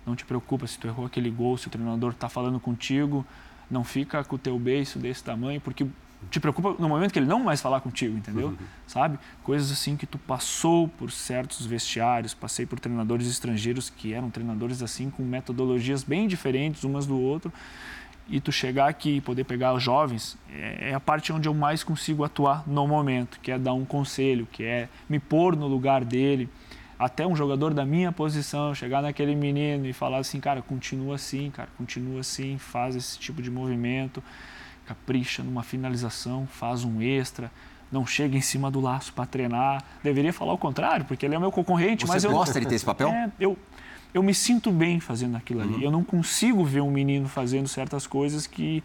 Não 0.06 0.14
te 0.14 0.24
preocupa 0.24 0.66
se 0.66 0.78
tu 0.78 0.86
errou 0.86 1.06
aquele 1.06 1.30
gol, 1.30 1.56
se 1.56 1.66
o 1.66 1.70
treinador 1.70 2.12
está 2.12 2.28
falando 2.28 2.60
contigo, 2.60 3.26
não 3.70 3.82
fica 3.82 4.22
com 4.22 4.36
o 4.36 4.38
teu 4.38 4.58
beiço 4.58 4.98
desse 4.98 5.24
tamanho, 5.24 5.60
porque 5.60 5.86
te 6.30 6.40
preocupa 6.40 6.74
no 6.78 6.88
momento 6.88 7.12
que 7.12 7.18
ele 7.18 7.26
não 7.26 7.42
mais 7.42 7.60
falar 7.60 7.80
contigo, 7.80 8.16
entendeu? 8.16 8.48
Uhum. 8.48 8.56
Sabe? 8.86 9.18
Coisas 9.42 9.70
assim 9.70 9.96
que 9.96 10.06
tu 10.06 10.18
passou 10.18 10.88
por 10.88 11.10
certos 11.10 11.64
vestiários, 11.66 12.34
passei 12.34 12.66
por 12.66 12.78
treinadores 12.78 13.26
estrangeiros 13.26 13.90
que 13.90 14.12
eram 14.12 14.30
treinadores 14.30 14.82
assim 14.82 15.10
com 15.10 15.22
metodologias 15.22 16.02
bem 16.02 16.26
diferentes 16.28 16.84
umas 16.84 17.06
do 17.06 17.18
outro. 17.18 17.52
E 18.28 18.40
tu 18.40 18.50
chegar 18.50 18.88
aqui 18.88 19.16
e 19.16 19.20
poder 19.20 19.44
pegar 19.44 19.74
os 19.74 19.82
jovens 19.82 20.38
é, 20.50 20.90
é 20.90 20.94
a 20.94 21.00
parte 21.00 21.32
onde 21.32 21.46
eu 21.46 21.52
mais 21.52 21.84
consigo 21.84 22.24
atuar 22.24 22.66
no 22.66 22.86
momento, 22.86 23.38
que 23.40 23.50
é 23.50 23.58
dar 23.58 23.74
um 23.74 23.84
conselho, 23.84 24.48
que 24.50 24.64
é 24.64 24.88
me 25.08 25.18
pôr 25.18 25.54
no 25.54 25.66
lugar 25.66 26.04
dele. 26.04 26.48
Até 26.98 27.26
um 27.26 27.36
jogador 27.36 27.74
da 27.74 27.84
minha 27.84 28.12
posição 28.12 28.74
chegar 28.74 29.02
naquele 29.02 29.34
menino 29.34 29.84
e 29.86 29.92
falar 29.92 30.18
assim, 30.18 30.40
cara, 30.40 30.62
continua 30.62 31.16
assim, 31.16 31.50
cara, 31.50 31.68
continua 31.76 32.20
assim, 32.20 32.56
faz 32.56 32.96
esse 32.96 33.18
tipo 33.18 33.42
de 33.42 33.50
movimento 33.50 34.22
capricha 34.86 35.42
numa 35.42 35.62
finalização, 35.62 36.46
faz 36.46 36.84
um 36.84 37.00
extra, 37.00 37.50
não 37.90 38.06
chega 38.06 38.36
em 38.36 38.40
cima 38.40 38.70
do 38.70 38.80
laço 38.80 39.12
para 39.12 39.26
treinar. 39.26 39.82
Deveria 40.02 40.32
falar 40.32 40.52
o 40.52 40.58
contrário, 40.58 41.04
porque 41.06 41.24
ele 41.24 41.34
é 41.34 41.38
o 41.38 41.40
meu 41.40 41.52
concorrente. 41.52 42.06
Você 42.06 42.12
mas 42.12 42.24
gosta 42.24 42.58
eu, 42.58 42.62
de 42.62 42.68
ter 42.68 42.74
esse 42.74 42.84
papel? 42.84 43.08
É, 43.08 43.30
eu, 43.38 43.56
eu 44.12 44.22
me 44.22 44.34
sinto 44.34 44.70
bem 44.70 45.00
fazendo 45.00 45.36
aquilo 45.36 45.62
ali. 45.62 45.74
Uhum. 45.74 45.82
Eu 45.82 45.90
não 45.90 46.04
consigo 46.04 46.64
ver 46.64 46.80
um 46.80 46.90
menino 46.90 47.28
fazendo 47.28 47.68
certas 47.68 48.06
coisas 48.06 48.46
que. 48.46 48.82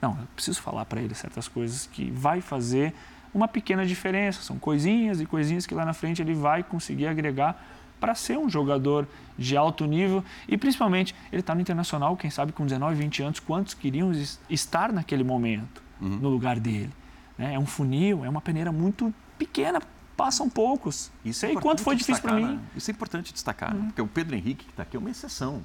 Não, 0.00 0.10
eu 0.10 0.26
preciso 0.34 0.60
falar 0.60 0.84
para 0.84 1.00
ele 1.00 1.14
certas 1.14 1.48
coisas 1.48 1.86
que 1.86 2.10
vai 2.10 2.40
fazer 2.40 2.92
uma 3.32 3.48
pequena 3.48 3.86
diferença. 3.86 4.42
São 4.42 4.58
coisinhas 4.58 5.20
e 5.20 5.26
coisinhas 5.26 5.66
que 5.66 5.74
lá 5.74 5.84
na 5.84 5.92
frente 5.92 6.20
ele 6.20 6.34
vai 6.34 6.62
conseguir 6.62 7.06
agregar 7.06 7.75
para 8.00 8.14
ser 8.14 8.38
um 8.38 8.48
jogador 8.48 9.06
de 9.38 9.56
alto 9.56 9.84
nível 9.84 10.24
e 10.48 10.56
principalmente 10.56 11.14
ele 11.32 11.40
está 11.40 11.54
no 11.54 11.60
internacional, 11.60 12.16
quem 12.16 12.30
sabe 12.30 12.52
com 12.52 12.64
19, 12.64 12.94
20 12.96 13.22
anos, 13.22 13.40
quantos 13.40 13.74
queriam 13.74 14.12
estar 14.48 14.92
naquele 14.92 15.24
momento 15.24 15.82
uhum. 16.00 16.16
no 16.16 16.28
lugar 16.28 16.58
dele? 16.58 16.90
Né? 17.36 17.54
É 17.54 17.58
um 17.58 17.66
funil, 17.66 18.24
é 18.24 18.28
uma 18.28 18.40
peneira 18.40 18.72
muito 18.72 19.12
pequena, 19.38 19.80
passam 20.16 20.48
poucos. 20.48 21.10
Isso 21.24 21.44
é 21.44 21.54
quanto 21.54 21.82
foi 21.82 21.96
difícil 21.96 22.22
para 22.22 22.34
mim. 22.34 22.54
Né? 22.54 22.58
Isso 22.74 22.90
é 22.90 22.92
importante 22.92 23.32
destacar, 23.32 23.74
uhum. 23.74 23.86
porque 23.86 24.02
o 24.02 24.06
Pedro 24.06 24.36
Henrique 24.36 24.64
que 24.64 24.70
está 24.70 24.82
aqui 24.82 24.96
é 24.96 25.00
uma 25.00 25.10
exceção. 25.10 25.62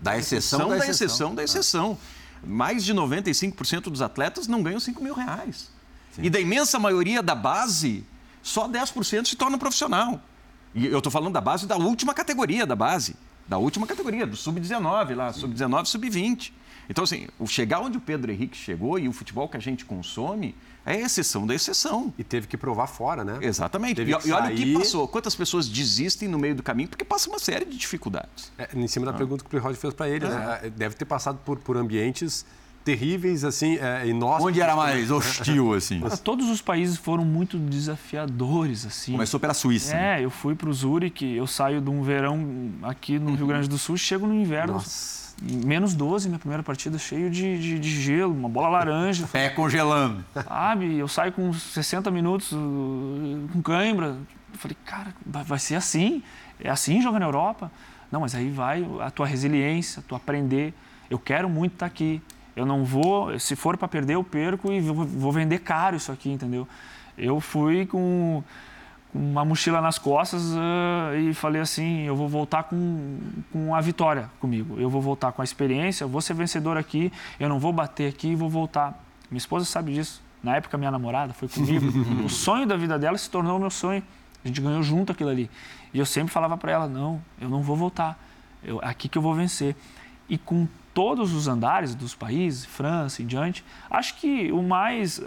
Da 0.00 0.18
exceção, 0.18 0.68
da, 0.68 0.78
exceção, 0.78 1.34
da 1.34 1.44
exceção. 1.44 1.96
Mais 2.44 2.84
de 2.84 2.92
95% 2.92 3.82
dos 3.82 4.02
atletas 4.02 4.48
não 4.48 4.60
ganham 4.60 4.80
5 4.80 5.00
mil 5.00 5.14
reais. 5.14 5.70
Sim. 6.10 6.22
E 6.24 6.30
da 6.30 6.40
imensa 6.40 6.76
maioria 6.76 7.22
da 7.22 7.36
base 7.36 8.04
só 8.42 8.68
10% 8.68 9.26
se 9.26 9.36
torna 9.36 9.56
profissional. 9.56 10.20
E 10.74 10.86
eu 10.86 10.98
estou 10.98 11.10
falando 11.10 11.32
da 11.32 11.40
base 11.40 11.66
da 11.66 11.76
última 11.76 12.14
categoria 12.14 12.66
da 12.66 12.76
base. 12.76 13.16
Da 13.46 13.58
última 13.58 13.86
categoria, 13.86 14.26
do 14.26 14.36
sub-19 14.36 15.14
lá, 15.14 15.32
sub-19, 15.32 15.86
sub-20. 15.86 16.52
Então, 16.88 17.04
assim, 17.04 17.26
o 17.38 17.46
chegar 17.46 17.80
onde 17.80 17.98
o 17.98 18.00
Pedro 18.00 18.30
Henrique 18.30 18.56
chegou 18.56 18.98
e 18.98 19.08
o 19.08 19.12
futebol 19.12 19.48
que 19.48 19.56
a 19.56 19.60
gente 19.60 19.84
consome 19.84 20.54
é 20.84 21.00
exceção 21.00 21.46
da 21.46 21.54
exceção. 21.54 22.12
E 22.18 22.24
teve 22.24 22.46
que 22.46 22.56
provar 22.56 22.86
fora, 22.86 23.24
né? 23.24 23.38
Exatamente. 23.40 24.02
E, 24.02 24.10
e, 24.10 24.32
olha 24.32 24.52
o 24.52 24.56
que 24.56 24.74
passou. 24.74 25.06
Quantas 25.06 25.34
pessoas 25.34 25.68
desistem 25.68 26.28
no 26.28 26.38
meio 26.38 26.54
do 26.54 26.62
caminho 26.62 26.88
porque 26.88 27.04
passa 27.04 27.28
uma 27.28 27.38
série 27.38 27.64
de 27.64 27.76
dificuldades. 27.76 28.52
É, 28.58 28.68
em 28.74 28.88
cima 28.88 29.06
da 29.06 29.12
ah. 29.12 29.14
pergunta 29.14 29.42
que 29.42 29.46
o 29.46 29.50
Plirod 29.50 29.76
fez 29.76 29.94
para 29.94 30.08
ele, 30.08 30.28
né? 30.28 30.60
É. 30.62 30.70
Deve 30.70 30.96
ter 30.96 31.04
passado 31.04 31.38
por, 31.44 31.58
por 31.58 31.76
ambientes 31.76 32.44
terríveis, 32.84 33.44
assim, 33.44 33.76
é, 33.76 34.06
inóspitos. 34.06 34.46
Onde 34.46 34.60
era 34.60 34.76
mais 34.76 35.10
hostil, 35.10 35.72
assim? 35.74 36.00
todos 36.22 36.48
os 36.48 36.60
países 36.60 36.96
foram 36.96 37.24
muito 37.24 37.58
desafiadores, 37.58 38.86
assim. 38.86 39.12
Começou 39.12 39.38
pela 39.38 39.54
Suíça. 39.54 39.94
É, 39.94 40.16
né? 40.18 40.24
eu 40.24 40.30
fui 40.30 40.54
para 40.54 40.68
o 40.68 40.72
Zurich, 40.72 41.24
eu 41.24 41.46
saio 41.46 41.80
de 41.80 41.90
um 41.90 42.02
verão 42.02 42.70
aqui 42.82 43.18
no 43.18 43.34
Rio 43.34 43.46
Grande 43.46 43.68
do 43.68 43.78
Sul, 43.78 43.96
chego 43.96 44.26
no 44.26 44.34
inverno. 44.34 44.74
Nossa. 44.74 45.22
Menos 45.40 45.94
12, 45.94 46.28
minha 46.28 46.38
primeira 46.38 46.62
partida, 46.62 46.98
cheio 46.98 47.28
de, 47.28 47.58
de, 47.58 47.78
de 47.78 48.00
gelo, 48.00 48.32
uma 48.32 48.48
bola 48.48 48.68
laranja. 48.68 49.26
Pé 49.26 49.48
congelando. 49.48 50.24
Sabe? 50.34 50.98
Eu 50.98 51.08
saio 51.08 51.32
com 51.32 51.52
60 51.52 52.10
minutos 52.12 52.52
uh, 52.52 53.48
com 53.52 53.60
cãibra. 53.62 54.16
Eu 54.52 54.58
falei, 54.58 54.76
cara, 54.84 55.12
vai 55.26 55.58
ser 55.58 55.74
assim? 55.74 56.22
É 56.60 56.70
assim 56.70 57.00
jogar 57.02 57.18
na 57.18 57.26
Europa? 57.26 57.72
Não, 58.12 58.20
mas 58.20 58.34
aí 58.34 58.50
vai 58.50 58.86
a 59.00 59.10
tua 59.10 59.26
resiliência, 59.26 60.00
a 60.00 60.02
tua 60.02 60.18
aprender. 60.18 60.74
Eu 61.10 61.18
quero 61.18 61.48
muito 61.48 61.72
estar 61.72 61.86
aqui. 61.86 62.22
Eu 62.54 62.66
não 62.66 62.84
vou, 62.84 63.38
se 63.38 63.56
for 63.56 63.76
para 63.76 63.88
perder, 63.88 64.14
eu 64.14 64.24
perco 64.24 64.70
e 64.72 64.80
vou, 64.80 65.32
vender 65.32 65.60
caro 65.60 65.96
isso 65.96 66.12
aqui, 66.12 66.30
entendeu? 66.30 66.68
Eu 67.16 67.40
fui 67.40 67.86
com, 67.86 68.42
com 69.10 69.18
uma 69.18 69.44
mochila 69.44 69.80
nas 69.80 69.98
costas 69.98 70.52
uh, 70.52 71.16
e 71.18 71.32
falei 71.32 71.62
assim: 71.62 72.02
eu 72.02 72.14
vou 72.14 72.28
voltar 72.28 72.64
com, 72.64 73.18
com 73.50 73.74
a 73.74 73.80
vitória 73.80 74.30
comigo. 74.38 74.78
Eu 74.78 74.90
vou 74.90 75.00
voltar 75.00 75.32
com 75.32 75.40
a 75.40 75.44
experiência, 75.44 76.04
eu 76.04 76.08
vou 76.08 76.20
ser 76.20 76.34
vencedor 76.34 76.76
aqui, 76.76 77.10
eu 77.40 77.48
não 77.48 77.58
vou 77.58 77.72
bater 77.72 78.08
aqui 78.08 78.28
e 78.28 78.34
vou 78.34 78.50
voltar. 78.50 79.02
Minha 79.30 79.38
esposa 79.38 79.64
sabe 79.64 79.94
disso. 79.94 80.22
Na 80.42 80.56
época, 80.56 80.76
minha 80.76 80.90
namorada 80.90 81.32
foi 81.32 81.48
comigo. 81.48 81.86
o 82.24 82.28
sonho 82.28 82.66
da 82.66 82.76
vida 82.76 82.98
dela 82.98 83.16
se 83.16 83.30
tornou 83.30 83.56
o 83.56 83.60
meu 83.60 83.70
sonho. 83.70 84.02
A 84.44 84.48
gente 84.48 84.60
ganhou 84.60 84.82
junto 84.82 85.12
aquilo 85.12 85.30
ali. 85.30 85.48
E 85.94 85.98
eu 85.98 86.04
sempre 86.04 86.32
falava 86.32 86.56
para 86.58 86.72
ela: 86.72 86.86
não, 86.86 87.22
eu 87.40 87.48
não 87.48 87.62
vou 87.62 87.76
voltar. 87.76 88.18
Eu, 88.62 88.78
aqui 88.82 89.08
que 89.08 89.16
eu 89.16 89.22
vou 89.22 89.34
vencer. 89.34 89.74
E 90.28 90.36
com 90.36 90.66
todos 90.94 91.32
os 91.32 91.48
andares 91.48 91.94
dos 91.94 92.14
países, 92.14 92.64
França 92.64 93.22
em 93.22 93.26
diante, 93.26 93.64
acho 93.90 94.16
que 94.16 94.52
o 94.52 94.62
mais 94.62 95.18
uh, 95.18 95.24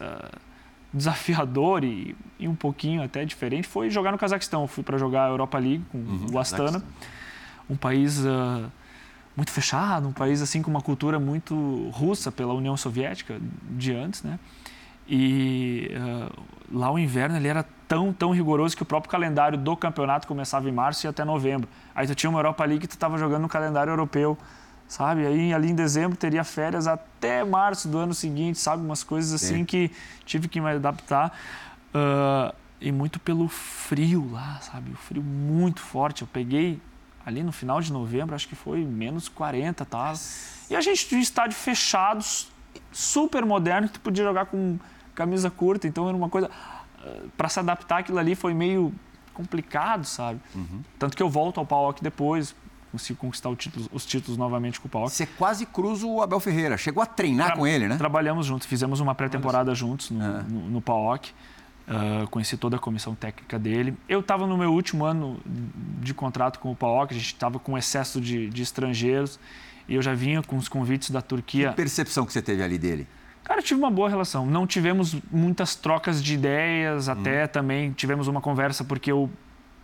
desafiador 0.93 1.84
e, 1.84 2.15
e, 2.39 2.47
um 2.47 2.56
pouquinho 2.56 3.04
até 3.04 3.25
diferente 3.25 3.67
foi 3.67 3.89
jogar 3.89 4.12
no 4.12 4.17
Cazaquistão. 4.17 4.62
Eu 4.62 4.67
fui 4.67 4.84
para 4.84 4.97
jogar 4.97 5.25
a 5.25 5.30
Europa 5.30 5.58
League 5.58 5.84
com 5.91 5.97
uhum, 5.97 6.28
o 6.32 6.39
Astana, 6.39 6.84
um 7.69 7.75
país 7.75 8.19
uh, 8.19 8.71
muito 9.36 9.51
fechado, 9.51 10.08
um 10.08 10.13
país 10.13 10.41
assim 10.41 10.62
com 10.62 10.69
uma 10.69 10.82
cultura 10.82 11.19
muito 11.19 11.89
russa 11.89 12.32
pela 12.32 12.54
União 12.54 12.78
Soviética 12.78 13.39
de 13.71 13.93
antes, 13.93 14.23
né? 14.23 14.39
E 15.08 15.91
uh, 15.91 16.43
lá 16.71 16.91
o 16.91 16.97
inverno 16.97 17.38
ele 17.38 17.47
era 17.47 17.63
tão, 17.88 18.12
tão 18.12 18.32
rigoroso 18.32 18.75
que 18.75 18.82
o 18.82 18.86
próprio 18.86 19.12
calendário 19.12 19.58
do 19.58 19.78
campeonato 19.78 20.28
começava 20.28 20.67
em 20.67 20.71
março 20.71 21.06
e 21.06 21.08
até 21.08 21.23
novembro. 21.23 21.69
Aí 21.93 22.08
tu 22.08 22.15
tinha 22.15 22.30
uma 22.30 22.39
Europa 22.39 22.65
League 22.65 22.82
que 22.82 22.88
tu 22.88 22.91
estava 22.91 23.17
jogando 23.17 23.43
no 23.43 23.49
calendário 23.49 23.91
europeu 23.91 24.36
sabe? 24.88 25.26
Aí 25.26 25.54
ali 25.54 25.69
em 25.69 25.76
dezembro 25.76 26.17
teria 26.17 26.43
férias 26.43 26.88
até 26.88 27.43
março 27.43 27.88
do 27.88 27.98
ano 27.98 28.13
seguinte, 28.13 28.60
sabe? 28.60 28.84
Umas 28.84 29.04
coisas 29.04 29.34
assim 29.34 29.58
Sim. 29.58 29.65
que 29.65 29.91
tive 30.26 30.48
que 30.48 30.60
me 30.62 30.69
adaptar. 30.69 31.38
Uh, 31.93 32.54
e 32.80 32.91
muito 32.91 33.19
pelo 33.19 33.48
frio 33.48 34.30
lá, 34.32 34.60
sabe? 34.62 34.91
O 34.91 34.95
frio 34.95 35.24
muito 35.24 35.82
forte. 35.82 36.21
Eu 36.21 36.28
peguei 36.28 36.80
ali 37.26 37.41
no 37.41 37.52
final 37.52 37.82
de 37.82 37.91
novembro, 37.91 38.36
acho 38.36 38.48
que 38.48 38.56
foi 38.56 38.84
menos 38.86 39.28
40 39.28 39.86
tal. 39.86 40.13
E 40.69 40.76
a 40.76 40.82
gente 40.82 41.08
tinha 41.08 41.21
estádio 41.21 41.58
fechado, 41.58 42.24
super 42.91 43.45
moderno, 43.45 43.88
que 43.88 43.93
tu 43.93 44.00
podia 44.00 44.24
jogar 44.24 44.45
com 44.45 44.78
camisa 45.15 45.50
curta. 45.50 45.88
Então 45.88 46.08
era 46.08 46.15
uma 46.15 46.30
coisa. 46.30 46.50
Uh, 47.04 47.30
para 47.38 47.50
se 47.50 47.60
adaptar 47.60 48.00
aquilo 48.00 48.19
ali 48.19 48.36
foi 48.36 48.54
meio 48.54 48.93
complicado, 49.34 50.06
sabe? 50.06 50.39
Uhum. 50.54 50.82
Tanto 50.98 51.15
que 51.15 51.24
eu 51.24 51.30
volto 51.30 51.60
ao 51.60 51.65
PAOC 51.65 52.02
depois, 52.02 52.56
consigo 52.95 53.19
conquistar 53.19 53.53
título, 53.55 53.88
os 53.91 54.05
títulos 54.05 54.38
novamente 54.38 54.79
com 54.79 54.88
o 54.88 54.89
PAOK. 54.89 55.12
Você 55.12 55.25
quase 55.25 55.65
cruza 55.65 56.05
o 56.05 56.21
Abel 56.21 56.39
Ferreira. 56.39 56.77
Chegou 56.77 57.03
a 57.03 57.05
treinar 57.05 57.47
Tra 57.47 57.55
com 57.58 57.67
ele, 57.67 57.88
né? 57.88 57.97
Trabalhamos 57.97 58.45
juntos, 58.45 58.67
fizemos 58.67 58.99
uma 58.99 59.13
pré-temporada 59.13 59.75
juntos 59.75 60.10
no, 60.10 60.23
é. 60.23 60.43
no, 60.43 60.69
no 60.69 60.81
PAOK. 60.81 61.31
Uh, 61.88 62.27
conheci 62.29 62.58
toda 62.58 62.77
a 62.77 62.79
comissão 62.79 63.13
técnica 63.13 63.60
dele. 63.60 63.95
Eu 64.10 64.21
estava 64.21 64.47
no 64.47 64.58
meu 64.58 64.71
último 64.71 65.05
ano 65.05 65.39
de 66.01 66.13
contrato 66.15 66.60
com 66.60 66.71
o 66.71 66.75
PAOK, 66.75 67.13
a 67.13 67.17
gente 67.17 67.27
estava 67.27 67.60
com 67.60 67.77
excesso 67.77 68.19
de, 68.19 68.49
de, 68.49 68.63
estrangeiros 68.63 69.39
e 69.88 69.93
eu 69.93 70.01
já 70.01 70.15
vinha 70.15 70.41
com 70.41 70.58
os 70.58 70.67
convites 70.67 71.12
da 71.12 71.21
Turquia. 71.21 71.69
Que 71.69 71.75
percepção 71.75 72.25
que 72.25 72.34
você 72.34 72.41
teve 72.41 72.63
ali 72.63 72.79
dele? 72.79 73.08
Cara, 73.43 73.60
eu 73.60 73.63
tive 73.63 73.79
uma 73.79 73.91
boa 73.91 74.10
relação. 74.10 74.47
Não 74.47 74.65
tivemos 74.65 75.15
muitas 75.31 75.75
trocas 75.75 76.23
de 76.23 76.34
ideias, 76.34 77.08
até 77.08 77.45
hum. 77.45 77.47
também 77.49 77.91
tivemos 77.91 78.27
uma 78.27 78.41
conversa 78.41 78.84
porque 78.84 79.12
eu 79.12 79.29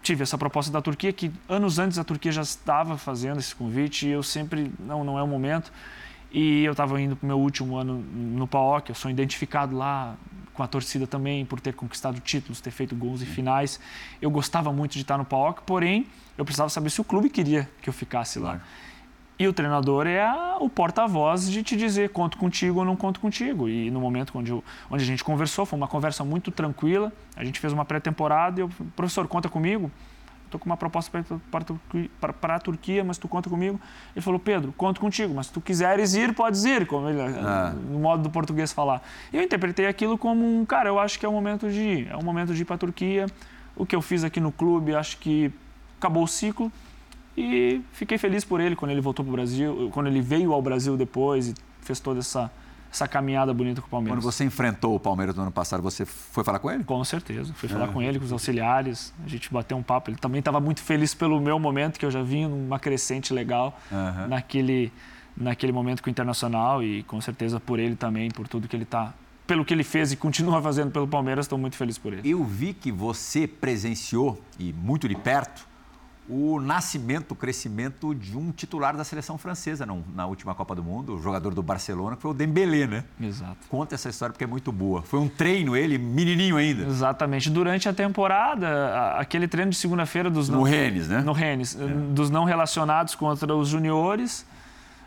tive 0.02 0.24
essa 0.24 0.38
proposta 0.38 0.72
da 0.72 0.82
Turquia, 0.82 1.14
que 1.14 1.32
anos 1.48 1.80
antes 1.80 1.98
a 1.98 2.04
Turquia 2.04 2.32
já 2.32 2.42
estava 2.42 2.98
fazendo 2.98 3.40
esse 3.40 3.56
convite 3.56 4.08
e 4.08 4.12
eu 4.12 4.24
sempre, 4.24 4.72
não, 4.80 5.04
não 5.04 5.18
é 5.18 5.24
o 5.24 5.28
momento. 5.28 5.72
E 6.32 6.64
eu 6.64 6.72
estava 6.72 7.00
indo 7.02 7.16
para 7.16 7.26
o 7.26 7.28
meu 7.28 7.40
último 7.40 7.76
ano 7.76 7.98
no 8.00 8.48
PAOK, 8.48 8.90
eu 8.90 8.96
sou 8.96 9.12
identificado 9.12 9.76
lá 9.76 10.16
com 10.54 10.64
a 10.64 10.68
torcida 10.68 11.06
também 11.06 11.46
por 11.46 11.60
ter 11.60 11.74
conquistado 11.74 12.20
títulos, 12.20 12.62
ter 12.62 12.72
feito 12.72 12.96
gols 12.96 13.22
e 13.22 13.26
finais. 13.26 13.80
Eu 14.22 14.30
gostava 14.30 14.72
muito 14.72 14.94
de 14.94 15.02
estar 15.02 15.18
no 15.18 15.26
PAOK, 15.26 15.64
porém 15.66 16.08
eu 16.38 16.46
precisava 16.46 16.70
saber 16.70 16.90
se 16.90 17.02
o 17.02 17.04
clube 17.04 17.30
queria 17.30 17.70
que 17.82 17.90
eu 17.90 17.94
ficasse 17.94 18.40
lá. 18.40 18.62
E 19.39 19.48
o 19.48 19.54
treinador 19.54 20.06
é 20.06 20.22
a, 20.22 20.58
o 20.60 20.70
porta-voz 20.70 21.50
de 21.50 21.63
te 21.63 21.76
dizer 21.76 22.10
conto 22.10 22.38
contigo 22.38 22.80
ou 22.80 22.86
não 22.86 22.96
conto 22.96 23.20
contigo. 23.20 23.67
E 23.67 23.89
no 23.89 24.00
momento 24.00 24.38
onde, 24.38 24.52
eu, 24.52 24.63
onde 24.89 25.04
a 25.04 25.06
gente 25.06 25.24
conversou, 25.24 25.65
foi 25.65 25.78
uma 25.78 25.88
conversa 25.88 26.24
muito 26.24 26.52
tranquila. 26.52 27.12
A 27.36 27.44
gente 27.44 27.60
fez 27.60 27.74
uma 27.74 27.84
pré-temporada 27.84 28.60
e 28.60 28.63
eu, 28.63 28.70
professor, 28.96 29.28
conta 29.28 29.50
comigo. 29.50 29.91
Estou 30.46 30.60
com 30.60 30.65
uma 30.65 30.76
proposta 30.76 31.24
para 31.50 32.56
a 32.56 32.60
Turquia, 32.60 33.06
mas 33.06 33.17
tu 33.17 33.28
conta 33.28 33.50
comigo. 33.50 33.80
Ele 34.13 34.22
falou, 34.22 34.38
Pedro, 34.38 34.74
conto 34.74 35.00
contigo, 35.00 35.34
mas 35.34 35.48
se 35.48 35.54
tu 35.54 35.62
quiseres 35.62 36.13
ir, 36.13 36.36
podes 36.36 36.65
ir, 36.65 36.86
como 36.86 37.08
ele, 37.08 37.22
ah. 37.22 37.74
no 37.89 38.00
modo 38.00 38.22
do 38.22 38.30
português 38.30 38.74
falar. 38.74 39.02
E 39.32 39.38
eu 39.38 39.41
interpretei 39.41 39.88
aquilo 39.88 40.17
como 40.17 40.46
um, 40.46 40.65
cara, 40.65 40.89
eu 40.89 41.00
acho 41.00 41.17
que 41.17 41.26
é 41.26 41.30
o 41.30 41.32
momento 41.32 41.72
de 41.72 41.80
ir. 41.80 42.08
É 42.10 42.17
o 42.17 42.24
momento 42.24 42.54
de 42.54 42.62
ir 42.62 42.65
para 42.65 42.76
a 42.76 42.80
Turquia. 42.80 43.28
O 43.78 43.86
que 43.86 43.96
eu 43.96 44.02
fiz 44.02 44.26
aqui 44.26 44.41
no 44.41 44.52
clube, 44.52 44.94
acho 44.94 45.17
que 45.20 45.52
acabou 45.98 46.24
o 46.24 46.28
ciclo 46.28 46.70
e 47.38 47.82
fiquei 47.94 48.17
feliz 48.17 48.44
por 48.44 48.60
ele 48.60 48.76
quando 48.76 48.91
ele 48.91 49.02
voltou 49.02 49.24
para 49.24 49.30
o 49.30 49.34
Brasil, 49.34 49.89
quando 49.94 50.08
ele 50.08 50.22
veio 50.22 50.54
ao 50.54 50.62
Brasil 50.62 50.98
depois 50.98 51.48
e 51.48 51.54
fez 51.82 52.00
toda 52.00 52.20
essa, 52.20 52.52
essa 52.91 53.08
caminhada 53.08 53.54
bonita 53.54 53.82
com 53.82 53.88
o 53.88 53.89
Palmeiras. 53.89 54.20
Quando 54.20 54.32
você 54.32 54.44
enfrentou 54.44 54.96
o 54.96 55.00
Palmeiras 55.00 55.36
no 55.36 55.44
ano 55.44 55.52
passado, 55.52 55.82
você 55.82 56.06
foi 56.06 56.44
falar 56.44 56.60
com 56.60 56.70
ele? 56.70 56.84
Com 56.84 57.04
certeza. 57.04 57.54
Fui 57.54 57.70
falar 57.70 57.86
é. 57.86 57.88
com 57.88 58.02
ele, 58.02 58.20
com 58.20 58.26
os 58.26 58.32
auxiliares. 58.32 59.13
A 59.26 59.30
gente 59.30 59.52
bateu 59.52 59.78
um 59.78 59.84
papo. 59.84 60.10
Ele 60.10 60.17
também 60.17 60.39
estava 60.39 60.60
muito 60.60 60.82
feliz 60.82 61.13
pelo 61.13 61.39
meu 61.39 61.58
momento, 61.58 61.98
que 61.98 62.06
eu 62.06 62.12
já 62.12 62.22
vinha 62.22 62.50
numa 62.50 62.80
crescente 62.80 63.34
legal 63.34 63.80
uhum. 63.89 64.28
naquele, 64.28 64.91
naquele 65.36 65.72
momento 65.72 66.04
com 66.04 66.10
o 66.10 66.12
Internacional 66.12 66.84
e 66.84 67.04
com 67.04 67.22
certeza 67.22 67.60
por 67.60 67.80
ele 67.80 67.96
também, 67.96 68.30
por 68.30 68.48
tudo 68.48 68.67
que 68.67 68.76
ele 68.76 68.84
está 68.84 69.13
pelo 69.48 69.65
que 69.65 69.74
ele 69.74 69.84
fez 69.84 70.13
e 70.13 70.15
continua 70.15 70.62
fazendo 70.62 70.91
pelo 70.91 71.06
Palmeiras, 71.06 71.44
estou 71.44 71.58
muito 71.58 71.76
feliz 71.76 71.98
por 71.98 72.13
ele. 72.13 72.30
Eu 72.30 72.41
vi 72.41 72.74
que 72.74 72.89
você 72.89 73.46
presenciou, 73.46 74.39
e 74.58 74.72
muito 74.72 75.10
de 75.10 75.15
perto, 75.15 75.67
o 76.30 76.60
nascimento, 76.60 77.32
o 77.32 77.36
crescimento 77.36 78.14
de 78.14 78.38
um 78.38 78.52
titular 78.52 78.96
da 78.96 79.04
seleção 79.04 79.38
francesa 79.38 79.86
não, 79.86 80.04
na 80.16 80.26
última 80.26 80.54
Copa 80.54 80.76
do 80.76 80.84
Mundo, 80.84 81.16
o 81.16 81.22
jogador 81.22 81.54
do 81.54 81.64
Barcelona, 81.64 82.16
que 82.16 82.22
foi 82.22 82.32
o 82.32 82.34
Dembélé, 82.34 82.88
né? 82.88 83.04
Exato. 83.20 83.58
Conta 83.70 83.96
essa 83.96 84.10
história 84.10 84.32
porque 84.32 84.44
é 84.44 84.48
muito 84.48 84.72
boa. 84.72 85.02
Foi 85.02 85.20
um 85.20 85.28
treino 85.28 85.76
ele, 85.76 85.98
menininho 85.98 86.58
ainda. 86.58 86.84
Exatamente. 86.84 87.50
Durante 87.50 87.90
a 87.90 87.94
temporada, 87.94 89.16
aquele 89.18 89.48
treino 89.48 89.72
de 89.72 89.78
segunda-feira 89.78 90.30
dos... 90.30 90.48
No 90.48 90.58
não, 90.58 90.64
Rennes, 90.64 91.08
né? 91.08 91.22
No 91.22 91.34
Rennes. 91.34 91.76
É. 91.76 91.86
Dos 91.86 92.30
não 92.30 92.44
relacionados 92.44 93.16
contra 93.16 93.54
os 93.56 93.68
juniores, 93.68 94.46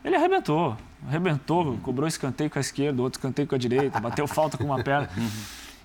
ele 0.05 0.17
arrebentou. 0.17 0.77
Arrebentou, 1.07 1.79
cobrou 1.83 2.09
escanteio 2.09 2.51
com 2.51 2.59
a 2.59 2.61
esquerda, 2.61 3.01
outro 3.01 3.19
escanteio 3.19 3.47
com 3.47 3.55
a 3.55 3.59
direita, 3.59 4.01
bateu 4.01 4.27
falta 4.27 4.59
com 4.59 4.65
uma 4.65 4.83
perna. 4.85 5.09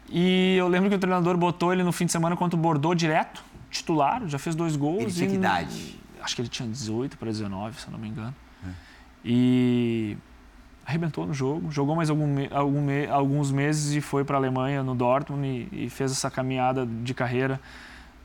E 0.10 0.56
eu 0.58 0.68
lembro 0.68 0.90
que 0.90 0.96
o 0.96 1.00
treinador 1.00 1.38
botou 1.38 1.72
ele 1.72 1.84
no 1.84 1.92
fim 1.92 2.06
de 2.06 2.12
semana 2.12 2.36
contra 2.36 2.58
o 2.58 2.62
Bordeaux 2.62 2.98
direto 2.98 3.49
titular, 3.70 4.28
já 4.28 4.40
fez 4.40 4.56
dois 4.56 4.76
gols. 4.76 5.02
Ele 5.02 5.12
tinha 5.12 5.30
que 5.30 5.36
idade? 5.36 6.00
Acho 6.22 6.36
que 6.36 6.42
ele 6.42 6.50
tinha 6.50 6.68
18 6.68 7.18
para 7.18 7.30
19, 7.30 7.80
se 7.80 7.88
eu 7.88 7.92
não 7.92 8.00
me 8.00 8.08
engano. 8.08 8.36
É. 8.66 8.70
E 9.24 10.18
arrebentou 10.86 11.28
no 11.28 11.34
jogo, 11.34 11.72
jogou 11.72 11.96
mais 11.96 12.10
algum, 12.10 12.26
algum 12.52 12.88
alguns 13.12 13.52
meses 13.52 13.96
e 13.96 14.02
foi 14.02 14.24
para 14.24 14.38
a 14.38 14.40
Alemanha, 14.40 14.82
no 14.82 14.96
Dortmund, 14.96 15.46
e, 15.46 15.86
e, 15.86 15.90
fez 15.90 16.12
essa 16.12 16.32
caminhada 16.32 16.84
de 16.86 17.14
carreira 17.14 17.62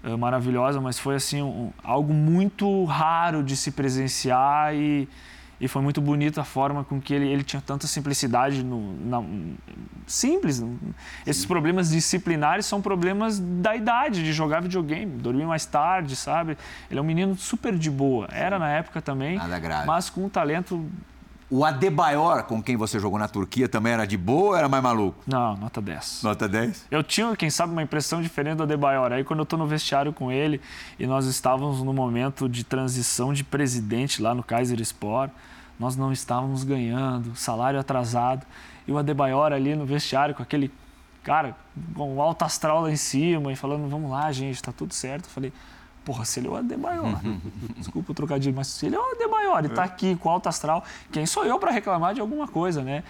uh, 0.02 0.16
maravilhosa, 0.16 0.80
mas 0.80 0.98
foi 0.98 1.16
assim 1.16 1.42
um, 1.42 1.70
algo 1.82 2.14
muito 2.14 2.84
raro 2.84 3.42
de 3.42 3.54
se 3.54 3.70
presenciar 3.70 4.74
e, 4.74 5.06
e 5.64 5.68
foi 5.68 5.80
muito 5.80 5.98
bonita 5.98 6.42
a 6.42 6.44
forma 6.44 6.84
com 6.84 7.00
que 7.00 7.14
ele, 7.14 7.26
ele 7.26 7.42
tinha 7.42 7.62
tanta 7.64 7.86
simplicidade 7.86 8.62
no, 8.62 8.94
na, 9.02 9.24
simples. 10.06 10.62
Esses 11.26 11.40
Sim. 11.40 11.48
problemas 11.48 11.88
disciplinares 11.88 12.66
são 12.66 12.82
problemas 12.82 13.38
da 13.38 13.74
idade 13.74 14.22
de 14.22 14.30
jogar 14.30 14.60
videogame, 14.60 15.16
dormir 15.16 15.46
mais 15.46 15.64
tarde, 15.64 16.16
sabe? 16.16 16.58
Ele 16.90 16.98
é 16.98 17.02
um 17.02 17.06
menino 17.06 17.34
super 17.34 17.78
de 17.78 17.90
boa. 17.90 18.28
Era 18.30 18.58
na 18.58 18.68
época 18.68 19.00
também, 19.00 19.38
Nada 19.38 19.58
grave. 19.58 19.86
mas 19.86 20.10
com 20.10 20.26
um 20.26 20.28
talento 20.28 20.86
o 21.48 21.64
Adebayor, 21.64 22.42
com 22.44 22.62
quem 22.62 22.76
você 22.76 22.98
jogou 22.98 23.18
na 23.18 23.28
Turquia, 23.28 23.66
também 23.66 23.92
era 23.92 24.06
de 24.06 24.18
boa 24.18 24.50
ou 24.50 24.56
era 24.56 24.68
mais 24.68 24.82
maluco? 24.82 25.22
Não, 25.26 25.56
nota 25.56 25.80
10. 25.80 26.22
Nota 26.24 26.46
10? 26.46 26.86
Eu 26.90 27.02
tinha, 27.02 27.34
quem 27.36 27.48
sabe, 27.48 27.72
uma 27.72 27.82
impressão 27.82 28.20
diferente 28.20 28.56
do 28.56 28.64
Adebayor. 28.64 29.12
Aí 29.12 29.24
quando 29.24 29.38
eu 29.40 29.44
estou 29.44 29.58
no 29.58 29.66
vestiário 29.66 30.12
com 30.12 30.30
ele 30.30 30.60
e 30.98 31.06
nós 31.06 31.26
estávamos 31.26 31.82
no 31.82 31.92
momento 31.94 32.50
de 32.50 32.64
transição 32.64 33.32
de 33.32 33.44
presidente 33.44 34.20
lá 34.20 34.34
no 34.34 34.42
Kaiser 34.42 34.80
Sport, 34.80 35.30
nós 35.78 35.96
não 35.96 36.12
estávamos 36.12 36.64
ganhando, 36.64 37.34
salário 37.36 37.78
atrasado. 37.78 38.46
E 38.86 38.92
o 38.92 38.98
Adebayor 38.98 39.52
ali 39.52 39.74
no 39.74 39.86
vestiário 39.86 40.34
com 40.34 40.42
aquele 40.42 40.70
cara 41.22 41.56
com 41.94 42.16
o 42.16 42.22
alto 42.22 42.44
astral 42.44 42.82
lá 42.82 42.90
em 42.90 42.96
cima 42.96 43.52
e 43.52 43.56
falando, 43.56 43.88
vamos 43.88 44.10
lá, 44.10 44.30
gente, 44.30 44.56
está 44.56 44.72
tudo 44.72 44.92
certo. 44.92 45.24
Eu 45.24 45.30
falei, 45.30 45.52
Porra, 46.04 46.24
se 46.24 46.38
ele 46.38 46.48
é 46.48 46.50
o 46.50 46.56
Adebayor. 46.56 47.18
Desculpa 47.76 48.12
o 48.12 48.14
trocadilho, 48.14 48.54
mas 48.54 48.66
se 48.66 48.86
ele 48.86 48.94
é 48.94 48.98
o 48.98 49.12
Adebayor 49.12 49.64
e 49.64 49.68
tá 49.70 49.84
aqui 49.84 50.14
com 50.16 50.28
alto 50.28 50.48
astral, 50.48 50.84
quem 51.10 51.24
sou 51.24 51.44
eu 51.44 51.58
para 51.58 51.70
reclamar 51.70 52.14
de 52.14 52.20
alguma 52.20 52.46
coisa, 52.46 52.82
né? 52.82 53.02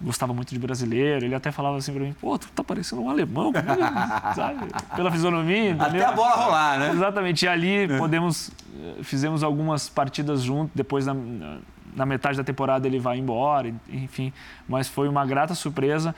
Gostava 0.00 0.34
muito 0.34 0.50
de 0.50 0.58
brasileiro, 0.58 1.24
ele 1.24 1.36
até 1.36 1.52
falava 1.52 1.76
assim 1.76 1.92
para 1.92 2.02
mim, 2.02 2.12
pô, 2.20 2.36
tu 2.36 2.50
tá 2.50 2.64
parecendo 2.64 3.02
um 3.02 3.08
alemão, 3.08 3.52
sabe? 4.34 4.66
Pela 4.96 5.12
fisionomia, 5.12 5.70
entendeu? 5.70 5.86
Até 5.86 6.04
a 6.04 6.12
bola 6.12 6.34
rolar, 6.34 6.78
né? 6.80 6.90
Exatamente, 6.90 7.44
e 7.44 7.48
ali 7.48 7.84
é. 7.84 7.96
podemos, 7.96 8.50
eh, 8.76 9.04
fizemos 9.04 9.44
algumas 9.44 9.88
partidas 9.88 10.42
juntos, 10.42 10.72
depois 10.74 11.06
na, 11.06 11.14
na 11.94 12.04
metade 12.04 12.36
da 12.36 12.44
temporada 12.44 12.86
ele 12.86 12.98
vai 12.98 13.18
embora, 13.18 13.72
enfim, 13.88 14.32
mas 14.68 14.88
foi 14.88 15.08
uma 15.08 15.24
grata 15.24 15.54
surpresa, 15.54 16.14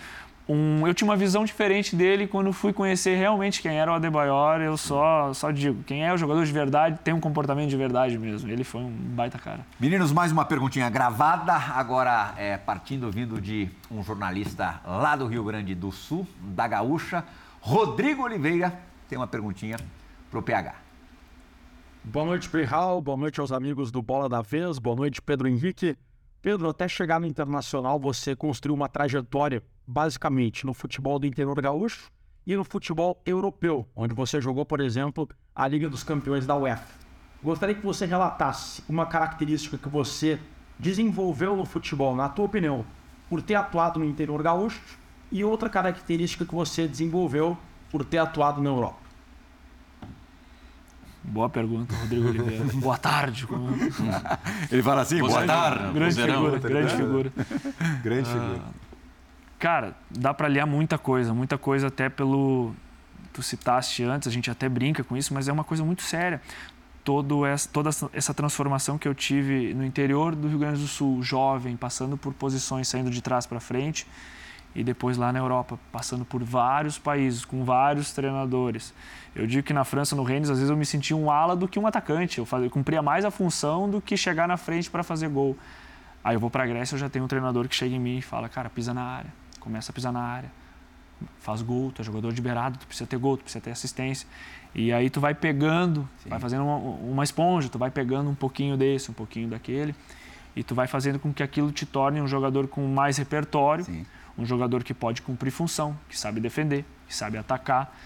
um, 0.49 0.87
eu 0.87 0.95
tinha 0.95 1.09
uma 1.09 1.17
visão 1.17 1.45
diferente 1.45 1.97
dele 1.97 2.29
quando 2.29 2.53
fui 2.53 2.73
conhecer 2.73 3.17
realmente 3.17 3.61
quem 3.61 3.79
era 3.79 3.91
o 3.91 3.95
Adebayor. 3.95 4.61
Eu 4.61 4.77
só, 4.77 5.35
só 5.35 5.51
digo, 5.51 5.83
quem 5.83 6.07
é 6.07 6.13
o 6.13 6.17
jogador 6.17 6.45
de 6.45 6.53
verdade 6.53 7.01
tem 7.03 7.13
um 7.13 7.21
comportamento 7.21 7.69
de 7.69 7.77
verdade 7.77 8.17
mesmo. 8.17 8.49
Ele 8.49 8.63
foi 8.63 8.81
um 8.83 8.91
baita 8.91 9.39
cara. 9.39 9.67
Meninos, 9.81 10.13
mais 10.13 10.31
uma 10.31 10.45
perguntinha 10.45 10.89
gravada, 10.89 11.53
agora 11.53 12.33
é, 12.37 12.57
partindo 12.57 13.11
vindo 13.11 13.41
de 13.41 13.69
um 13.91 14.05
jornalista 14.05 14.81
lá 14.85 15.17
do 15.17 15.27
Rio 15.27 15.43
Grande 15.43 15.75
do 15.75 15.91
Sul, 15.91 16.25
da 16.41 16.69
Gaúcha, 16.69 17.25
Rodrigo 17.61 18.23
Oliveira, 18.23 18.73
tem 19.09 19.19
uma 19.19 19.27
perguntinha 19.27 19.77
pro 20.31 20.41
PH. 20.43 20.86
Boa 22.09 22.25
noite, 22.25 22.49
Pirral. 22.49 23.03
Boa 23.03 23.17
noite 23.17 23.41
aos 23.41 23.51
amigos 23.51 23.91
do 23.91 24.01
Bola 24.01 24.29
da 24.29 24.41
Vez. 24.41 24.79
Boa 24.79 24.95
noite, 24.95 25.21
Pedro 25.21 25.49
Henrique. 25.49 25.99
Pedro, 26.41 26.69
até 26.69 26.87
chegar 26.87 27.19
no 27.19 27.27
Internacional, 27.27 27.99
você 27.99 28.37
construiu 28.37 28.77
uma 28.77 28.89
trajetória 28.89 29.61
basicamente 29.85 30.65
no 30.65 30.73
futebol 30.73 31.19
do 31.19 31.27
interior 31.27 31.61
gaúcho 31.61 32.09
e 32.47 32.55
no 32.55 32.63
futebol 32.63 33.21
europeu, 33.27 33.89
onde 33.97 34.15
você 34.15 34.41
jogou, 34.41 34.65
por 34.65 34.81
exemplo, 34.81 35.29
a 35.53 35.67
Liga 35.67 35.91
dos 35.91 36.05
Campeões 36.05 36.47
da 36.47 36.55
UEFA. 36.55 36.95
Gostaria 37.43 37.75
que 37.75 37.85
você 37.85 38.07
relatasse 38.07 38.85
uma 38.89 39.07
característica 39.07 39.77
que 39.77 39.89
você 39.89 40.39
desenvolveu 40.79 41.57
no 41.57 41.65
futebol, 41.65 42.15
na 42.15 42.29
tua 42.29 42.45
opinião, 42.45 42.87
por 43.29 43.43
ter 43.43 43.57
atuado 43.57 43.99
no 43.99 44.05
interior 44.05 44.41
gaúcho 44.45 44.97
e 45.33 45.43
outra 45.43 45.69
característica 45.69 46.45
que 46.47 46.55
você 46.55 46.87
desenvolveu 46.87 47.59
por 47.91 48.05
ter 48.05 48.19
atuado 48.19 48.63
na 48.63 48.71
Europa. 48.71 49.06
Boa 51.27 51.49
pergunta, 51.49 51.95
Rodrigo 51.95 52.29
Oliveira. 52.29 52.65
boa 52.75 52.97
tarde. 52.97 53.47
Ele 54.71 54.83
fala 54.83 55.03
assim, 55.03 55.19
boa 55.19 55.45
tarde. 55.45 55.93
Grande 55.93 56.15
figura, 56.15 56.59
grande 56.59 56.95
figura. 56.95 57.33
Grande 58.03 58.29
figura. 58.29 58.61
Cara, 59.59 59.97
dá 60.11 60.33
para 60.33 60.47
aliar 60.47 60.67
muita 60.67 60.97
coisa, 60.97 61.35
muita 61.35 61.59
coisa 61.59 61.89
até 61.89 62.09
pelo. 62.09 62.75
Tu 63.33 63.43
citaste 63.43 64.05
antes, 64.05 64.29
a 64.29 64.31
gente 64.31 64.51
até 64.51 64.69
brinca 64.69 65.03
com 65.03 65.17
isso, 65.17 65.35
mas 65.35 65.49
é 65.49 65.53
uma 65.53 65.65
coisa 65.65 65.85
muito 65.85 66.03
séria. 66.03 66.41
Todo 67.03 67.45
essa, 67.45 67.69
toda 67.69 67.91
essa 68.13 68.35
transformação 68.35 68.97
que 68.97 69.07
eu 69.07 69.15
tive 69.15 69.75
no 69.75 69.85
interior 69.85 70.35
do 70.35 70.49
Rio 70.49 70.59
Grande 70.59 70.81
do 70.81 70.89
Sul, 70.89 71.23
jovem, 71.23 71.77
passando 71.77 72.17
por 72.17 72.33
posições 72.33 72.89
saindo 72.89 73.11
de 73.11 73.21
trás 73.21 73.47
para 73.47 73.61
frente, 73.61 74.07
e 74.77 74.85
depois 74.85 75.17
lá 75.17 75.33
na 75.33 75.39
Europa, 75.39 75.79
passando 75.91 76.25
por 76.25 76.45
vários 76.45 76.99
países, 76.99 77.45
com 77.45 77.65
vários 77.65 78.13
treinadores. 78.13 78.95
Eu 79.35 79.47
digo 79.47 79.67
que 79.67 79.73
na 79.73 79.85
França, 79.85 80.15
no 80.15 80.23
Rennes, 80.23 80.51
às 80.51 80.59
vezes 80.59 80.71
eu 80.71 80.77
me 80.77 80.87
sentia 80.87 81.17
um 81.17 81.31
ala 81.31 81.57
do 81.57 81.67
que 81.67 81.79
um 81.79 81.87
atacante. 81.87 82.39
Eu, 82.39 82.47
fazia, 82.47 82.67
eu 82.67 82.71
cumpria 82.71 83.03
mais 83.03 83.25
a 83.25 83.31
função 83.31 83.89
do 83.91 84.01
que 84.01 84.17
chegar 84.17 84.47
na 84.47 84.57
frente 84.57 84.91
para 84.91 85.03
fazer 85.03 85.29
gol. 85.29 85.57
Aí 86.23 86.37
eu 86.37 86.41
vou 86.41 86.51
para 86.51 86.65
a 86.65 86.67
Grécia, 86.67 86.95
eu 86.95 86.99
já 86.99 87.09
tenho 87.09 87.25
um 87.25 87.29
treinador 87.29 87.67
que 87.69 87.75
chega 87.75 87.95
em 87.95 87.99
mim 87.99 88.19
e 88.19 88.23
fala, 88.23 88.49
cara, 88.49 88.69
pisa 88.69 88.93
na 88.93 89.03
área 89.03 89.47
começa 89.67 89.91
a 89.91 89.95
pisar 89.95 90.13
na 90.13 90.21
área, 90.21 90.51
faz 91.41 91.61
gol, 91.61 91.91
tu 91.91 92.01
é 92.01 92.05
jogador 92.05 92.33
de 92.33 92.41
beirado, 92.41 92.79
tu 92.79 92.87
precisa 92.87 93.07
ter 93.07 93.19
gol, 93.19 93.37
tu 93.37 93.43
precisa 93.43 93.61
ter 93.61 93.73
assistência. 93.73 94.29
E 94.73 94.93
aí 94.93 95.11
tu 95.11 95.21
vai 95.21 95.35
pegando, 95.35 96.09
Sim. 96.23 96.31
vai 96.31 96.39
fazendo 96.39 96.65
uma, 96.65 96.77
uma, 96.77 97.25
esponja, 97.25 97.69
tu 97.69 97.79
vai 97.79 97.91
pegando 97.91 98.31
um 98.31 98.35
pouquinho 98.35 98.77
desse, 98.77 99.11
um 99.11 99.15
pouquinho 99.15 99.49
daquele, 99.49 99.93
e 100.55 100.63
tu 100.63 100.75
vai 100.75 100.87
fazendo 100.87 101.19
com 101.19 101.33
que 101.33 101.43
aquilo 101.43 101.73
te 101.73 101.85
torne 101.85 102.21
um 102.21 102.29
jogador 102.29 102.69
com 102.69 102.87
mais 102.87 103.19
repertório, 103.19 103.85
Sim. 103.85 104.07
Um 104.39 104.45
jogador 104.45 104.85
que 104.85 104.93
pode 104.93 105.23
cumprir 105.23 105.51
função, 105.51 105.97
que 106.09 106.19
sabe 106.19 106.41
defender, 106.41 106.85
que 107.07 107.15
sabe 107.15 107.39
atacar. 107.39 107.97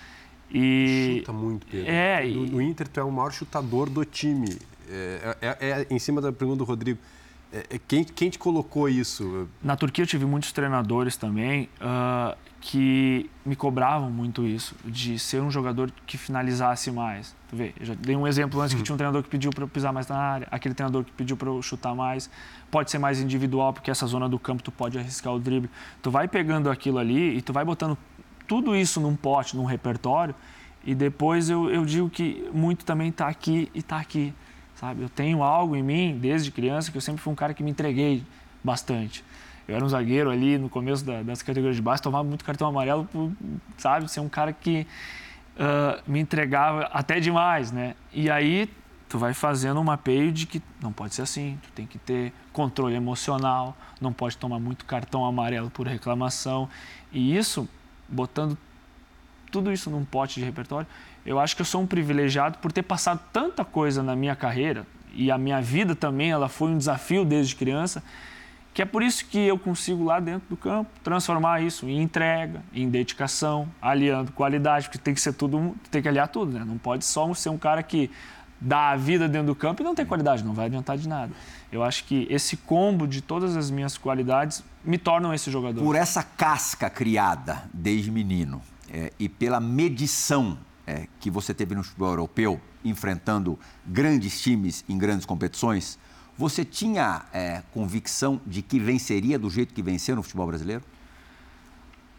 E... 0.50 1.16
Chuta 1.18 1.32
muito, 1.32 1.66
Pedro. 1.66 1.90
É, 1.90 2.24
no, 2.26 2.46
no 2.46 2.62
Inter, 2.62 2.88
tu 2.88 3.00
é 3.00 3.04
o 3.04 3.10
maior 3.10 3.32
chutador 3.32 3.88
do 3.88 4.04
time. 4.04 4.58
É, 4.88 5.36
é, 5.40 5.56
é, 5.60 5.86
em 5.88 5.98
cima 5.98 6.20
da 6.20 6.32
pergunta 6.32 6.58
do 6.58 6.64
Rodrigo. 6.64 6.98
É, 7.52 7.66
é, 7.70 7.80
quem, 7.86 8.04
quem 8.04 8.30
te 8.30 8.38
colocou 8.38 8.88
isso? 8.88 9.48
Na 9.62 9.76
Turquia 9.76 10.04
eu 10.04 10.06
tive 10.06 10.24
muitos 10.24 10.52
treinadores 10.52 11.16
também 11.16 11.68
uh, 11.80 12.36
que 12.60 13.28
me 13.44 13.56
cobravam 13.56 14.10
muito 14.10 14.46
isso, 14.46 14.76
de 14.84 15.18
ser 15.18 15.40
um 15.40 15.50
jogador 15.50 15.90
que 16.06 16.16
finalizasse 16.16 16.92
mais. 16.92 17.34
Tu 17.48 17.56
vê, 17.56 17.74
eu 17.80 17.86
já 17.86 17.94
dei 17.94 18.14
um 18.14 18.26
exemplo 18.26 18.60
antes 18.60 18.74
que 18.74 18.82
tinha 18.82 18.94
um 18.94 18.96
treinador 18.96 19.22
que 19.22 19.28
pediu 19.28 19.50
para 19.50 19.64
eu 19.64 19.68
pisar 19.68 19.92
mais 19.92 20.06
na 20.06 20.16
área, 20.16 20.48
aquele 20.50 20.74
treinador 20.74 21.02
que 21.04 21.10
pediu 21.12 21.36
para 21.36 21.48
eu 21.48 21.60
chutar 21.60 21.94
mais. 21.94 22.30
Pode 22.70 22.90
ser 22.90 22.98
mais 22.98 23.20
individual, 23.20 23.72
porque 23.72 23.90
essa 23.90 24.06
zona 24.06 24.28
do 24.28 24.38
campo 24.38 24.62
tu 24.62 24.70
pode 24.70 24.96
arriscar 24.96 25.34
o 25.34 25.40
drible. 25.40 25.68
Tu 26.00 26.10
vai 26.10 26.28
pegando 26.28 26.70
aquilo 26.70 26.98
ali 26.98 27.36
e 27.36 27.42
tu 27.42 27.52
vai 27.52 27.64
botando 27.64 27.98
tudo 28.46 28.76
isso 28.76 29.00
num 29.00 29.16
pote, 29.16 29.56
num 29.56 29.64
repertório, 29.64 30.34
e 30.84 30.94
depois 30.94 31.50
eu, 31.50 31.70
eu 31.70 31.84
digo 31.84 32.08
que 32.08 32.48
muito 32.52 32.84
também 32.84 33.08
está 33.08 33.28
aqui 33.28 33.70
e 33.74 33.78
está 33.78 33.98
aqui 33.98 34.34
sabe? 34.80 35.02
Eu 35.02 35.10
tenho 35.10 35.42
algo 35.42 35.76
em 35.76 35.82
mim 35.82 36.18
desde 36.18 36.50
criança 36.50 36.90
que 36.90 36.96
eu 36.96 37.02
sempre 37.02 37.20
fui 37.20 37.30
um 37.30 37.36
cara 37.36 37.52
que 37.52 37.62
me 37.62 37.70
entreguei 37.70 38.24
bastante. 38.64 39.22
Eu 39.68 39.76
era 39.76 39.84
um 39.84 39.88
zagueiro 39.88 40.30
ali 40.30 40.56
no 40.56 40.70
começo 40.70 41.04
da, 41.04 41.22
das 41.22 41.42
categorias 41.42 41.76
de 41.76 41.82
base, 41.82 42.00
tomava 42.00 42.24
muito 42.24 42.44
cartão 42.44 42.66
amarelo 42.66 43.04
por, 43.04 43.30
sabe, 43.76 44.10
ser 44.10 44.20
um 44.20 44.28
cara 44.28 44.52
que 44.54 44.86
uh, 45.56 46.10
me 46.10 46.18
entregava 46.18 46.84
até 46.92 47.20
demais, 47.20 47.70
né? 47.70 47.94
E 48.10 48.30
aí 48.30 48.68
tu 49.06 49.18
vai 49.18 49.34
fazendo 49.34 49.78
um 49.78 49.84
mapeio 49.84 50.32
de 50.32 50.46
que 50.46 50.62
não 50.80 50.92
pode 50.92 51.14
ser 51.14 51.22
assim, 51.22 51.58
tu 51.62 51.70
tem 51.72 51.86
que 51.86 51.98
ter 51.98 52.32
controle 52.52 52.94
emocional, 52.94 53.76
não 54.00 54.12
pode 54.12 54.36
tomar 54.38 54.58
muito 54.58 54.84
cartão 54.86 55.24
amarelo 55.26 55.68
por 55.68 55.86
reclamação. 55.86 56.68
E 57.12 57.36
isso, 57.36 57.68
botando 58.08 58.56
tudo 59.50 59.72
isso 59.72 59.90
num 59.90 60.04
pote 60.04 60.40
de 60.40 60.46
repertório, 60.46 60.86
eu 61.24 61.38
acho 61.38 61.54
que 61.54 61.62
eu 61.62 61.66
sou 61.66 61.82
um 61.82 61.86
privilegiado 61.86 62.58
por 62.58 62.72
ter 62.72 62.82
passado 62.82 63.20
tanta 63.32 63.64
coisa 63.64 64.02
na 64.02 64.16
minha 64.16 64.34
carreira 64.34 64.86
e 65.12 65.30
a 65.30 65.38
minha 65.38 65.60
vida 65.60 65.94
também, 65.94 66.30
ela 66.30 66.48
foi 66.48 66.70
um 66.70 66.78
desafio 66.78 67.24
desde 67.24 67.56
criança, 67.56 68.02
que 68.72 68.80
é 68.80 68.84
por 68.84 69.02
isso 69.02 69.26
que 69.26 69.38
eu 69.38 69.58
consigo 69.58 70.04
lá 70.04 70.20
dentro 70.20 70.48
do 70.48 70.56
campo 70.56 70.88
transformar 71.02 71.60
isso 71.60 71.88
em 71.88 72.00
entrega, 72.00 72.62
em 72.72 72.88
dedicação, 72.88 73.68
aliando 73.82 74.30
qualidade, 74.32 74.86
porque 74.86 74.98
tem 74.98 75.12
que 75.12 75.20
ser 75.20 75.32
tudo, 75.32 75.74
tem 75.90 76.00
que 76.00 76.08
aliar 76.08 76.28
tudo, 76.28 76.52
né? 76.52 76.64
Não 76.64 76.78
pode 76.78 77.04
só 77.04 77.32
ser 77.34 77.48
um 77.48 77.58
cara 77.58 77.82
que 77.82 78.10
dá 78.60 78.90
a 78.90 78.96
vida 78.96 79.28
dentro 79.28 79.48
do 79.48 79.54
campo 79.54 79.82
e 79.82 79.84
não 79.84 79.94
tem 79.94 80.06
qualidade, 80.06 80.44
não 80.44 80.52
vai 80.52 80.66
adiantar 80.66 80.96
de 80.96 81.08
nada. 81.08 81.32
Eu 81.72 81.82
acho 81.82 82.04
que 82.04 82.26
esse 82.30 82.56
combo 82.56 83.08
de 83.08 83.20
todas 83.20 83.56
as 83.56 83.70
minhas 83.70 83.96
qualidades 83.96 84.62
me 84.84 84.98
tornam 84.98 85.34
esse 85.34 85.50
jogador. 85.50 85.82
Por 85.82 85.96
essa 85.96 86.22
casca 86.22 86.88
criada 86.88 87.64
desde 87.72 88.10
menino 88.10 88.62
é, 88.92 89.12
e 89.18 89.28
pela 89.28 89.58
medição 89.58 90.58
é, 90.90 91.06
que 91.20 91.30
você 91.30 91.54
teve 91.54 91.72
no 91.72 91.84
futebol 91.84 92.08
europeu, 92.08 92.60
enfrentando 92.84 93.56
grandes 93.86 94.40
times 94.40 94.84
em 94.88 94.98
grandes 94.98 95.24
competições, 95.24 95.96
você 96.36 96.64
tinha 96.64 97.26
é, 97.32 97.62
convicção 97.72 98.40
de 98.44 98.60
que 98.60 98.80
venceria 98.80 99.38
do 99.38 99.48
jeito 99.48 99.72
que 99.72 99.82
venceu 99.82 100.16
no 100.16 100.22
futebol 100.22 100.48
brasileiro? 100.48 100.82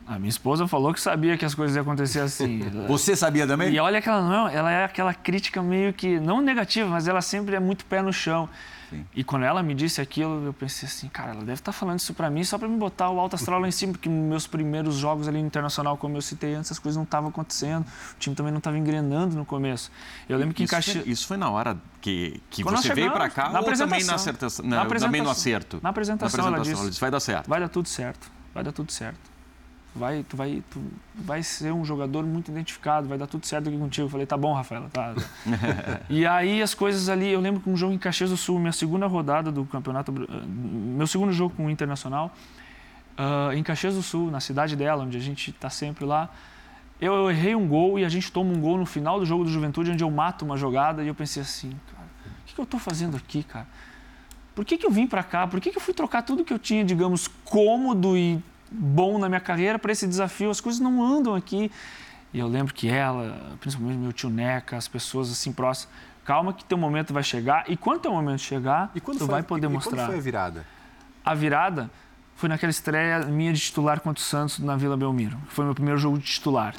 A 0.05 0.17
minha 0.17 0.29
esposa 0.29 0.67
falou 0.67 0.93
que 0.93 0.99
sabia 0.99 1.37
que 1.37 1.45
as 1.45 1.55
coisas 1.55 1.75
iam 1.75 1.83
acontecer 1.83 2.19
assim. 2.19 2.59
Você 2.87 3.15
sabia 3.15 3.47
também? 3.47 3.73
E 3.73 3.79
olha 3.79 4.01
que 4.01 4.09
ela 4.09 4.21
não, 4.21 4.47
ela 4.47 4.71
é 4.71 4.83
aquela 4.83 5.13
crítica 5.13 5.61
meio 5.61 5.93
que 5.93 6.19
não 6.19 6.41
negativa, 6.41 6.89
mas 6.89 7.07
ela 7.07 7.21
sempre 7.21 7.55
é 7.55 7.59
muito 7.59 7.85
pé 7.85 8.01
no 8.01 8.11
chão. 8.11 8.49
Sim. 8.89 9.05
E 9.15 9.23
quando 9.23 9.43
ela 9.43 9.63
me 9.63 9.73
disse 9.73 10.01
aquilo, 10.01 10.47
eu 10.47 10.53
pensei 10.53 10.85
assim, 10.85 11.07
cara, 11.07 11.31
ela 11.31 11.39
deve 11.39 11.53
estar 11.53 11.71
tá 11.71 11.71
falando 11.71 11.99
isso 11.99 12.13
para 12.13 12.29
mim 12.29 12.43
só 12.43 12.57
para 12.57 12.67
me 12.67 12.77
botar 12.77 13.09
o 13.09 13.21
alto 13.21 13.37
astral 13.37 13.61
lá 13.61 13.67
em 13.67 13.71
cima, 13.71 13.93
porque 13.93 14.09
nos 14.09 14.27
meus 14.27 14.47
primeiros 14.47 14.95
jogos 14.95 15.29
ali 15.29 15.39
no 15.39 15.47
internacional, 15.47 15.95
como 15.95 16.17
eu 16.17 16.21
citei 16.21 16.55
antes, 16.55 16.73
as 16.73 16.79
coisas 16.79 16.97
não 16.97 17.03
estavam 17.03 17.29
acontecendo, 17.29 17.85
o 17.85 18.19
time 18.19 18.35
também 18.35 18.51
não 18.51 18.57
estava 18.57 18.77
engrenando 18.77 19.37
no 19.37 19.45
começo. 19.45 19.89
Eu 20.27 20.37
lembro 20.37 20.53
que 20.53 20.63
isso, 20.63 20.73
em 20.73 20.75
Caxias... 20.75 21.07
Isso 21.07 21.25
foi 21.25 21.37
na 21.37 21.49
hora 21.49 21.77
que, 22.01 22.41
que 22.49 22.65
você 22.65 22.93
veio 22.93 23.11
para 23.11 23.29
cá 23.29 23.49
na 23.49 23.59
ou 23.61 23.65
também 23.65 24.03
na 24.03 24.17
na, 24.63 24.83
na 24.83 24.99
também 24.99 25.21
no 25.21 25.29
acerto? 25.29 25.79
Na 25.81 25.89
apresentação, 25.89 26.37
na 26.41 26.47
apresentação 26.47 26.47
ela, 26.47 26.59
disse, 26.59 26.73
ela 26.73 26.89
disse, 26.89 26.99
vai 26.99 27.11
dar 27.11 27.19
certo. 27.21 27.47
Vai 27.47 27.59
dar 27.61 27.69
tudo 27.69 27.87
certo, 27.87 28.29
vai 28.53 28.61
dar 28.61 28.73
tudo 28.73 28.91
certo 28.91 29.30
vai, 29.93 30.23
tu 30.27 30.37
vai, 30.37 30.63
tu 30.71 30.81
vai 31.13 31.43
ser 31.43 31.71
um 31.73 31.83
jogador 31.83 32.25
muito 32.25 32.49
identificado, 32.49 33.07
vai 33.07 33.17
dar 33.17 33.27
tudo 33.27 33.45
certo 33.45 33.67
aqui 33.67 33.77
contigo. 33.77 34.07
Eu 34.07 34.09
falei, 34.09 34.25
tá 34.25 34.37
bom, 34.37 34.53
Rafaela, 34.53 34.89
tá. 34.91 35.13
e 36.09 36.25
aí 36.25 36.61
as 36.61 36.73
coisas 36.73 37.09
ali, 37.09 37.29
eu 37.29 37.41
lembro 37.41 37.61
que 37.61 37.69
um 37.69 37.75
jogo 37.75 37.93
em 37.93 37.97
Caxias 37.97 38.29
do 38.29 38.37
Sul, 38.37 38.59
minha 38.59 38.71
segunda 38.71 39.05
rodada 39.07 39.51
do 39.51 39.65
campeonato, 39.65 40.11
eh, 40.11 40.45
meu 40.45 41.07
segundo 41.07 41.33
jogo 41.33 41.53
com 41.55 41.65
o 41.65 41.69
Internacional, 41.69 42.33
uh, 43.17 43.53
em 43.53 43.61
Caxias 43.63 43.95
do 43.95 44.01
Sul, 44.01 44.31
na 44.31 44.39
cidade 44.39 44.75
dela, 44.75 45.03
onde 45.03 45.17
a 45.17 45.21
gente 45.21 45.49
está 45.49 45.69
sempre 45.69 46.05
lá, 46.05 46.29
eu, 46.99 47.13
eu, 47.13 47.31
errei 47.31 47.55
um 47.55 47.67
gol 47.67 47.97
e 47.97 48.05
a 48.05 48.09
gente 48.09 48.31
toma 48.31 48.53
um 48.53 48.61
gol 48.61 48.77
no 48.77 48.85
final 48.85 49.19
do 49.19 49.25
jogo 49.25 49.43
do 49.43 49.49
Juventude, 49.49 49.91
onde 49.91 50.03
eu 50.03 50.11
mato 50.11 50.45
uma 50.45 50.55
jogada 50.55 51.03
e 51.03 51.07
eu 51.07 51.15
pensei 51.15 51.41
assim, 51.41 51.71
cara, 51.91 52.07
o 52.43 52.45
que, 52.45 52.53
que 52.53 52.61
eu 52.61 52.63
estou 52.63 52.79
fazendo 52.79 53.17
aqui, 53.17 53.43
cara? 53.43 53.67
Por 54.53 54.63
que, 54.63 54.77
que 54.77 54.85
eu 54.85 54.91
vim 54.91 55.07
para 55.07 55.23
cá? 55.23 55.47
Por 55.47 55.59
que, 55.59 55.71
que 55.71 55.77
eu 55.77 55.81
fui 55.81 55.93
trocar 55.93 56.21
tudo 56.21 56.45
que 56.45 56.53
eu 56.53 56.59
tinha, 56.59 56.83
digamos, 56.83 57.27
cômodo 57.43 58.15
e 58.15 58.39
bom 58.71 59.19
na 59.19 59.27
minha 59.27 59.41
carreira 59.41 59.77
para 59.77 59.91
esse 59.91 60.07
desafio. 60.07 60.49
As 60.49 60.61
coisas 60.61 60.79
não 60.79 61.03
andam 61.03 61.35
aqui. 61.35 61.71
E 62.33 62.39
eu 62.39 62.47
lembro 62.47 62.73
que 62.73 62.87
ela, 62.87 63.57
principalmente 63.59 63.97
meu 63.97 64.13
tio 64.13 64.29
Neca, 64.29 64.77
as 64.77 64.87
pessoas 64.87 65.29
assim 65.29 65.51
próximas, 65.51 65.93
calma 66.23 66.53
que 66.53 66.63
teu 66.63 66.77
momento 66.77 67.13
vai 67.13 67.23
chegar. 67.23 67.65
E 67.67 67.75
quando 67.75 68.01
teu 68.01 68.11
momento 68.11 68.39
chegar, 68.39 68.89
e 68.95 69.01
tu 69.01 69.13
foi, 69.17 69.27
vai 69.27 69.43
poder 69.43 69.67
e, 69.67 69.69
mostrar. 69.69 69.91
E 69.91 69.95
quando 69.97 70.07
foi 70.07 70.17
a 70.17 70.21
virada? 70.21 70.65
A 71.25 71.35
virada 71.35 71.91
foi 72.35 72.47
naquela 72.47 72.71
estreia 72.71 73.19
minha 73.25 73.51
de 73.51 73.59
titular 73.59 73.99
contra 73.99 74.21
o 74.21 74.25
Santos 74.25 74.59
na 74.59 74.77
Vila 74.77 74.95
Belmiro. 74.95 75.37
Foi 75.49 75.65
meu 75.65 75.75
primeiro 75.75 75.99
jogo 75.99 76.17
de 76.17 76.25
titular 76.25 76.73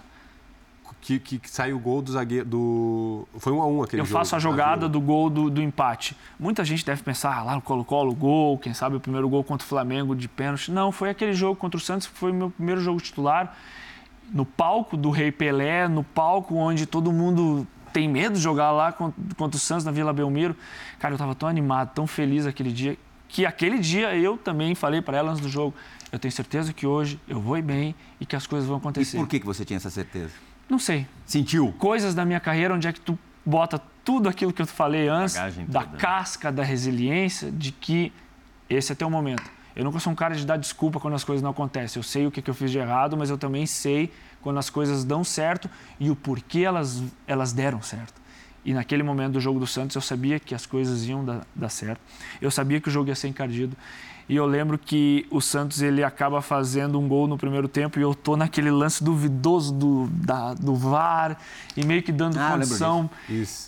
que, 1.03 1.19
que, 1.19 1.39
que 1.41 1.51
saiu 1.51 1.77
o 1.77 1.81
gol 1.81 2.01
do 2.01 2.13
zagueiro. 2.13 2.47
Do... 2.47 3.29
Foi 3.39 3.53
um 3.53 3.61
a 3.61 3.67
um 3.67 3.83
aquele 3.83 4.01
Eu 4.01 4.07
jogo. 4.07 4.19
faço 4.19 4.37
a 4.37 4.39
jogada 4.39 4.89
do 4.89 5.01
gol 5.01 5.29
do, 5.29 5.51
do, 5.51 5.61
empate. 5.61 6.17
Muita 6.39 6.65
gente 6.65 6.87
deve 6.87 7.03
pensar, 7.03 7.37
ah, 7.37 7.43
lá 7.43 7.55
no 7.57 7.61
Colo-Colo, 7.61 8.15
gol, 8.15 8.57
quem 8.57 8.73
sabe 8.73 8.97
o 8.97 9.01
primeiro 9.01 9.29
gol 9.29 9.43
contra 9.43 9.65
o 9.65 9.69
Flamengo 9.69 10.15
de 10.15 10.29
pênalti. 10.29 10.71
Não, 10.71 10.93
foi 10.93 11.11
aquele 11.11 11.33
jogo 11.33 11.57
contra 11.57 11.77
o 11.77 11.81
Santos 11.81 12.07
que 12.07 12.17
foi 12.17 12.33
meu 12.33 12.51
primeiro 12.51 12.81
jogo 12.81 13.01
titular. 13.01 13.57
No 14.33 14.47
palco 14.47 14.97
do 14.97 15.11
Rei 15.11 15.33
Pelé, 15.33 15.89
no 15.89 16.05
palco 16.05 16.55
onde 16.55 16.87
todo 16.87 17.13
mundo 17.13 17.67
tem 17.93 18.09
medo 18.09 18.37
de 18.37 18.41
jogar 18.41 18.71
lá 18.71 18.93
contra 18.93 19.57
o 19.57 19.61
Santos 19.61 19.85
na 19.85 19.91
Vila 19.91 20.13
Belmiro. 20.13 20.57
Cara, 21.01 21.13
eu 21.13 21.17
estava 21.17 21.35
tão 21.35 21.49
animado, 21.49 21.93
tão 21.93 22.07
feliz 22.07 22.47
aquele 22.47 22.73
dia, 22.73 22.97
que 23.29 23.45
aquele 23.45 23.79
dia 23.79 24.17
eu 24.17 24.39
também 24.39 24.75
falei 24.77 25.03
para 25.03 25.19
ela 25.19 25.33
antes 25.33 25.43
do 25.43 25.49
jogo, 25.49 25.75
eu 26.13 26.19
tenho 26.19 26.31
certeza 26.31 26.73
que 26.73 26.87
hoje 26.87 27.19
eu 27.27 27.41
vou 27.41 27.59
ir 27.59 27.63
bem 27.63 27.95
e 28.21 28.25
que 28.25 28.37
as 28.37 28.47
coisas 28.47 28.69
vão 28.69 28.79
acontecer. 28.79 29.17
E 29.17 29.21
por 29.21 29.29
que, 29.29 29.41
que 29.41 29.47
você 29.47 29.65
tinha 29.65 29.79
essa 29.79 29.91
certeza? 29.91 30.33
Não 30.69 30.79
sei. 30.79 31.07
Sentiu? 31.27 31.73
Coisas 31.79 32.15
da 32.15 32.25
minha 32.25 32.41
carreira 32.41 32.75
onde 32.75 32.89
é 32.89 32.93
que 32.93 33.01
tu 33.01 33.19
bota 33.45 33.81
tudo 34.05 34.29
aquilo 34.29 34.53
que 34.53 34.63
eu 34.63 34.67
falei 34.67 35.09
antes, 35.09 35.35
da 35.69 35.85
casca, 35.85 36.51
da 36.51 36.63
resiliência, 36.63 37.51
de 37.51 37.73
que 37.73 38.13
esse 38.69 38.93
é 38.93 38.95
teu 38.95 39.09
momento. 39.11 39.51
Eu 39.75 39.85
nunca 39.85 39.99
sou 39.99 40.13
um 40.13 40.17
cara 40.17 40.35
de 40.35 40.45
dar 40.45 40.57
desculpa 40.57 41.01
quando 41.01 41.15
as 41.15 41.25
coisas 41.25 41.43
não 41.43 41.51
acontecem. 41.51 41.99
Eu 41.99 42.05
sei 42.05 42.27
o 42.27 42.31
que, 42.31 42.43
que 42.43 42.51
eu 42.51 42.55
fiz 42.55 42.71
de 42.71 42.79
errado, 42.79 43.17
mas 43.17 43.31
eu 43.31 43.39
também 43.39 43.65
sei 43.65 44.13
quando 44.43 44.59
as 44.59 44.69
coisas 44.69 45.05
dão 45.05 45.25
certo 45.25 45.71
e 45.99 46.11
o 46.11 46.17
porquê 46.17 46.61
elas, 46.61 47.03
elas 47.27 47.53
deram 47.53 47.81
certo. 47.81 48.21
E 48.65 48.73
naquele 48.73 49.03
momento 49.03 49.33
do 49.33 49.41
jogo 49.41 49.59
do 49.59 49.67
Santos, 49.67 49.97
eu 49.97 50.03
sabia 50.03 50.39
que 50.39 50.55
as 50.55 50.67
coisas 50.67 51.05
iam 51.07 51.25
dar, 51.25 51.47
dar 51.55 51.69
certo. 51.69 52.01
Eu 52.41 52.51
sabia 52.51 52.81
que 52.81 52.89
o 52.89 52.93
jogo 52.93 53.09
ia 53.09 53.15
ser 53.15 53.29
encardido. 53.29 53.77
E 54.33 54.37
eu 54.37 54.47
lembro 54.47 54.79
que 54.79 55.27
o 55.31 55.43
Santos 55.43 55.83
ele 55.83 56.03
acaba 56.03 56.41
fazendo 56.41 56.99
um 56.99 57.07
gol 57.07 57.29
no 57.29 57.37
primeiro 57.37 57.69
tempo 57.69 57.99
e 57.99 58.03
eu 58.03 58.15
tô 58.15 58.35
naquele 58.35 58.71
lance 58.71 59.05
duvidoso 59.05 59.75
do, 59.75 60.07
da, 60.07 60.55
do 60.55 60.75
VAR 60.75 61.37
e 61.77 61.85
meio 61.85 62.03
que 62.03 62.11
dando 62.11 62.39
ah, 62.41 62.53
condição. 62.53 63.11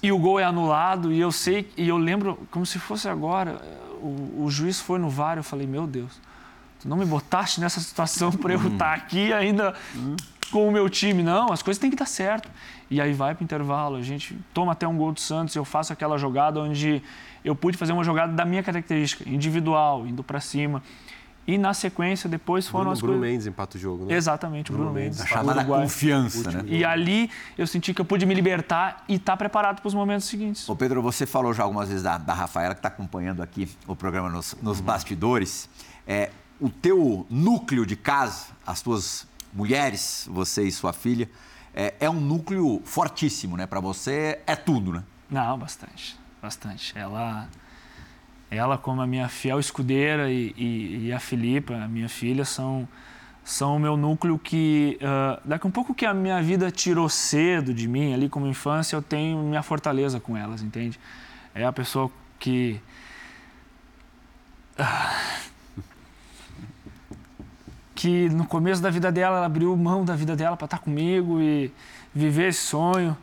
E 0.03 0.11
o 0.11 0.19
gol 0.19 0.41
é 0.41 0.45
anulado 0.45 1.12
e 1.12 1.21
eu 1.21 1.31
sei 1.31 1.71
e 1.77 1.87
eu 1.87 1.99
lembro 1.99 2.39
como 2.51 2.65
se 2.65 2.79
fosse 2.79 3.07
agora. 3.07 3.61
O, 4.01 4.45
o 4.45 4.51
juiz 4.51 4.81
foi 4.81 4.99
no 4.99 5.11
VAR, 5.11 5.37
eu 5.37 5.45
falei, 5.45 5.67
meu 5.67 5.87
Deus, 5.87 6.19
tu 6.81 6.89
não 6.89 6.97
me 6.97 7.05
botaste 7.05 7.61
nessa 7.61 7.81
situação 7.81 8.33
para 8.33 8.55
eu 8.55 8.59
estar 8.59 8.79
tá 8.79 8.95
aqui 8.95 9.35
ainda 9.35 9.75
com 10.45 10.68
o 10.68 10.72
meu 10.72 10.88
time. 10.88 11.22
Não, 11.22 11.53
as 11.53 11.62
coisas 11.62 11.80
têm 11.80 11.90
que 11.90 11.97
dar 11.97 12.07
certo. 12.07 12.51
E 12.90 13.01
aí 13.01 13.12
vai 13.12 13.34
para 13.34 13.42
o 13.42 13.45
intervalo, 13.45 13.97
a 13.97 14.03
gente 14.03 14.38
toma 14.53 14.72
até 14.72 14.86
um 14.86 14.97
gol 14.97 15.12
do 15.12 15.20
Santos, 15.20 15.55
eu 15.57 15.64
faço 15.64 15.92
aquela 15.92 16.18
jogada 16.18 16.61
onde 16.61 17.03
eu 17.45 17.55
pude 17.57 17.76
fazer 17.76 17.92
uma 17.92 18.05
jogada 18.05 18.32
da 18.32 18.45
minha 18.45 18.62
característica, 18.62 19.28
individual, 19.28 20.07
indo 20.07 20.22
para 20.22 20.40
cima. 20.40 20.82
E 21.47 21.59
na 21.59 21.74
sequência, 21.74 22.28
depois 22.28 22.66
foram 22.66 22.84
Bruno, 22.84 22.92
as 22.92 23.01
Bruno 23.01 23.18
coisas... 23.18 23.32
Mendes 23.32 23.47
empata 23.47 23.76
o 23.76 23.80
jogo, 23.80 24.07
né? 24.07 24.14
Exatamente, 24.14 24.70
o 24.70 24.74
Bruno, 24.74 24.90
Bruno 24.90 25.05
Mendes. 25.05 25.20
A 25.20 25.26
chamada 25.26 25.62
confiança, 25.64 26.51
né? 26.51 26.64
E 26.66 26.84
ali 26.84 27.30
eu 27.59 27.66
senti 27.66 27.92
que 27.92 28.01
eu 28.01 28.05
pude 28.05 28.24
me 28.24 28.34
libertar 28.34 29.05
e 29.07 29.16
estar 29.16 29.32
tá 29.32 29.36
preparado 29.36 29.80
para 29.80 29.88
os 29.88 29.92
momentos 29.92 30.26
seguintes. 30.26 30.66
Ô 30.68 30.74
Pedro, 30.74 31.03
você 31.03 31.26
falou 31.26 31.53
já 31.53 31.62
algumas 31.62 31.88
vezes 31.88 32.03
da, 32.03 32.16
da 32.16 32.32
Rafaela, 32.32 32.74
que 32.74 32.78
está 32.78 32.88
acompanhando 32.88 33.42
aqui 33.42 33.68
o 33.86 33.95
programa 33.95 34.30
nos, 34.30 34.57
nos 34.62 34.78
uhum. 34.78 34.84
bastidores. 34.86 35.68
É, 36.07 36.30
o 36.59 36.70
teu 36.70 37.26
núcleo 37.28 37.84
de 37.84 37.97
casa, 37.97 38.47
as 38.66 38.80
tuas 38.80 39.26
mulheres, 39.55 40.29
você 40.31 40.65
e 40.65 40.73
sua 40.73 40.93
filha, 40.93 41.31
é, 41.75 41.95
é 42.01 42.11
um 42.11 42.21
núcleo 42.21 42.83
fortíssimo, 42.85 43.57
né? 43.57 43.67
Para 43.67 43.81
você 43.81 44.41
é 44.47 44.57
tudo, 44.57 44.93
né? 44.93 45.03
Não, 45.31 45.59
bastante 45.59 46.25
bastante. 46.45 46.93
Ela, 46.97 47.49
ela 48.51 48.77
como 48.77 49.01
a 49.01 49.07
minha 49.07 49.29
fiel 49.29 49.59
escudeira 49.59 50.31
e, 50.31 50.55
e, 50.57 51.07
e 51.07 51.13
a 51.13 51.19
Filipa, 51.19 51.75
a 51.75 51.89
minha 51.89 52.09
filha, 52.09 52.45
são, 52.45 52.87
são 53.43 53.77
o 53.77 53.79
meu 53.79 53.97
núcleo 53.97 54.39
que, 54.39 54.99
uh, 55.01 55.41
daqui 55.43 55.67
um 55.67 55.71
pouco 55.71 55.95
que 55.95 56.05
a 56.05 56.13
minha 56.13 56.43
vida 56.43 56.71
tirou 56.71 57.09
cedo 57.09 57.73
de 57.73 57.89
mim, 57.89 58.13
ali 58.13 58.29
como 58.29 58.47
infância, 58.47 58.95
eu 58.95 59.03
tenho 59.03 59.39
minha 59.39 59.63
fortaleza 59.63 60.21
com 60.21 60.37
elas, 60.37 60.63
entende? 60.63 61.01
É 61.55 61.65
a 61.65 61.73
pessoa 61.73 62.11
que... 62.39 62.79
Uh, 64.79 65.34
que 68.05 68.29
no 68.29 68.45
começo 68.45 68.83
da 68.83 68.91
vida 68.91 69.11
dela, 69.11 69.39
ela 69.39 69.47
abriu 69.47 69.75
mão 69.77 70.05
da 70.05 70.15
vida 70.15 70.37
dela 70.37 70.57
para 70.57 70.67
estar 70.67 70.79
comigo 70.79 71.41
e 71.41 71.73
viver 72.15 72.49
esse 72.49 72.61
sonho 72.61 73.17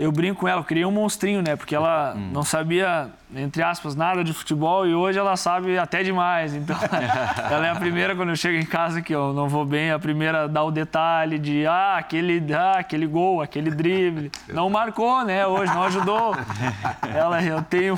eu 0.00 0.10
brinco 0.10 0.40
com 0.40 0.48
ela, 0.48 0.60
eu 0.60 0.64
criei 0.64 0.86
um 0.86 0.90
monstrinho, 0.90 1.42
né? 1.42 1.56
Porque 1.56 1.74
ela 1.74 2.14
hum. 2.16 2.30
não 2.32 2.42
sabia, 2.42 3.10
entre 3.36 3.62
aspas, 3.62 3.94
nada 3.94 4.24
de 4.24 4.32
futebol 4.32 4.86
e 4.86 4.94
hoje 4.94 5.18
ela 5.18 5.36
sabe 5.36 5.76
até 5.76 6.02
demais. 6.02 6.54
Então, 6.54 6.74
ela 7.50 7.66
é 7.66 7.70
a 7.70 7.74
primeira, 7.74 8.16
quando 8.16 8.30
eu 8.30 8.36
chego 8.36 8.56
em 8.56 8.64
casa, 8.64 9.02
que 9.02 9.14
eu 9.14 9.34
não 9.34 9.46
vou 9.46 9.66
bem, 9.66 9.90
a 9.90 9.98
primeira 9.98 10.44
a 10.44 10.46
dar 10.46 10.64
o 10.64 10.70
detalhe 10.70 11.38
de, 11.38 11.66
ah, 11.66 11.98
aquele, 11.98 12.42
ah, 12.54 12.78
aquele 12.78 13.06
gol, 13.06 13.42
aquele 13.42 13.70
drible. 13.70 14.32
Não 14.48 14.70
marcou, 14.70 15.22
né? 15.22 15.46
Hoje, 15.46 15.72
não 15.72 15.82
ajudou. 15.82 16.34
Ela, 17.14 17.42
eu 17.42 17.60
tenho... 17.62 17.96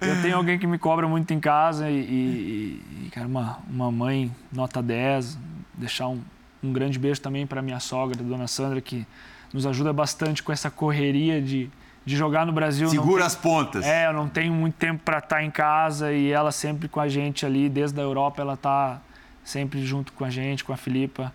Eu 0.00 0.20
tenho 0.20 0.36
alguém 0.36 0.58
que 0.58 0.66
me 0.66 0.78
cobra 0.78 1.06
muito 1.06 1.32
em 1.32 1.38
casa 1.38 1.88
e, 1.88 1.94
e, 1.94 3.06
e 3.06 3.10
cara, 3.10 3.28
uma, 3.28 3.58
uma 3.70 3.92
mãe 3.92 4.32
nota 4.52 4.82
10. 4.82 5.38
Deixar 5.74 6.08
um, 6.08 6.20
um 6.62 6.72
grande 6.72 6.98
beijo 6.98 7.20
também 7.20 7.46
para 7.46 7.60
minha 7.60 7.80
sogra, 7.80 8.22
dona 8.22 8.46
Sandra, 8.46 8.80
que 8.80 9.06
nos 9.52 9.66
ajuda 9.66 9.92
bastante 9.92 10.42
com 10.42 10.52
essa 10.52 10.70
correria 10.70 11.40
de, 11.40 11.68
de 12.04 12.16
jogar 12.16 12.46
no 12.46 12.52
Brasil. 12.52 12.88
Segura 12.88 13.26
as 13.26 13.34
pontas. 13.34 13.84
É, 13.84 14.06
eu 14.06 14.12
não 14.12 14.28
tenho 14.28 14.52
muito 14.52 14.74
tempo 14.74 15.02
para 15.04 15.18
estar 15.18 15.36
tá 15.36 15.42
em 15.42 15.50
casa 15.50 16.12
e 16.12 16.30
ela 16.30 16.52
sempre 16.52 16.88
com 16.88 17.00
a 17.00 17.08
gente 17.08 17.44
ali, 17.44 17.68
desde 17.68 17.98
a 18.00 18.02
Europa, 18.02 18.40
ela 18.40 18.54
está 18.54 19.00
sempre 19.44 19.84
junto 19.84 20.12
com 20.12 20.24
a 20.24 20.30
gente, 20.30 20.64
com 20.64 20.72
a 20.72 20.76
Filipa. 20.76 21.32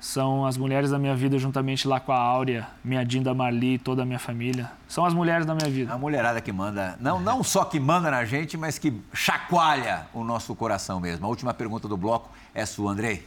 São 0.00 0.44
as 0.44 0.58
mulheres 0.58 0.90
da 0.90 0.98
minha 0.98 1.16
vida, 1.16 1.38
juntamente 1.38 1.88
lá 1.88 1.98
com 1.98 2.12
a 2.12 2.18
Áurea, 2.18 2.68
minha 2.84 3.02
Dinda 3.04 3.32
Marli, 3.32 3.78
toda 3.78 4.02
a 4.02 4.04
minha 4.04 4.18
família. 4.18 4.70
São 4.86 5.02
as 5.06 5.14
mulheres 5.14 5.46
da 5.46 5.54
minha 5.54 5.70
vida. 5.70 5.94
A 5.94 5.96
mulherada 5.96 6.42
que 6.42 6.52
manda, 6.52 6.94
não, 7.00 7.18
não 7.18 7.42
só 7.42 7.64
que 7.64 7.80
manda 7.80 8.10
na 8.10 8.22
gente, 8.26 8.54
mas 8.54 8.78
que 8.78 9.00
chacoalha 9.14 10.06
o 10.12 10.22
nosso 10.22 10.54
coração 10.54 11.00
mesmo. 11.00 11.24
A 11.24 11.28
última 11.28 11.54
pergunta 11.54 11.88
do 11.88 11.96
bloco 11.96 12.30
é 12.54 12.66
sua, 12.66 12.92
Andrei 12.92 13.24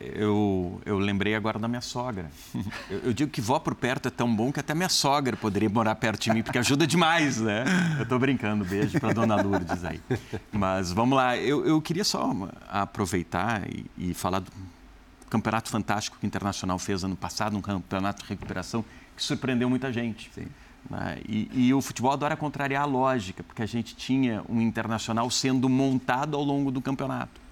eu, 0.00 0.80
eu 0.84 0.98
lembrei 0.98 1.34
agora 1.34 1.58
da 1.58 1.66
minha 1.66 1.80
sogra. 1.80 2.30
Eu, 2.88 2.98
eu, 3.06 3.12
digo 3.12 3.30
que 3.30 3.40
vó 3.40 3.58
por 3.58 3.74
perto 3.74 4.06
é 4.06 4.10
tão 4.10 4.32
bom 4.34 4.52
que 4.52 4.60
até 4.60 4.72
minha 4.74 4.88
sogra 4.88 5.36
poderia 5.36 5.68
morar 5.68 5.94
perto 5.96 6.22
de 6.22 6.32
mim, 6.32 6.42
porque 6.42 6.58
ajuda 6.58 6.86
demais, 6.86 7.40
né? 7.40 7.64
Eu 7.96 8.04
estou 8.04 8.18
brincando, 8.18 8.64
beijo 8.64 9.00
para 9.00 9.12
dona 9.12 9.40
Lourdes 9.42 9.84
aí. 9.84 10.00
Mas 10.52 10.92
vamos 10.92 11.16
lá, 11.16 11.36
eu, 11.36 11.66
eu 11.66 11.80
queria 11.82 12.04
só 12.04 12.32
aproveitar 12.68 13.68
e, 13.68 13.86
e 13.98 14.14
falar 14.14 14.38
do 14.40 14.52
campeonato 15.28 15.68
fantástico 15.70 16.16
que 16.18 16.24
o 16.24 16.28
Internacional 16.28 16.78
fez 16.78 17.02
ano 17.02 17.16
passado, 17.16 17.56
um 17.56 17.60
campeonato 17.60 18.22
de 18.22 18.28
recuperação 18.28 18.84
que 19.16 19.22
surpreendeu 19.22 19.68
muita 19.68 19.92
gente. 19.92 20.30
Né? 20.88 21.18
E, 21.28 21.50
e, 21.52 21.74
o 21.74 21.80
futebol 21.80 22.12
adora 22.12 22.36
contrariar 22.36 22.82
a 22.82 22.86
lógica, 22.86 23.42
porque 23.42 23.62
a 23.62 23.66
gente 23.66 23.96
tinha 23.96 24.44
um 24.48 24.60
internacional 24.60 25.28
sendo 25.30 25.68
montado 25.68 26.36
ao 26.36 26.42
longo 26.42 26.70
do 26.70 26.80
campeonato. 26.80 27.45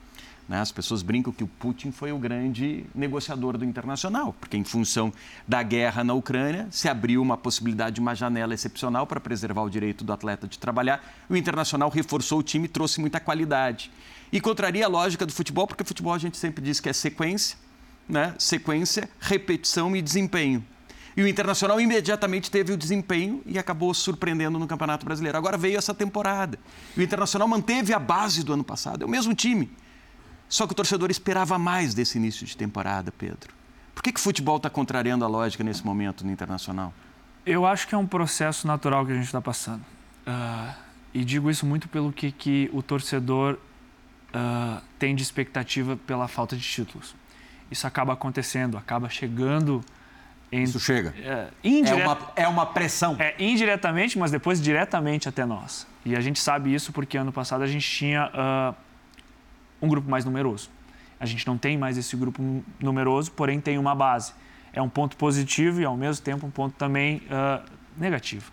Né? 0.49 0.61
As 0.61 0.71
pessoas 0.71 1.03
brincam 1.03 1.33
que 1.33 1.43
o 1.43 1.47
Putin 1.47 1.91
foi 1.91 2.13
o 2.13 2.19
grande 2.19 2.85
negociador 2.95 3.57
do 3.57 3.65
internacional, 3.65 4.35
porque 4.39 4.57
em 4.57 4.65
função 4.65 5.13
da 5.49 5.63
guerra 5.63 6.05
na 6.05 6.13
Ucrânia 6.13 6.69
se 6.71 6.89
abriu 6.89 7.23
uma 7.23 7.37
possibilidade 7.37 7.95
de 7.95 8.01
uma 8.01 8.15
janela 8.15 8.53
excepcional 8.53 9.07
para 9.07 9.19
preservar 9.21 9.63
o 9.63 9.71
direito 9.71 10.05
do 10.05 10.13
atleta 10.13 10.47
de 10.47 10.59
trabalhar. 10.59 11.03
O 11.29 11.37
internacional 11.37 11.89
reforçou 11.89 12.41
o 12.41 12.43
time 12.43 12.67
e 12.67 12.69
trouxe 12.69 13.01
muita 13.01 13.19
qualidade. 13.19 13.91
E 14.31 14.41
contraria 14.41 14.85
a 14.85 14.89
lógica 14.89 15.25
do 15.25 15.33
futebol, 15.33 15.67
porque 15.67 15.83
o 15.83 15.87
futebol 15.87 16.13
a 16.13 16.19
gente 16.19 16.37
sempre 16.37 16.63
diz 16.63 16.79
que 16.81 16.89
é 16.89 16.93
sequência, 16.93 17.57
né? 18.09 18.35
sequência, 18.39 19.09
repetição 19.21 19.97
e 19.97 20.03
desempenho. 20.03 20.65
E 21.17 21.23
o 21.23 21.29
Internacional 21.29 21.81
imediatamente 21.81 22.51
teve 22.51 22.73
o 22.73 22.77
desempenho 22.77 23.41
e 23.47 23.59
acabou 23.59 23.95
surpreendendo 23.95 24.59
no 24.59 24.67
Campeonato 24.67 25.07
Brasileiro. 25.07 25.39
Agora 25.39 25.57
veio 25.57 25.79
essa 25.79 25.95
temporada. 25.95 26.59
O 26.97 27.01
Internacional 27.01 27.47
manteve 27.47 27.95
a 27.95 27.99
base 28.01 28.43
do 28.43 28.53
ano 28.53 28.65
passado, 28.65 29.03
é 29.03 29.07
o 29.07 29.09
mesmo 29.09 29.33
time. 29.33 29.71
Só 30.49 30.67
que 30.67 30.73
o 30.73 30.77
torcedor 30.77 31.11
esperava 31.11 31.59
mais 31.59 31.95
desse 31.95 32.19
início 32.19 32.47
de 32.47 32.57
temporada, 32.57 33.13
Pedro. 33.13 33.53
Por 33.95 34.03
que, 34.03 34.13
que 34.13 34.21
o 34.21 34.23
futebol 34.23 34.57
está 34.57 34.69
contrariando 34.69 35.25
a 35.25 35.29
lógica 35.29 35.65
nesse 35.65 35.85
momento 35.85 36.25
no 36.25 36.31
Internacional? 36.31 36.93
Eu 37.47 37.67
acho 37.67 37.87
que 37.87 37.95
é 37.95 37.99
um 37.99 38.07
processo 38.07 38.67
natural 38.67 39.05
que 39.05 39.13
a 39.13 39.15
gente 39.15 39.27
está 39.27 39.41
passando. 39.41 39.83
Uh, 40.27 40.75
e 41.13 41.25
digo 41.25 41.51
isso 41.51 41.67
muito 41.67 41.89
pelo 41.89 42.13
que, 42.13 42.33
que 42.33 42.71
o 42.73 42.83
torcedor 42.83 43.59
uh, 44.35 44.83
tem 44.99 45.15
de 45.15 45.23
expectativa 45.23 45.97
pela 45.97 46.27
falta 46.29 46.57
de 46.57 46.63
títulos. 46.63 47.15
Isso 47.71 47.87
acaba 47.87 48.13
acontecendo, 48.13 48.77
acaba 48.77 49.09
chegando 49.09 49.85
isso 50.63 50.79
chega. 50.79 51.15
É, 51.19 51.49
indireta, 51.63 52.01
é, 52.01 52.07
uma, 52.07 52.33
é 52.37 52.49
uma 52.49 52.67
pressão. 52.67 53.17
É, 53.19 53.35
indiretamente, 53.39 54.19
mas 54.19 54.31
depois 54.31 54.61
diretamente 54.61 55.29
até 55.29 55.45
nós. 55.45 55.87
E 56.05 56.15
a 56.15 56.21
gente 56.21 56.39
sabe 56.39 56.73
isso 56.73 56.93
porque 56.93 57.17
ano 57.17 57.33
passado 57.33 57.63
a 57.63 57.67
gente 57.67 57.89
tinha 57.89 58.27
uh, 58.29 58.75
um 59.81 59.89
grupo 59.89 60.11
mais 60.11 60.25
numeroso. 60.25 60.71
A 61.19 61.27
gente 61.27 61.47
não 61.47 61.57
tem 61.57 61.79
mais 61.79 61.97
esse 61.97 62.17
grupo 62.17 62.43
numeroso, 62.81 63.33
porém 63.33 63.61
tem 63.61 63.79
uma 63.79 63.95
base. 63.95 64.33
É 64.73 64.83
um 64.83 64.89
ponto 64.89 65.17
positivo 65.17 65.81
e, 65.81 65.85
ao 65.85 65.97
mesmo 65.97 66.25
tempo, 66.25 66.47
um 66.47 66.51
ponto 66.51 66.75
também 66.77 67.23
uh, 67.27 67.65
negativo. 67.97 68.51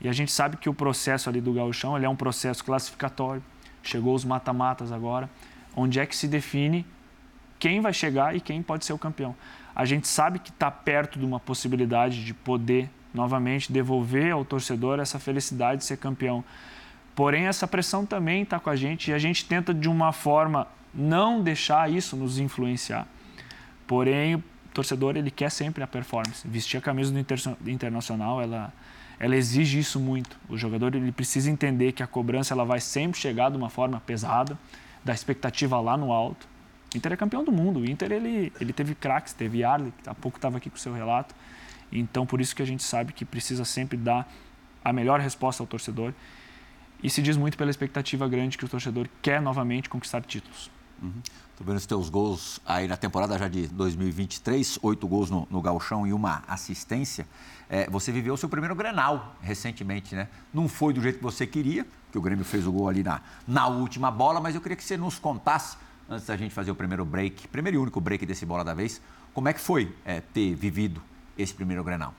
E 0.00 0.08
a 0.08 0.12
gente 0.12 0.32
sabe 0.32 0.56
que 0.56 0.68
o 0.68 0.74
processo 0.74 1.28
ali 1.28 1.40
do 1.40 1.52
gauchão 1.52 1.96
é 1.96 2.08
um 2.08 2.16
processo 2.16 2.64
classificatório. 2.64 3.42
Chegou 3.82 4.14
os 4.14 4.24
mata-matas 4.24 4.90
agora, 4.92 5.28
onde 5.76 6.00
é 6.00 6.06
que 6.06 6.16
se 6.16 6.26
define 6.26 6.86
quem 7.58 7.80
vai 7.80 7.92
chegar 7.92 8.34
e 8.34 8.40
quem 8.40 8.62
pode 8.62 8.84
ser 8.84 8.92
o 8.92 8.98
campeão 8.98 9.34
a 9.78 9.84
gente 9.84 10.08
sabe 10.08 10.40
que 10.40 10.50
está 10.50 10.72
perto 10.72 11.20
de 11.20 11.24
uma 11.24 11.38
possibilidade 11.38 12.24
de 12.24 12.34
poder 12.34 12.90
novamente 13.14 13.72
devolver 13.72 14.32
ao 14.32 14.44
torcedor 14.44 14.98
essa 14.98 15.20
felicidade 15.20 15.78
de 15.78 15.84
ser 15.84 15.98
campeão. 15.98 16.42
Porém, 17.18 17.46
essa 17.46 17.66
pressão 17.66 18.06
também 18.06 18.44
está 18.44 18.60
com 18.60 18.70
a 18.70 18.76
gente 18.76 19.10
e 19.10 19.12
a 19.12 19.18
gente 19.18 19.44
tenta 19.44 19.74
de 19.74 19.88
uma 19.88 20.12
forma 20.12 20.68
não 20.94 21.42
deixar 21.42 21.90
isso 21.90 22.16
nos 22.16 22.38
influenciar. 22.38 23.08
Porém, 23.88 24.36
o 24.36 24.44
torcedor 24.72 25.16
ele 25.16 25.28
quer 25.28 25.50
sempre 25.50 25.82
a 25.82 25.86
performance. 25.88 26.46
Vestir 26.46 26.78
a 26.78 26.80
camisa 26.80 27.10
do 27.10 27.18
inter 27.18 27.36
internacional, 27.66 28.40
ela, 28.40 28.72
ela 29.18 29.34
exige 29.34 29.80
isso 29.80 29.98
muito. 29.98 30.38
O 30.48 30.56
jogador 30.56 30.94
ele 30.94 31.10
precisa 31.10 31.50
entender 31.50 31.90
que 31.90 32.04
a 32.04 32.06
cobrança 32.06 32.54
ela 32.54 32.64
vai 32.64 32.78
sempre 32.78 33.18
chegar 33.18 33.50
de 33.50 33.56
uma 33.56 33.68
forma 33.68 33.98
pesada, 33.98 34.56
da 35.04 35.12
expectativa 35.12 35.80
lá 35.80 35.96
no 35.96 36.12
alto. 36.12 36.46
Inter 36.94 37.14
é 37.14 37.16
campeão 37.16 37.42
do 37.42 37.50
mundo. 37.50 37.80
O 37.80 37.90
Inter 37.90 38.12
ele, 38.12 38.52
ele 38.60 38.72
teve 38.72 38.94
craques, 38.94 39.32
teve 39.32 39.64
Arley, 39.64 39.92
que 40.04 40.08
há 40.08 40.14
pouco 40.14 40.38
estava 40.38 40.58
aqui 40.58 40.70
com 40.70 40.76
o 40.76 40.78
seu 40.78 40.94
relato. 40.94 41.34
Então, 41.90 42.24
por 42.24 42.40
isso 42.40 42.54
que 42.54 42.62
a 42.62 42.64
gente 42.64 42.84
sabe 42.84 43.12
que 43.12 43.24
precisa 43.24 43.64
sempre 43.64 43.96
dar 43.96 44.32
a 44.84 44.92
melhor 44.92 45.18
resposta 45.18 45.60
ao 45.60 45.66
torcedor. 45.66 46.14
E 47.02 47.08
se 47.08 47.22
diz 47.22 47.36
muito 47.36 47.56
pela 47.56 47.70
expectativa 47.70 48.28
grande 48.28 48.58
que 48.58 48.64
o 48.64 48.68
torcedor 48.68 49.08
quer 49.22 49.40
novamente 49.40 49.88
conquistar 49.88 50.22
títulos. 50.22 50.70
Uhum. 51.00 51.22
Tô 51.56 51.64
vendo 51.64 51.76
os 51.76 51.86
teus 51.86 52.08
gols 52.08 52.60
aí 52.66 52.88
na 52.88 52.96
temporada 52.96 53.38
já 53.38 53.48
de 53.48 53.66
2023, 53.68 54.78
oito 54.82 55.06
gols 55.06 55.30
no, 55.30 55.46
no 55.50 55.60
galchão 55.60 56.06
e 56.06 56.12
uma 56.12 56.42
assistência. 56.46 57.26
É, 57.68 57.88
você 57.88 58.10
viveu 58.10 58.34
o 58.34 58.36
seu 58.36 58.48
primeiro 58.48 58.74
Grenal 58.74 59.36
recentemente, 59.40 60.14
né? 60.14 60.28
Não 60.52 60.68
foi 60.68 60.92
do 60.92 61.00
jeito 61.00 61.18
que 61.18 61.22
você 61.22 61.46
queria, 61.46 61.86
que 62.10 62.18
o 62.18 62.20
Grêmio 62.20 62.44
fez 62.44 62.66
o 62.66 62.72
gol 62.72 62.88
ali 62.88 63.02
na, 63.02 63.20
na 63.46 63.66
última 63.68 64.10
bola, 64.10 64.40
mas 64.40 64.54
eu 64.54 64.60
queria 64.60 64.76
que 64.76 64.84
você 64.84 64.96
nos 64.96 65.18
contasse 65.18 65.76
antes 66.08 66.26
da 66.26 66.36
gente 66.36 66.54
fazer 66.54 66.70
o 66.70 66.74
primeiro 66.74 67.04
break, 67.04 67.48
primeiro 67.48 67.76
e 67.76 67.80
único 67.80 68.00
break 68.00 68.24
desse 68.24 68.46
Bola 68.46 68.64
da 68.64 68.72
Vez, 68.72 69.00
como 69.34 69.48
é 69.48 69.52
que 69.52 69.60
foi 69.60 69.94
é, 70.04 70.20
ter 70.20 70.54
vivido 70.54 71.02
esse 71.36 71.52
primeiro 71.52 71.84
Grenal? 71.84 72.14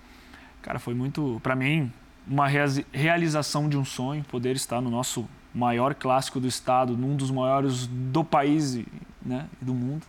Cara, 0.62 0.78
foi 0.78 0.94
muito, 0.94 1.40
para 1.42 1.56
mim, 1.56 1.92
uma 2.30 2.48
realização 2.48 3.68
de 3.68 3.76
um 3.76 3.84
sonho, 3.84 4.24
poder 4.24 4.56
estar 4.56 4.80
no 4.80 4.90
nosso 4.90 5.28
maior 5.54 5.96
clássico 5.96 6.40
do 6.40 6.48
estado, 6.48 6.96
num 6.96 7.16
dos 7.16 7.32
maiores 7.32 7.88
do 7.88 8.24
país 8.24 8.80
né, 9.22 9.48
e 9.60 9.66
do 9.66 9.74
mundo. 9.74 10.06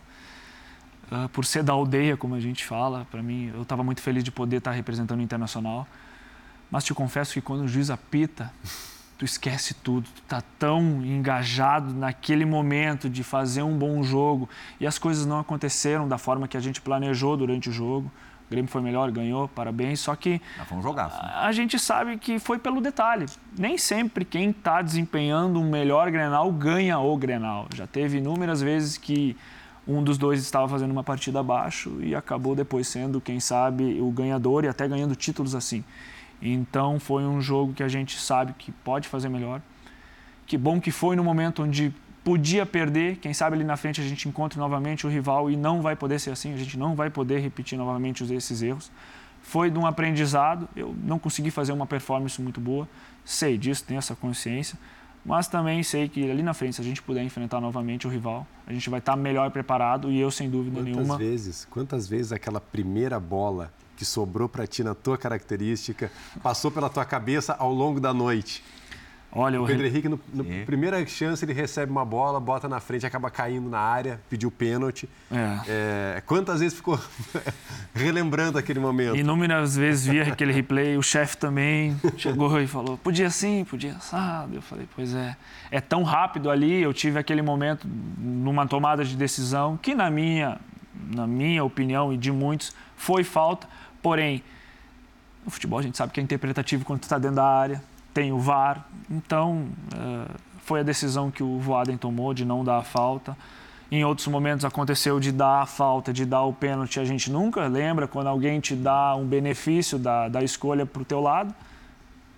Uh, 1.11 1.27
por 1.29 1.43
ser 1.43 1.63
da 1.63 1.73
aldeia, 1.73 2.15
como 2.15 2.35
a 2.35 2.39
gente 2.39 2.63
fala, 2.63 3.05
para 3.09 3.21
mim, 3.21 3.51
eu 3.53 3.63
estava 3.63 3.83
muito 3.83 4.01
feliz 4.01 4.23
de 4.23 4.31
poder 4.31 4.57
estar 4.57 4.71
representando 4.71 5.19
o 5.19 5.23
Internacional. 5.23 5.87
Mas 6.69 6.85
te 6.85 6.93
confesso 6.93 7.33
que 7.33 7.41
quando 7.41 7.63
o 7.63 7.67
juiz 7.67 7.89
apita, 7.89 8.53
tu 9.17 9.25
esquece 9.25 9.73
tudo, 9.73 10.07
tu 10.15 10.21
tá 10.21 10.41
tão 10.57 11.03
engajado 11.03 11.91
naquele 11.91 12.45
momento 12.45 13.09
de 13.09 13.23
fazer 13.23 13.63
um 13.63 13.77
bom 13.77 14.01
jogo 14.03 14.47
e 14.79 14.87
as 14.87 14.97
coisas 14.97 15.25
não 15.25 15.39
aconteceram 15.39 16.07
da 16.07 16.17
forma 16.17 16.47
que 16.47 16.55
a 16.55 16.61
gente 16.61 16.79
planejou 16.79 17.35
durante 17.35 17.69
o 17.69 17.73
jogo. 17.73 18.11
O 18.51 18.53
Grêmio 18.53 18.69
foi 18.69 18.81
melhor, 18.81 19.09
ganhou, 19.11 19.47
parabéns. 19.47 20.01
Só 20.01 20.13
que 20.13 20.41
foi 20.67 20.77
um 20.77 20.81
jogaço, 20.81 21.15
né? 21.23 21.31
a, 21.33 21.47
a 21.47 21.51
gente 21.53 21.79
sabe 21.79 22.17
que 22.17 22.37
foi 22.37 22.59
pelo 22.59 22.81
detalhe. 22.81 23.25
Nem 23.57 23.77
sempre 23.77 24.25
quem 24.25 24.49
está 24.49 24.81
desempenhando 24.81 25.57
um 25.57 25.69
melhor 25.69 26.11
Grenal 26.11 26.51
ganha 26.51 26.99
o 26.99 27.15
Grenal. 27.15 27.67
Já 27.73 27.87
teve 27.87 28.17
inúmeras 28.17 28.61
vezes 28.61 28.97
que 28.97 29.37
um 29.87 30.03
dos 30.03 30.17
dois 30.17 30.41
estava 30.41 30.67
fazendo 30.67 30.91
uma 30.91 31.01
partida 31.01 31.39
abaixo 31.39 31.97
e 32.01 32.13
acabou 32.13 32.53
depois 32.53 32.89
sendo, 32.89 33.21
quem 33.21 33.39
sabe, 33.39 34.01
o 34.01 34.11
ganhador 34.11 34.65
e 34.65 34.67
até 34.67 34.85
ganhando 34.85 35.15
títulos 35.15 35.55
assim. 35.55 35.81
Então 36.41 36.99
foi 36.99 37.23
um 37.23 37.39
jogo 37.39 37.71
que 37.73 37.83
a 37.83 37.87
gente 37.87 38.19
sabe 38.19 38.53
que 38.57 38.69
pode 38.69 39.07
fazer 39.07 39.29
melhor. 39.29 39.61
Que 40.45 40.57
bom 40.57 40.81
que 40.81 40.91
foi 40.91 41.15
no 41.15 41.23
momento 41.23 41.63
onde 41.63 41.93
podia 42.23 42.65
perder, 42.65 43.17
quem 43.17 43.33
sabe 43.33 43.55
ali 43.55 43.63
na 43.63 43.75
frente 43.75 43.99
a 43.99 44.03
gente 44.03 44.27
encontre 44.27 44.59
novamente 44.59 45.07
o 45.07 45.09
rival 45.09 45.49
e 45.49 45.57
não 45.57 45.81
vai 45.81 45.95
poder 45.95 46.19
ser 46.19 46.31
assim, 46.31 46.53
a 46.53 46.57
gente 46.57 46.77
não 46.77 46.95
vai 46.95 47.09
poder 47.09 47.39
repetir 47.39 47.77
novamente 47.77 48.23
esses 48.33 48.61
erros. 48.61 48.91
Foi 49.41 49.71
de 49.71 49.79
um 49.79 49.87
aprendizado, 49.87 50.69
eu 50.75 50.95
não 51.03 51.17
consegui 51.17 51.49
fazer 51.49 51.71
uma 51.71 51.87
performance 51.87 52.39
muito 52.39 52.61
boa, 52.61 52.87
sei 53.25 53.57
disso, 53.57 53.83
tenho 53.83 53.97
essa 53.97 54.15
consciência, 54.15 54.77
mas 55.25 55.47
também 55.47 55.81
sei 55.81 56.07
que 56.07 56.29
ali 56.29 56.43
na 56.43 56.53
frente, 56.53 56.75
se 56.75 56.81
a 56.81 56.83
gente 56.83 57.01
puder 57.01 57.23
enfrentar 57.23 57.59
novamente 57.59 58.07
o 58.07 58.09
rival, 58.09 58.45
a 58.67 58.73
gente 58.73 58.87
vai 58.89 58.99
estar 58.99 59.15
melhor 59.15 59.49
preparado 59.49 60.11
e 60.11 60.19
eu, 60.19 60.29
sem 60.29 60.49
dúvida 60.49 60.77
quantas 60.77 60.93
nenhuma. 60.93 61.17
Vezes, 61.17 61.65
quantas 61.69 62.07
vezes 62.07 62.31
aquela 62.31 62.61
primeira 62.61 63.19
bola 63.19 63.73
que 63.97 64.05
sobrou 64.05 64.47
para 64.47 64.65
ti 64.65 64.83
na 64.83 64.95
tua 64.95 65.17
característica 65.17 66.11
passou 66.41 66.71
pela 66.71 66.89
tua 66.89 67.05
cabeça 67.05 67.53
ao 67.53 67.73
longo 67.73 67.99
da 67.99 68.13
noite? 68.13 68.63
Olha, 69.33 69.61
o 69.61 69.65
Pedro 69.65 69.85
Henrique, 69.85 70.09
no, 70.09 70.19
no 70.33 70.51
é. 70.51 70.65
primeira 70.65 71.05
chance, 71.05 71.43
ele 71.43 71.53
recebe 71.53 71.91
uma 71.91 72.03
bola, 72.03 72.39
bota 72.39 72.67
na 72.67 72.79
frente, 72.79 73.05
acaba 73.05 73.29
caindo 73.29 73.69
na 73.69 73.79
área, 73.79 74.19
pediu 74.29 74.51
pênalti. 74.51 75.07
É. 75.31 76.15
É, 76.17 76.23
quantas 76.25 76.59
vezes 76.59 76.75
ficou 76.75 76.99
relembrando 77.95 78.57
aquele 78.57 78.79
momento? 78.79 79.15
Inúmeras 79.15 79.75
vezes 79.75 80.05
via 80.05 80.23
aquele 80.23 80.51
replay, 80.51 80.97
o 80.97 81.03
chefe 81.03 81.37
também 81.37 81.99
chegou 82.17 82.59
e 82.59 82.67
falou: 82.67 82.97
podia 82.97 83.29
sim, 83.29 83.63
podia 83.63 83.93
assado. 83.93 84.55
Eu 84.55 84.61
falei: 84.61 84.87
pois 84.95 85.13
é. 85.15 85.35
É 85.69 85.79
tão 85.79 86.03
rápido 86.03 86.49
ali, 86.49 86.81
eu 86.81 86.93
tive 86.93 87.17
aquele 87.17 87.41
momento 87.41 87.87
numa 88.17 88.67
tomada 88.67 89.05
de 89.05 89.15
decisão 89.15 89.77
que, 89.77 89.95
na 89.95 90.09
minha, 90.11 90.59
na 91.13 91.25
minha 91.25 91.63
opinião 91.63 92.11
e 92.11 92.17
de 92.17 92.31
muitos, 92.31 92.75
foi 92.97 93.23
falta 93.23 93.67
Porém, 94.01 94.43
no 95.45 95.51
futebol 95.51 95.79
a 95.79 95.81
gente 95.81 95.97
sabe 95.97 96.11
que 96.11 96.19
é 96.19 96.23
interpretativo 96.23 96.83
quando 96.83 97.03
está 97.03 97.17
dentro 97.17 97.35
da 97.35 97.45
área, 97.45 97.83
tem 98.13 98.31
o 98.31 98.39
VAR. 98.39 98.85
Então, 99.09 99.67
uh, 99.93 100.35
foi 100.63 100.81
a 100.81 100.83
decisão 100.83 101.31
que 101.31 101.43
o 101.43 101.59
Voaden 101.59 101.97
tomou 101.97 102.33
de 102.33 102.45
não 102.45 102.63
dar 102.63 102.77
a 102.77 102.83
falta. 102.83 103.35
Em 103.91 104.05
outros 104.05 104.27
momentos 104.27 104.63
aconteceu 104.63 105.19
de 105.19 105.31
dar 105.31 105.61
a 105.61 105.65
falta, 105.65 106.13
de 106.13 106.25
dar 106.25 106.43
o 106.43 106.53
pênalti. 106.53 106.99
A 106.99 107.05
gente 107.05 107.29
nunca 107.29 107.67
lembra 107.67 108.07
quando 108.07 108.27
alguém 108.27 108.59
te 108.59 108.75
dá 108.75 109.15
um 109.15 109.25
benefício 109.25 109.99
da, 109.99 110.29
da 110.29 110.41
escolha 110.41 110.85
para 110.85 111.01
o 111.01 111.05
teu 111.05 111.19
lado. 111.19 111.53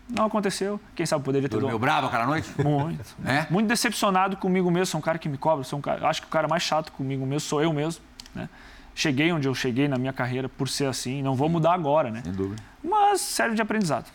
Não 0.09 0.26
aconteceu. 0.26 0.80
Quem 0.95 1.05
sabe 1.05 1.24
poderia 1.24 1.47
ter 1.47 1.59
Dormiu 1.59 1.78
bravo 1.78 2.07
aquela 2.07 2.26
noite? 2.26 2.49
Muito. 2.61 3.15
é? 3.24 3.45
Muito 3.49 3.67
decepcionado 3.67 4.36
comigo 4.38 4.69
mesmo. 4.71 4.88
Sou 4.88 4.99
um 4.99 5.01
cara 5.01 5.19
que 5.19 5.30
me 5.30 5.38
cobra. 5.38 5.63
Sou 5.63 5.78
um 5.78 5.82
cara, 5.82 6.07
acho 6.07 6.21
que 6.21 6.28
o 6.28 6.32
cara 6.32 6.47
mais 6.47 6.63
chato 6.63 6.91
comigo 6.91 7.26
mesmo 7.26 7.41
sou 7.41 7.61
eu 7.61 7.71
mesmo. 7.71 8.03
Né? 8.34 8.49
cheguei 8.95 9.32
onde 9.32 9.47
eu 9.47 9.55
cheguei 9.55 9.88
na 9.88 9.97
minha 9.97 10.13
carreira 10.13 10.47
por 10.47 10.69
ser 10.69 10.86
assim. 10.86 11.21
Não 11.21 11.36
vou 11.36 11.49
mudar 11.49 11.74
agora, 11.74 12.11
né? 12.11 12.21
Sem 12.24 12.34
dúvida. 12.34 12.61
Mas 12.84 13.21
serve 13.21 13.55
de 13.55 13.61
aprendizado. 13.61 14.05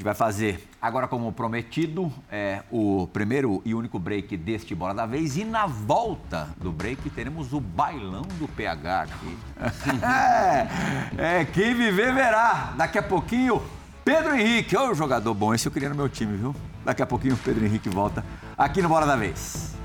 Gente 0.00 0.06
vai 0.06 0.14
fazer, 0.14 0.66
agora 0.80 1.06
como 1.06 1.30
prometido, 1.30 2.10
é, 2.32 2.62
o 2.70 3.06
primeiro 3.12 3.60
e 3.66 3.74
único 3.74 3.98
break 3.98 4.34
deste 4.34 4.74
Bola 4.74 4.94
da 4.94 5.04
Vez. 5.04 5.36
E 5.36 5.44
na 5.44 5.66
volta 5.66 6.48
do 6.56 6.72
break 6.72 7.10
teremos 7.10 7.52
o 7.52 7.60
bailão 7.60 8.22
do 8.38 8.48
PH 8.48 9.02
aqui. 9.02 9.38
é, 11.20 11.40
é, 11.40 11.44
quem 11.44 11.74
viver 11.74 12.14
verá. 12.14 12.72
Daqui 12.78 12.96
a 12.96 13.02
pouquinho, 13.02 13.62
Pedro 14.02 14.34
Henrique. 14.34 14.74
Ô, 14.74 14.94
jogador 14.94 15.34
bom, 15.34 15.52
esse 15.52 15.68
eu 15.68 15.72
queria 15.72 15.90
no 15.90 15.94
meu 15.94 16.08
time, 16.08 16.34
viu? 16.34 16.56
Daqui 16.82 17.02
a 17.02 17.06
pouquinho 17.06 17.34
o 17.34 17.38
Pedro 17.38 17.62
Henrique 17.66 17.90
volta 17.90 18.24
aqui 18.56 18.80
no 18.80 18.88
Bola 18.88 19.04
da 19.04 19.16
Vez. 19.16 19.79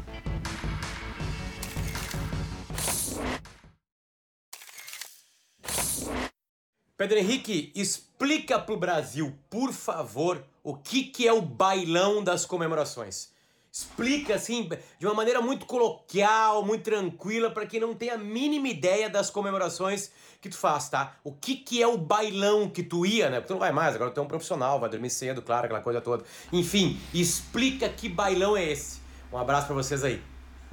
Pedro 6.97 7.17
Henrique, 7.17 7.73
explica 7.75 8.57
pro 8.57 8.77
Brasil, 8.77 9.37
por 9.49 9.73
favor, 9.73 10.41
o 10.63 10.77
que, 10.77 11.03
que 11.03 11.27
é 11.27 11.33
o 11.33 11.41
bailão 11.41 12.23
das 12.23 12.45
comemorações. 12.45 13.33
Explica 13.69 14.35
assim, 14.35 14.69
de 14.97 15.05
uma 15.05 15.13
maneira 15.13 15.41
muito 15.41 15.65
coloquial, 15.65 16.63
muito 16.63 16.83
tranquila, 16.83 17.51
para 17.51 17.65
quem 17.65 17.81
não 17.81 17.93
tem 17.93 18.11
a 18.11 18.17
mínima 18.17 18.69
ideia 18.69 19.09
das 19.09 19.29
comemorações 19.29 20.09
que 20.39 20.47
tu 20.47 20.55
faz, 20.55 20.87
tá? 20.87 21.17
O 21.21 21.33
que, 21.33 21.57
que 21.57 21.81
é 21.81 21.87
o 21.87 21.97
bailão 21.97 22.69
que 22.69 22.81
tu 22.81 23.05
ia, 23.05 23.29
né? 23.29 23.41
Porque 23.41 23.49
tu 23.49 23.55
não 23.55 23.59
vai 23.59 23.73
mais, 23.73 23.93
agora 23.93 24.11
tu 24.11 24.21
é 24.21 24.23
um 24.23 24.27
profissional, 24.27 24.79
vai 24.79 24.89
dormir 24.89 25.09
cedo, 25.09 25.41
claro, 25.41 25.65
aquela 25.65 25.81
coisa 25.81 25.99
toda. 25.99 26.23
Enfim, 26.53 26.97
explica 27.13 27.89
que 27.89 28.07
bailão 28.07 28.55
é 28.55 28.63
esse. 28.71 29.01
Um 29.33 29.37
abraço 29.37 29.67
para 29.67 29.75
vocês 29.75 30.01
aí. 30.01 30.23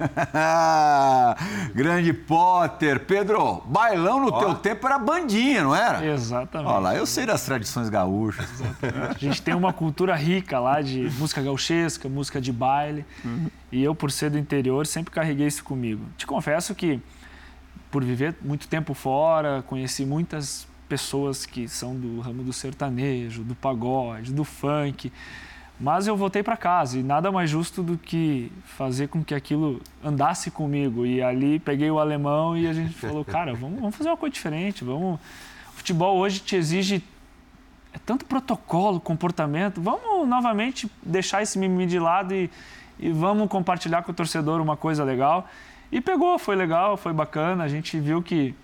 Grande 1.73 2.13
Potter. 2.13 2.99
Pedro, 3.01 3.63
bailão 3.65 4.19
no 4.19 4.31
Ó. 4.31 4.39
teu 4.39 4.55
tempo 4.55 4.85
era 4.85 4.97
bandinha, 4.97 5.63
não 5.63 5.75
era? 5.75 6.05
Exatamente. 6.05 6.69
Olha 6.69 6.79
lá, 6.79 6.95
eu 6.95 7.05
sei 7.05 7.25
das 7.25 7.43
tradições 7.45 7.89
gaúchas. 7.89 8.47
A 9.09 9.17
gente 9.17 9.41
tem 9.41 9.53
uma 9.53 9.73
cultura 9.73 10.15
rica 10.15 10.59
lá 10.59 10.81
de 10.81 11.09
música 11.17 11.41
gauchesca, 11.41 12.07
música 12.09 12.39
de 12.39 12.51
baile. 12.51 13.05
Uhum. 13.23 13.47
E 13.71 13.83
eu, 13.83 13.95
por 13.95 14.11
ser 14.11 14.29
do 14.29 14.37
interior, 14.37 14.85
sempre 14.85 15.11
carreguei 15.11 15.47
isso 15.47 15.63
comigo. 15.63 16.05
Te 16.17 16.25
confesso 16.25 16.75
que, 16.75 16.99
por 17.89 18.03
viver 18.03 18.35
muito 18.41 18.67
tempo 18.67 18.93
fora, 18.93 19.63
conheci 19.63 20.05
muitas 20.05 20.67
pessoas 20.87 21.45
que 21.45 21.67
são 21.67 21.95
do 21.95 22.19
ramo 22.19 22.43
do 22.43 22.53
sertanejo, 22.53 23.43
do 23.43 23.55
pagode, 23.55 24.31
do 24.31 24.43
funk. 24.43 25.11
Mas 25.83 26.07
eu 26.07 26.15
voltei 26.15 26.41
para 26.41 26.55
casa 26.55 26.97
e 26.97 27.03
nada 27.03 27.29
mais 27.29 27.49
justo 27.49 27.83
do 27.83 27.97
que 27.97 28.49
fazer 28.63 29.09
com 29.09 29.21
que 29.21 29.35
aquilo 29.35 29.81
andasse 30.01 30.49
comigo. 30.49 31.05
E 31.05 31.21
ali 31.21 31.59
peguei 31.59 31.91
o 31.91 31.99
alemão 31.99 32.55
e 32.55 32.69
a 32.69 32.71
gente 32.71 32.93
falou, 32.93 33.25
cara, 33.25 33.53
vamos, 33.53 33.81
vamos 33.81 33.93
fazer 33.93 34.09
uma 34.09 34.15
coisa 34.15 34.31
diferente. 34.31 34.81
Vamos... 34.81 35.19
O 35.19 35.73
futebol 35.75 36.17
hoje 36.17 36.39
te 36.39 36.55
exige 36.55 37.03
é 37.91 37.97
tanto 38.05 38.23
protocolo, 38.23 38.97
comportamento. 38.97 39.81
Vamos 39.81 40.25
novamente 40.25 40.89
deixar 41.03 41.43
esse 41.43 41.59
mimimi 41.59 41.85
de 41.85 41.99
lado 41.99 42.33
e, 42.33 42.49
e 42.97 43.11
vamos 43.11 43.49
compartilhar 43.49 44.03
com 44.03 44.13
o 44.13 44.15
torcedor 44.15 44.61
uma 44.61 44.77
coisa 44.77 45.03
legal. 45.03 45.49
E 45.91 45.99
pegou, 45.99 46.39
foi 46.39 46.55
legal, 46.55 46.95
foi 46.95 47.11
bacana. 47.11 47.61
A 47.61 47.67
gente 47.67 47.99
viu 47.99 48.23
que 48.23 48.55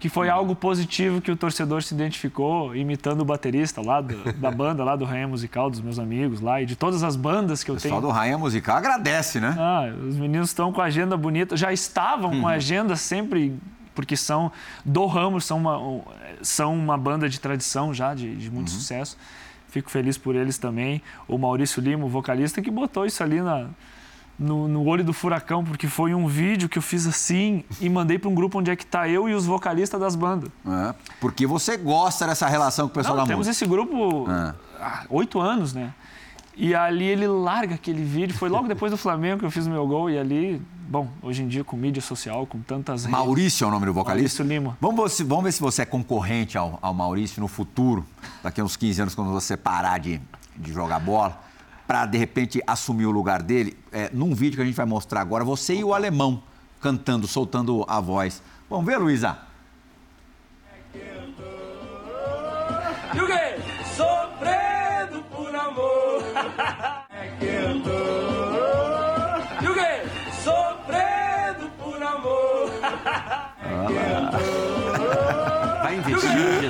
que 0.00 0.08
foi 0.08 0.30
algo 0.30 0.56
positivo 0.56 1.20
que 1.20 1.30
o 1.30 1.36
torcedor 1.36 1.82
se 1.82 1.92
identificou, 1.92 2.74
imitando 2.74 3.20
o 3.20 3.24
baterista 3.24 3.82
lá 3.82 4.00
do, 4.00 4.32
da 4.32 4.50
banda, 4.50 4.82
lá 4.82 4.96
do 4.96 5.04
Rainha 5.04 5.28
Musical, 5.28 5.68
dos 5.68 5.82
meus 5.82 5.98
amigos 5.98 6.40
lá, 6.40 6.62
e 6.62 6.64
de 6.64 6.74
todas 6.74 7.02
as 7.02 7.16
bandas 7.16 7.62
que 7.62 7.70
eu 7.70 7.76
tenho. 7.76 7.94
O 7.94 7.98
pessoal 7.98 8.00
do 8.00 8.18
Rainha 8.18 8.38
Musical 8.38 8.78
agradece, 8.78 9.38
né? 9.38 9.54
Ah, 9.58 9.92
os 10.08 10.16
meninos 10.16 10.48
estão 10.48 10.72
com 10.72 10.80
a 10.80 10.84
agenda 10.84 11.18
bonita, 11.18 11.54
já 11.54 11.70
estavam 11.70 12.30
uhum. 12.30 12.40
com 12.40 12.48
a 12.48 12.52
agenda 12.52 12.96
sempre, 12.96 13.54
porque 13.94 14.16
são 14.16 14.50
do 14.82 15.04
ramo, 15.04 15.38
são 15.38 15.58
uma, 15.58 16.02
são 16.40 16.74
uma 16.74 16.96
banda 16.96 17.28
de 17.28 17.38
tradição 17.38 17.92
já, 17.92 18.14
de, 18.14 18.34
de 18.34 18.50
muito 18.50 18.70
uhum. 18.70 18.78
sucesso. 18.78 19.18
Fico 19.68 19.90
feliz 19.90 20.16
por 20.16 20.34
eles 20.34 20.56
também. 20.56 21.02
O 21.28 21.36
Maurício 21.36 21.80
Lima, 21.82 22.06
o 22.06 22.08
vocalista, 22.08 22.62
que 22.62 22.70
botou 22.70 23.04
isso 23.04 23.22
ali 23.22 23.42
na, 23.42 23.68
no, 24.40 24.66
no, 24.66 24.86
olho 24.86 25.04
do 25.04 25.12
furacão, 25.12 25.62
porque 25.62 25.86
foi 25.86 26.14
um 26.14 26.26
vídeo 26.26 26.66
que 26.66 26.78
eu 26.78 26.82
fiz 26.82 27.06
assim 27.06 27.62
e 27.78 27.90
mandei 27.90 28.18
para 28.18 28.30
um 28.30 28.34
grupo 28.34 28.58
onde 28.58 28.70
é 28.70 28.74
que 28.74 28.86
tá 28.86 29.06
eu 29.06 29.28
e 29.28 29.34
os 29.34 29.44
vocalistas 29.44 30.00
das 30.00 30.16
bandas. 30.16 30.50
É, 30.66 30.94
porque 31.20 31.46
você 31.46 31.76
gosta 31.76 32.26
dessa 32.26 32.48
relação 32.48 32.88
com 32.88 32.92
o 32.92 32.94
pessoal 32.94 33.16
Não, 33.16 33.24
da 33.24 33.28
temos 33.28 33.46
música. 33.46 33.64
esse 33.64 33.70
grupo 33.70 34.26
é. 34.30 34.54
há 34.80 35.04
oito 35.10 35.38
anos, 35.38 35.74
né? 35.74 35.92
E 36.56 36.74
ali 36.74 37.04
ele 37.04 37.26
larga 37.26 37.74
aquele 37.74 38.02
vídeo. 38.02 38.34
Foi 38.34 38.48
logo 38.48 38.66
depois 38.66 38.90
do 38.90 38.96
Flamengo 38.96 39.40
que 39.40 39.44
eu 39.44 39.50
fiz 39.50 39.66
o 39.66 39.70
meu 39.70 39.86
gol 39.86 40.10
e 40.10 40.18
ali, 40.18 40.60
bom, 40.88 41.08
hoje 41.22 41.42
em 41.42 41.48
dia 41.48 41.62
com 41.62 41.76
mídia 41.76 42.02
social, 42.02 42.46
com 42.46 42.60
tantas 42.60 43.04
redes. 43.04 43.18
Maurício 43.18 43.64
é 43.64 43.68
o 43.68 43.70
nome 43.70 43.86
do 43.86 43.92
vocalista? 43.92 44.42
Maurício 44.42 44.60
Lima. 44.60 44.78
Vamos, 44.80 45.20
vamos 45.20 45.44
ver 45.44 45.52
se 45.52 45.60
você 45.60 45.82
é 45.82 45.84
concorrente 45.84 46.56
ao, 46.56 46.78
ao 46.80 46.94
Maurício 46.94 47.40
no 47.40 47.48
futuro, 47.48 48.06
daqui 48.42 48.60
a 48.60 48.64
uns 48.64 48.76
15 48.76 49.02
anos, 49.02 49.14
quando 49.14 49.30
você 49.30 49.56
parar 49.56 49.98
de, 49.98 50.20
de 50.56 50.72
jogar 50.72 50.98
bola 50.98 51.49
para 51.90 52.06
de 52.06 52.16
repente 52.16 52.62
assumir 52.68 53.06
o 53.06 53.10
lugar 53.10 53.42
dele, 53.42 53.76
é, 53.90 54.08
num 54.12 54.32
vídeo 54.32 54.54
que 54.54 54.62
a 54.62 54.64
gente 54.64 54.76
vai 54.76 54.86
mostrar 54.86 55.20
agora, 55.20 55.42
você 55.42 55.74
e 55.74 55.82
o 55.82 55.92
alemão 55.92 56.40
cantando, 56.80 57.26
soltando 57.26 57.84
a 57.88 57.98
voz. 57.98 58.40
Vamos 58.70 58.86
ver, 58.86 58.96
Luísa? 58.96 59.49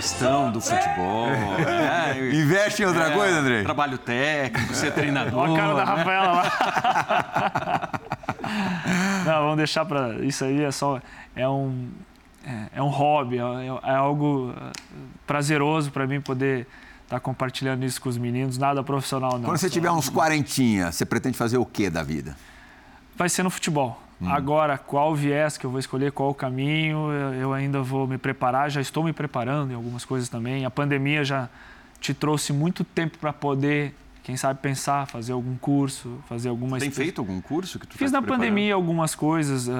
Gestão 0.00 0.50
do 0.50 0.60
futebol. 0.60 1.28
É, 1.28 2.34
Investe 2.34 2.82
em 2.82 2.86
outra 2.86 3.10
é, 3.10 3.14
coisa, 3.14 3.38
André? 3.38 3.62
Trabalho 3.62 3.98
técnico, 3.98 4.74
ser 4.74 4.92
treinador. 4.92 5.38
Olha 5.38 5.52
a 5.52 5.56
cara 5.56 5.74
da 5.74 5.84
né? 5.84 5.92
Rafaela 5.92 6.32
lá. 6.32 7.90
Não, 9.26 9.42
vamos 9.42 9.56
deixar 9.58 9.84
para. 9.84 10.24
Isso 10.24 10.44
aí 10.44 10.64
é 10.64 10.70
só. 10.70 11.00
É 11.36 11.46
um, 11.46 11.88
é, 12.44 12.78
é 12.78 12.82
um 12.82 12.88
hobby, 12.88 13.38
é, 13.38 13.90
é 13.90 13.94
algo 13.94 14.54
é, 14.56 14.72
prazeroso 15.26 15.90
para 15.90 16.06
mim 16.06 16.20
poder 16.20 16.66
estar 17.04 17.16
tá 17.16 17.20
compartilhando 17.20 17.84
isso 17.84 18.00
com 18.00 18.08
os 18.08 18.16
meninos. 18.16 18.56
Nada 18.56 18.82
profissional, 18.82 19.32
não. 19.32 19.42
Quando 19.42 19.58
você 19.58 19.68
tiver 19.68 19.90
uns 19.90 20.08
quarentinha, 20.08 20.90
você 20.90 21.04
pretende 21.04 21.36
fazer 21.36 21.58
o 21.58 21.66
que 21.66 21.90
da 21.90 22.02
vida? 22.02 22.36
Vai 23.14 23.28
ser 23.28 23.42
no 23.42 23.50
futebol. 23.50 24.00
Hum. 24.20 24.28
Agora, 24.28 24.76
qual 24.76 25.14
viés 25.14 25.56
que 25.56 25.64
eu 25.64 25.70
vou 25.70 25.80
escolher, 25.80 26.12
qual 26.12 26.30
o 26.30 26.34
caminho, 26.34 27.10
eu 27.40 27.52
ainda 27.52 27.80
vou 27.82 28.06
me 28.06 28.18
preparar. 28.18 28.70
Já 28.70 28.80
estou 28.80 29.02
me 29.02 29.12
preparando 29.12 29.72
em 29.72 29.74
algumas 29.74 30.04
coisas 30.04 30.28
também. 30.28 30.64
A 30.64 30.70
pandemia 30.70 31.24
já 31.24 31.48
te 32.00 32.12
trouxe 32.12 32.52
muito 32.52 32.82
tempo 32.82 33.18
para 33.18 33.32
poder, 33.32 33.94
quem 34.22 34.36
sabe, 34.36 34.60
pensar, 34.60 35.06
fazer 35.06 35.32
algum 35.32 35.56
curso, 35.56 36.18
fazer 36.28 36.48
alguma... 36.48 36.78
Tem 36.78 36.90
feito 36.90 37.20
algum 37.20 37.40
curso 37.40 37.78
que 37.78 37.86
tu 37.86 37.96
Fiz 37.96 38.10
tá 38.10 38.20
na 38.20 38.26
pandemia 38.26 38.74
algumas 38.74 39.14
coisas, 39.14 39.68
uh, 39.68 39.74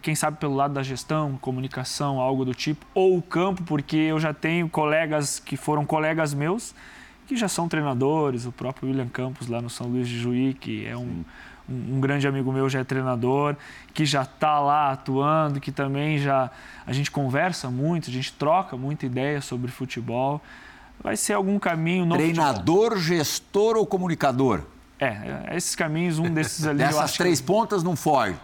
quem 0.00 0.14
sabe 0.14 0.38
pelo 0.38 0.54
lado 0.54 0.74
da 0.74 0.82
gestão, 0.82 1.38
comunicação, 1.40 2.18
algo 2.18 2.44
do 2.44 2.54
tipo, 2.54 2.84
ou 2.94 3.16
o 3.16 3.22
campo, 3.22 3.62
porque 3.62 3.96
eu 3.96 4.18
já 4.18 4.32
tenho 4.32 4.68
colegas 4.68 5.38
que 5.38 5.56
foram 5.56 5.84
colegas 5.84 6.32
meus, 6.32 6.74
que 7.26 7.36
já 7.36 7.48
são 7.48 7.68
treinadores, 7.68 8.46
o 8.46 8.52
próprio 8.52 8.88
William 8.88 9.08
Campos 9.08 9.48
lá 9.48 9.60
no 9.60 9.70
São 9.70 9.86
Luís 9.86 10.08
de 10.08 10.18
Juí, 10.18 10.54
que 10.54 10.86
é 10.86 10.96
um, 10.96 11.24
um, 11.68 11.96
um 11.96 12.00
grande 12.00 12.26
amigo 12.26 12.52
meu, 12.52 12.68
já 12.68 12.80
é 12.80 12.84
treinador, 12.84 13.56
que 13.92 14.04
já 14.04 14.22
está 14.22 14.58
lá 14.60 14.92
atuando, 14.92 15.60
que 15.60 15.72
também 15.72 16.18
já... 16.18 16.50
A 16.86 16.92
gente 16.92 17.10
conversa 17.10 17.70
muito, 17.70 18.10
a 18.10 18.12
gente 18.12 18.32
troca 18.32 18.76
muita 18.76 19.06
ideia 19.06 19.40
sobre 19.40 19.70
futebol 19.70 20.40
vai 21.04 21.16
ser 21.16 21.34
algum 21.34 21.58
caminho 21.58 22.06
no 22.06 22.16
Treinador, 22.16 22.96
gestor 22.98 23.76
ou 23.76 23.86
comunicador? 23.86 24.62
É, 24.98 25.06
é, 25.06 25.56
esses 25.56 25.74
caminhos, 25.74 26.18
um 26.18 26.32
desses 26.32 26.66
ali. 26.66 26.78
Dessas 26.78 27.12
três 27.12 27.40
que... 27.40 27.46
pontas 27.46 27.82
não 27.82 27.94
foge? 27.94 28.36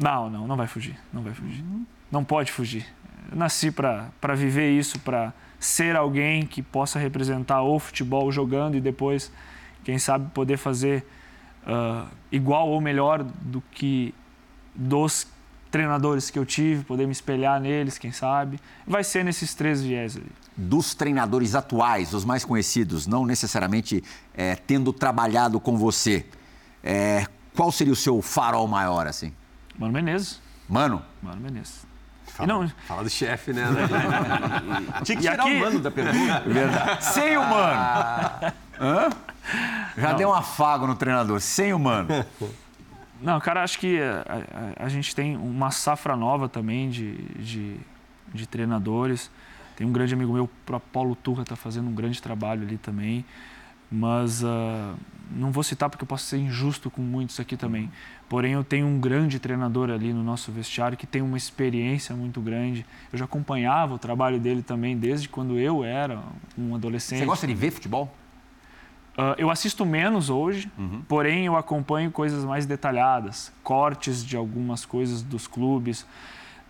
Não, 0.00 0.30
não, 0.30 0.46
não 0.46 0.56
vai 0.56 0.66
fugir. 0.66 0.98
Não 1.12 1.22
vai 1.22 1.34
fugir. 1.34 1.62
Não 2.10 2.24
pode 2.24 2.50
fugir. 2.50 2.86
Eu 3.30 3.36
nasci 3.36 3.70
para 3.70 4.34
viver 4.34 4.70
isso, 4.70 4.98
para 5.00 5.32
ser 5.58 5.94
alguém 5.94 6.46
que 6.46 6.62
possa 6.62 6.98
representar 6.98 7.62
o 7.62 7.78
futebol 7.78 8.30
jogando 8.32 8.76
e 8.76 8.80
depois, 8.80 9.30
quem 9.84 9.98
sabe, 9.98 10.30
poder 10.32 10.56
fazer 10.56 11.04
uh, 11.66 12.08
igual 12.30 12.68
ou 12.68 12.80
melhor 12.80 13.22
do 13.22 13.62
que 13.72 14.14
dos 14.74 15.26
treinadores 15.70 16.30
que 16.30 16.38
eu 16.38 16.46
tive, 16.46 16.84
poder 16.84 17.06
me 17.06 17.12
espelhar 17.12 17.60
neles, 17.60 17.98
quem 17.98 18.12
sabe. 18.12 18.58
Vai 18.86 19.04
ser 19.04 19.24
nesses 19.24 19.54
três 19.54 19.82
viés 19.82 20.16
ali 20.16 20.30
dos 20.56 20.94
treinadores 20.94 21.54
atuais, 21.54 22.14
os 22.14 22.24
mais 22.24 22.44
conhecidos, 22.44 23.06
não 23.06 23.26
necessariamente 23.26 24.02
é, 24.34 24.56
tendo 24.56 24.92
trabalhado 24.92 25.60
com 25.60 25.76
você, 25.76 26.24
é, 26.82 27.26
qual 27.54 27.70
seria 27.70 27.92
o 27.92 27.96
seu 27.96 28.22
farol 28.22 28.66
maior, 28.66 29.06
assim? 29.06 29.32
Mano 29.78 29.92
Menezes. 29.92 30.40
Mano? 30.68 31.02
Mano 31.22 31.40
Menezes. 31.40 31.84
Fala, 32.26 32.46
não... 32.46 32.68
fala 32.86 33.02
do 33.02 33.10
chefe, 33.10 33.52
né? 33.52 33.64
Tinha 35.04 35.16
que 35.16 35.22
tirar 35.22 35.40
aqui... 35.40 35.56
o 35.56 35.60
mano 35.60 35.80
da 35.80 35.90
pergunta. 35.90 36.40
Verdade. 36.40 37.04
Sem 37.04 37.36
o 37.36 37.44
mano. 37.44 38.52
Hã? 38.80 39.10
Já 39.96 40.10
não. 40.10 40.16
deu 40.16 40.28
um 40.28 40.34
afago 40.34 40.86
no 40.86 40.94
treinador. 40.94 41.40
Sem 41.40 41.72
o 41.72 41.78
mano. 41.78 42.08
Não, 43.20 43.40
cara, 43.40 43.62
acho 43.62 43.78
que 43.78 43.98
a, 43.98 44.24
a, 44.78 44.84
a 44.84 44.88
gente 44.88 45.14
tem 45.14 45.36
uma 45.36 45.70
safra 45.70 46.14
nova 46.14 46.48
também 46.48 46.90
de, 46.90 47.14
de, 47.38 47.76
de 48.32 48.46
treinadores. 48.46 49.30
Tem 49.74 49.86
um 49.86 49.92
grande 49.92 50.14
amigo 50.14 50.32
meu, 50.32 50.44
o 50.44 50.80
Paulo 50.80 51.14
Turra, 51.14 51.42
está 51.42 51.56
fazendo 51.56 51.88
um 51.88 51.94
grande 51.94 52.20
trabalho 52.20 52.62
ali 52.62 52.76
também. 52.76 53.24
Mas 53.90 54.42
uh, 54.42 54.94
não 55.30 55.50
vou 55.50 55.62
citar 55.62 55.88
porque 55.88 56.02
eu 56.02 56.06
posso 56.06 56.26
ser 56.26 56.38
injusto 56.38 56.90
com 56.90 57.00
muitos 57.00 57.38
aqui 57.40 57.56
também. 57.56 57.90
Porém, 58.28 58.52
eu 58.52 58.64
tenho 58.64 58.86
um 58.86 58.98
grande 58.98 59.38
treinador 59.38 59.90
ali 59.90 60.12
no 60.12 60.22
nosso 60.22 60.50
vestiário 60.50 60.96
que 60.96 61.06
tem 61.06 61.22
uma 61.22 61.36
experiência 61.36 62.14
muito 62.14 62.40
grande. 62.40 62.84
Eu 63.12 63.18
já 63.18 63.24
acompanhava 63.24 63.94
o 63.94 63.98
trabalho 63.98 64.38
dele 64.38 64.62
também 64.62 64.96
desde 64.96 65.28
quando 65.28 65.58
eu 65.58 65.84
era 65.84 66.22
um 66.58 66.74
adolescente. 66.74 67.20
Você 67.20 67.26
gosta 67.26 67.46
de 67.46 67.54
ver 67.54 67.70
futebol? 67.70 68.12
Uh, 69.16 69.34
eu 69.38 69.50
assisto 69.50 69.86
menos 69.86 70.28
hoje, 70.28 70.70
uhum. 70.76 71.02
porém 71.08 71.46
eu 71.46 71.56
acompanho 71.56 72.10
coisas 72.10 72.44
mais 72.44 72.66
detalhadas, 72.66 73.50
cortes 73.62 74.22
de 74.22 74.36
algumas 74.36 74.84
coisas 74.84 75.22
dos 75.22 75.46
clubes. 75.46 76.02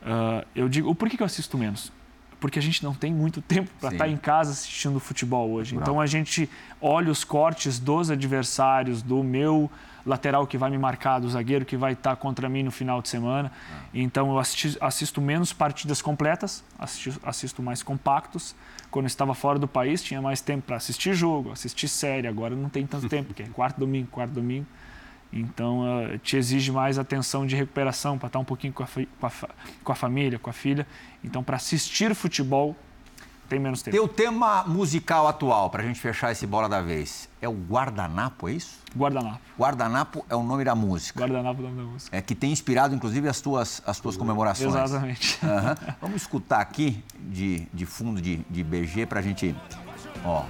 Uh, 0.02 0.46
eu 0.54 0.68
digo, 0.68 0.94
por 0.94 1.08
que, 1.08 1.16
que 1.16 1.22
eu 1.22 1.26
assisto 1.26 1.58
menos? 1.58 1.92
porque 2.38 2.58
a 2.58 2.62
gente 2.62 2.84
não 2.84 2.94
tem 2.94 3.12
muito 3.12 3.40
tempo 3.42 3.70
para 3.80 3.92
estar 3.92 4.08
em 4.08 4.16
casa 4.16 4.52
assistindo 4.52 5.00
futebol 5.00 5.50
hoje. 5.50 5.74
Então 5.74 6.00
a 6.00 6.06
gente 6.06 6.48
olha 6.80 7.10
os 7.10 7.24
cortes 7.24 7.78
dos 7.78 8.10
adversários, 8.10 9.02
do 9.02 9.22
meu 9.22 9.70
lateral 10.04 10.46
que 10.46 10.56
vai 10.56 10.70
me 10.70 10.78
marcar, 10.78 11.18
do 11.18 11.28
zagueiro 11.28 11.64
que 11.64 11.76
vai 11.76 11.94
estar 11.94 12.14
contra 12.16 12.48
mim 12.48 12.62
no 12.62 12.70
final 12.70 13.02
de 13.02 13.08
semana. 13.08 13.50
Então 13.92 14.30
eu 14.30 14.38
assisti, 14.38 14.76
assisto 14.80 15.20
menos 15.20 15.52
partidas 15.52 16.00
completas, 16.00 16.62
assisto, 16.78 17.20
assisto 17.24 17.62
mais 17.62 17.82
compactos. 17.82 18.54
Quando 18.96 19.08
estava 19.08 19.34
fora 19.34 19.58
do 19.58 19.68
país, 19.68 20.02
tinha 20.02 20.22
mais 20.22 20.40
tempo 20.40 20.68
para 20.68 20.76
assistir 20.76 21.12
jogo, 21.12 21.52
assistir 21.52 21.86
série. 21.86 22.26
Agora 22.26 22.56
não 22.56 22.70
tem 22.70 22.86
tanto 22.86 23.06
tempo, 23.10 23.26
porque 23.26 23.42
é 23.42 23.46
quarto 23.46 23.76
domingo, 23.76 24.08
quarto 24.10 24.32
domingo. 24.32 24.64
Então, 25.30 25.82
uh, 25.82 26.16
te 26.16 26.38
exige 26.38 26.72
mais 26.72 26.98
atenção 26.98 27.46
de 27.46 27.54
recuperação 27.54 28.16
para 28.16 28.28
estar 28.28 28.38
um 28.38 28.44
pouquinho 28.44 28.72
com 28.72 28.82
a, 28.82 28.86
com 28.86 29.26
a, 29.26 29.30
com 29.84 29.92
a 29.92 29.94
família, 29.94 30.38
com 30.38 30.48
a 30.48 30.52
filha. 30.54 30.86
Então, 31.22 31.44
para 31.44 31.56
assistir 31.56 32.14
futebol, 32.14 32.74
tem 33.48 33.58
menos 33.58 33.82
tempo. 33.82 33.96
Teu 33.96 34.08
tema 34.08 34.64
musical 34.64 35.26
atual, 35.28 35.70
para 35.70 35.82
a 35.82 35.86
gente 35.86 36.00
fechar 36.00 36.32
esse 36.32 36.46
bola 36.46 36.68
da 36.68 36.80
vez, 36.80 37.28
é 37.40 37.48
o 37.48 37.52
Guardanapo, 37.52 38.48
é 38.48 38.52
isso? 38.52 38.78
Guardanapo. 38.96 39.40
Guardanapo 39.58 40.24
é 40.28 40.34
o 40.34 40.42
nome 40.42 40.64
da 40.64 40.74
música. 40.74 41.20
Guardanapo 41.20 41.62
é 41.62 41.64
o 41.64 41.68
nome 41.68 41.76
da 41.82 41.92
música. 41.92 42.16
É 42.16 42.20
que 42.20 42.34
tem 42.34 42.52
inspirado, 42.52 42.94
inclusive, 42.94 43.28
as 43.28 43.40
tuas, 43.40 43.82
as 43.86 44.00
tuas 44.00 44.16
comemorações. 44.16 44.74
Exatamente. 44.74 45.38
Uhum. 45.42 45.94
Vamos 46.00 46.22
escutar 46.22 46.60
aqui, 46.60 47.02
de, 47.18 47.66
de 47.72 47.86
fundo 47.86 48.20
de, 48.20 48.38
de 48.48 48.64
BG, 48.64 49.06
para 49.06 49.20
a 49.20 49.22
gente. 49.22 49.54
Ó. 50.24 50.44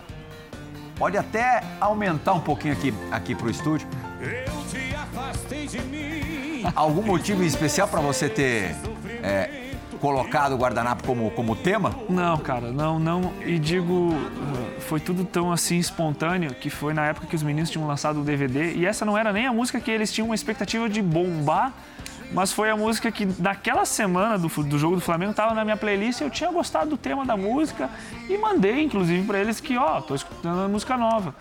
Pode 0.97 1.18
até 1.18 1.62
aumentar 1.78 2.32
um 2.32 2.40
pouquinho 2.40 2.72
aqui, 2.72 2.94
aqui 3.11 3.34
para 3.34 3.47
o 3.47 3.51
estúdio. 3.51 3.86
Eu 4.20 4.64
te 4.70 4.94
afastei 4.94 5.66
de 5.66 5.80
mim. 5.82 6.62
Algum 6.74 7.03
motivo 7.03 7.42
especial 7.42 7.86
para 7.86 8.01
você 8.01 8.28
ter 8.28 8.74
é, 9.22 9.66
colocado 10.07 10.52
o 10.52 10.57
guardanapo 10.57 11.02
como, 11.02 11.28
como 11.32 11.57
tema? 11.57 11.92
Não, 12.09 12.38
cara, 12.38 12.70
não, 12.70 12.96
não. 12.96 13.32
E 13.44 13.59
digo, 13.59 14.14
foi 14.78 15.00
tudo 15.00 15.24
tão 15.24 15.50
assim 15.50 15.78
espontâneo 15.78 16.54
que 16.54 16.70
foi 16.70 16.94
na 16.94 17.07
época 17.07 17.26
que 17.26 17.34
os 17.34 17.42
meninos 17.42 17.70
tinham 17.70 17.88
lançado 17.88 18.20
o 18.20 18.24
DVD 18.24 18.72
e 18.74 18.86
essa 18.86 19.04
não 19.04 19.18
era 19.18 19.32
nem 19.32 19.46
a 19.46 19.52
música 19.52 19.80
que 19.80 19.90
eles 19.90 20.12
tinham 20.12 20.28
uma 20.28 20.34
expectativa 20.36 20.88
de 20.88 21.02
bombar 21.02 21.72
mas 22.32 22.52
foi 22.52 22.70
a 22.70 22.76
música 22.76 23.11
que 23.11 23.26
naquela 23.40 23.84
semana 23.84 24.38
do, 24.38 24.48
do 24.48 24.78
jogo 24.78 24.94
do 24.96 25.00
Flamengo 25.00 25.30
estava 25.30 25.54
na 25.54 25.64
minha 25.64 25.76
playlist. 25.76 26.20
Eu 26.20 26.28
tinha 26.28 26.50
gostado 26.50 26.90
do 26.90 26.96
tema 26.96 27.24
da 27.24 27.36
música 27.36 27.88
e 28.28 28.36
mandei, 28.36 28.82
inclusive, 28.82 29.24
para 29.24 29.38
eles 29.38 29.61
que, 29.61 29.76
ó, 29.76 30.00
tô 30.00 30.12
escutando 30.14 30.68
música 30.68 30.96
nova. 30.96 31.32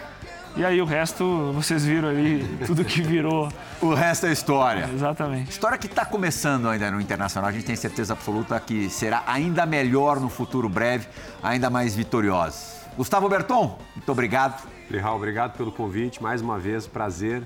E 0.55 0.63
aí 0.63 0.79
o 0.79 0.85
resto, 0.85 1.51
vocês 1.53 1.83
viram 1.83 2.09
ali 2.09 2.45
tudo 2.65 2.85
que 2.85 3.01
virou. 3.01 3.49
O 3.81 3.93
resto 3.93 4.25
é 4.25 4.31
história. 4.31 4.89
Exatamente. 4.93 5.49
História 5.49 5.77
que 5.77 5.87
está 5.87 6.05
começando 6.05 6.69
ainda 6.69 6.89
no 6.91 6.99
Internacional. 7.01 7.49
A 7.49 7.53
gente 7.53 7.65
tem 7.65 7.75
certeza 7.75 8.13
absoluta 8.13 8.59
que 8.59 8.89
será 8.89 9.23
ainda 9.27 9.65
melhor 9.65 10.19
no 10.19 10.29
futuro 10.29 10.69
breve, 10.69 11.07
ainda 11.41 11.69
mais 11.69 11.95
vitoriosa. 11.95 12.75
Gustavo 12.97 13.27
Berton, 13.27 13.77
muito 13.95 14.11
obrigado. 14.11 14.67
Lihal, 14.89 15.15
obrigado 15.15 15.57
pelo 15.57 15.71
convite. 15.71 16.21
Mais 16.21 16.41
uma 16.41 16.57
vez, 16.57 16.87
prazer. 16.87 17.43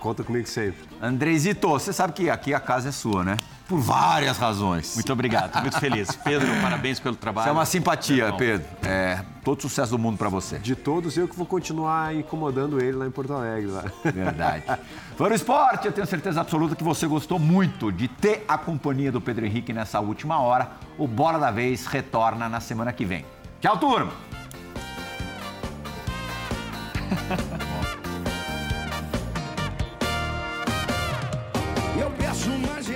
Conta 0.00 0.24
comigo 0.24 0.48
sempre. 0.48 0.80
Andrezito, 1.00 1.68
você 1.68 1.92
sabe 1.92 2.12
que 2.12 2.30
aqui 2.30 2.54
a 2.54 2.60
casa 2.60 2.88
é 2.88 2.92
sua, 2.92 3.22
né? 3.22 3.36
Por 3.70 3.78
várias 3.78 4.36
razões. 4.36 4.96
Muito 4.96 5.12
obrigado, 5.12 5.60
muito 5.62 5.78
feliz. 5.78 6.10
Pedro, 6.24 6.48
parabéns 6.60 6.98
pelo 6.98 7.14
trabalho. 7.14 7.44
Você 7.44 7.50
é 7.50 7.52
uma 7.52 7.64
simpatia, 7.64 8.32
Pedro. 8.32 8.66
É, 8.82 9.22
todo 9.44 9.62
sucesso 9.62 9.92
do 9.92 9.98
mundo 9.98 10.18
para 10.18 10.28
você. 10.28 10.58
De 10.58 10.74
todos, 10.74 11.16
eu 11.16 11.28
que 11.28 11.36
vou 11.36 11.46
continuar 11.46 12.12
incomodando 12.12 12.82
ele 12.82 12.96
lá 12.96 13.06
em 13.06 13.12
Porto 13.12 13.32
Alegre. 13.32 13.70
Lá. 13.70 13.84
Verdade. 14.02 14.64
Fã 15.16 15.32
esporte, 15.32 15.86
eu 15.86 15.92
tenho 15.92 16.04
certeza 16.04 16.40
absoluta 16.40 16.74
que 16.74 16.82
você 16.82 17.06
gostou 17.06 17.38
muito 17.38 17.92
de 17.92 18.08
ter 18.08 18.44
a 18.48 18.58
companhia 18.58 19.12
do 19.12 19.20
Pedro 19.20 19.46
Henrique 19.46 19.72
nessa 19.72 20.00
última 20.00 20.40
hora. 20.40 20.72
O 20.98 21.06
Bora 21.06 21.38
da 21.38 21.52
Vez 21.52 21.86
retorna 21.86 22.48
na 22.48 22.58
semana 22.58 22.92
que 22.92 23.04
vem. 23.04 23.24
Tchau, 23.60 23.78
turma! 23.78 24.10
Eu 32.00 32.10
peço 32.18 32.50
mais 32.50 32.88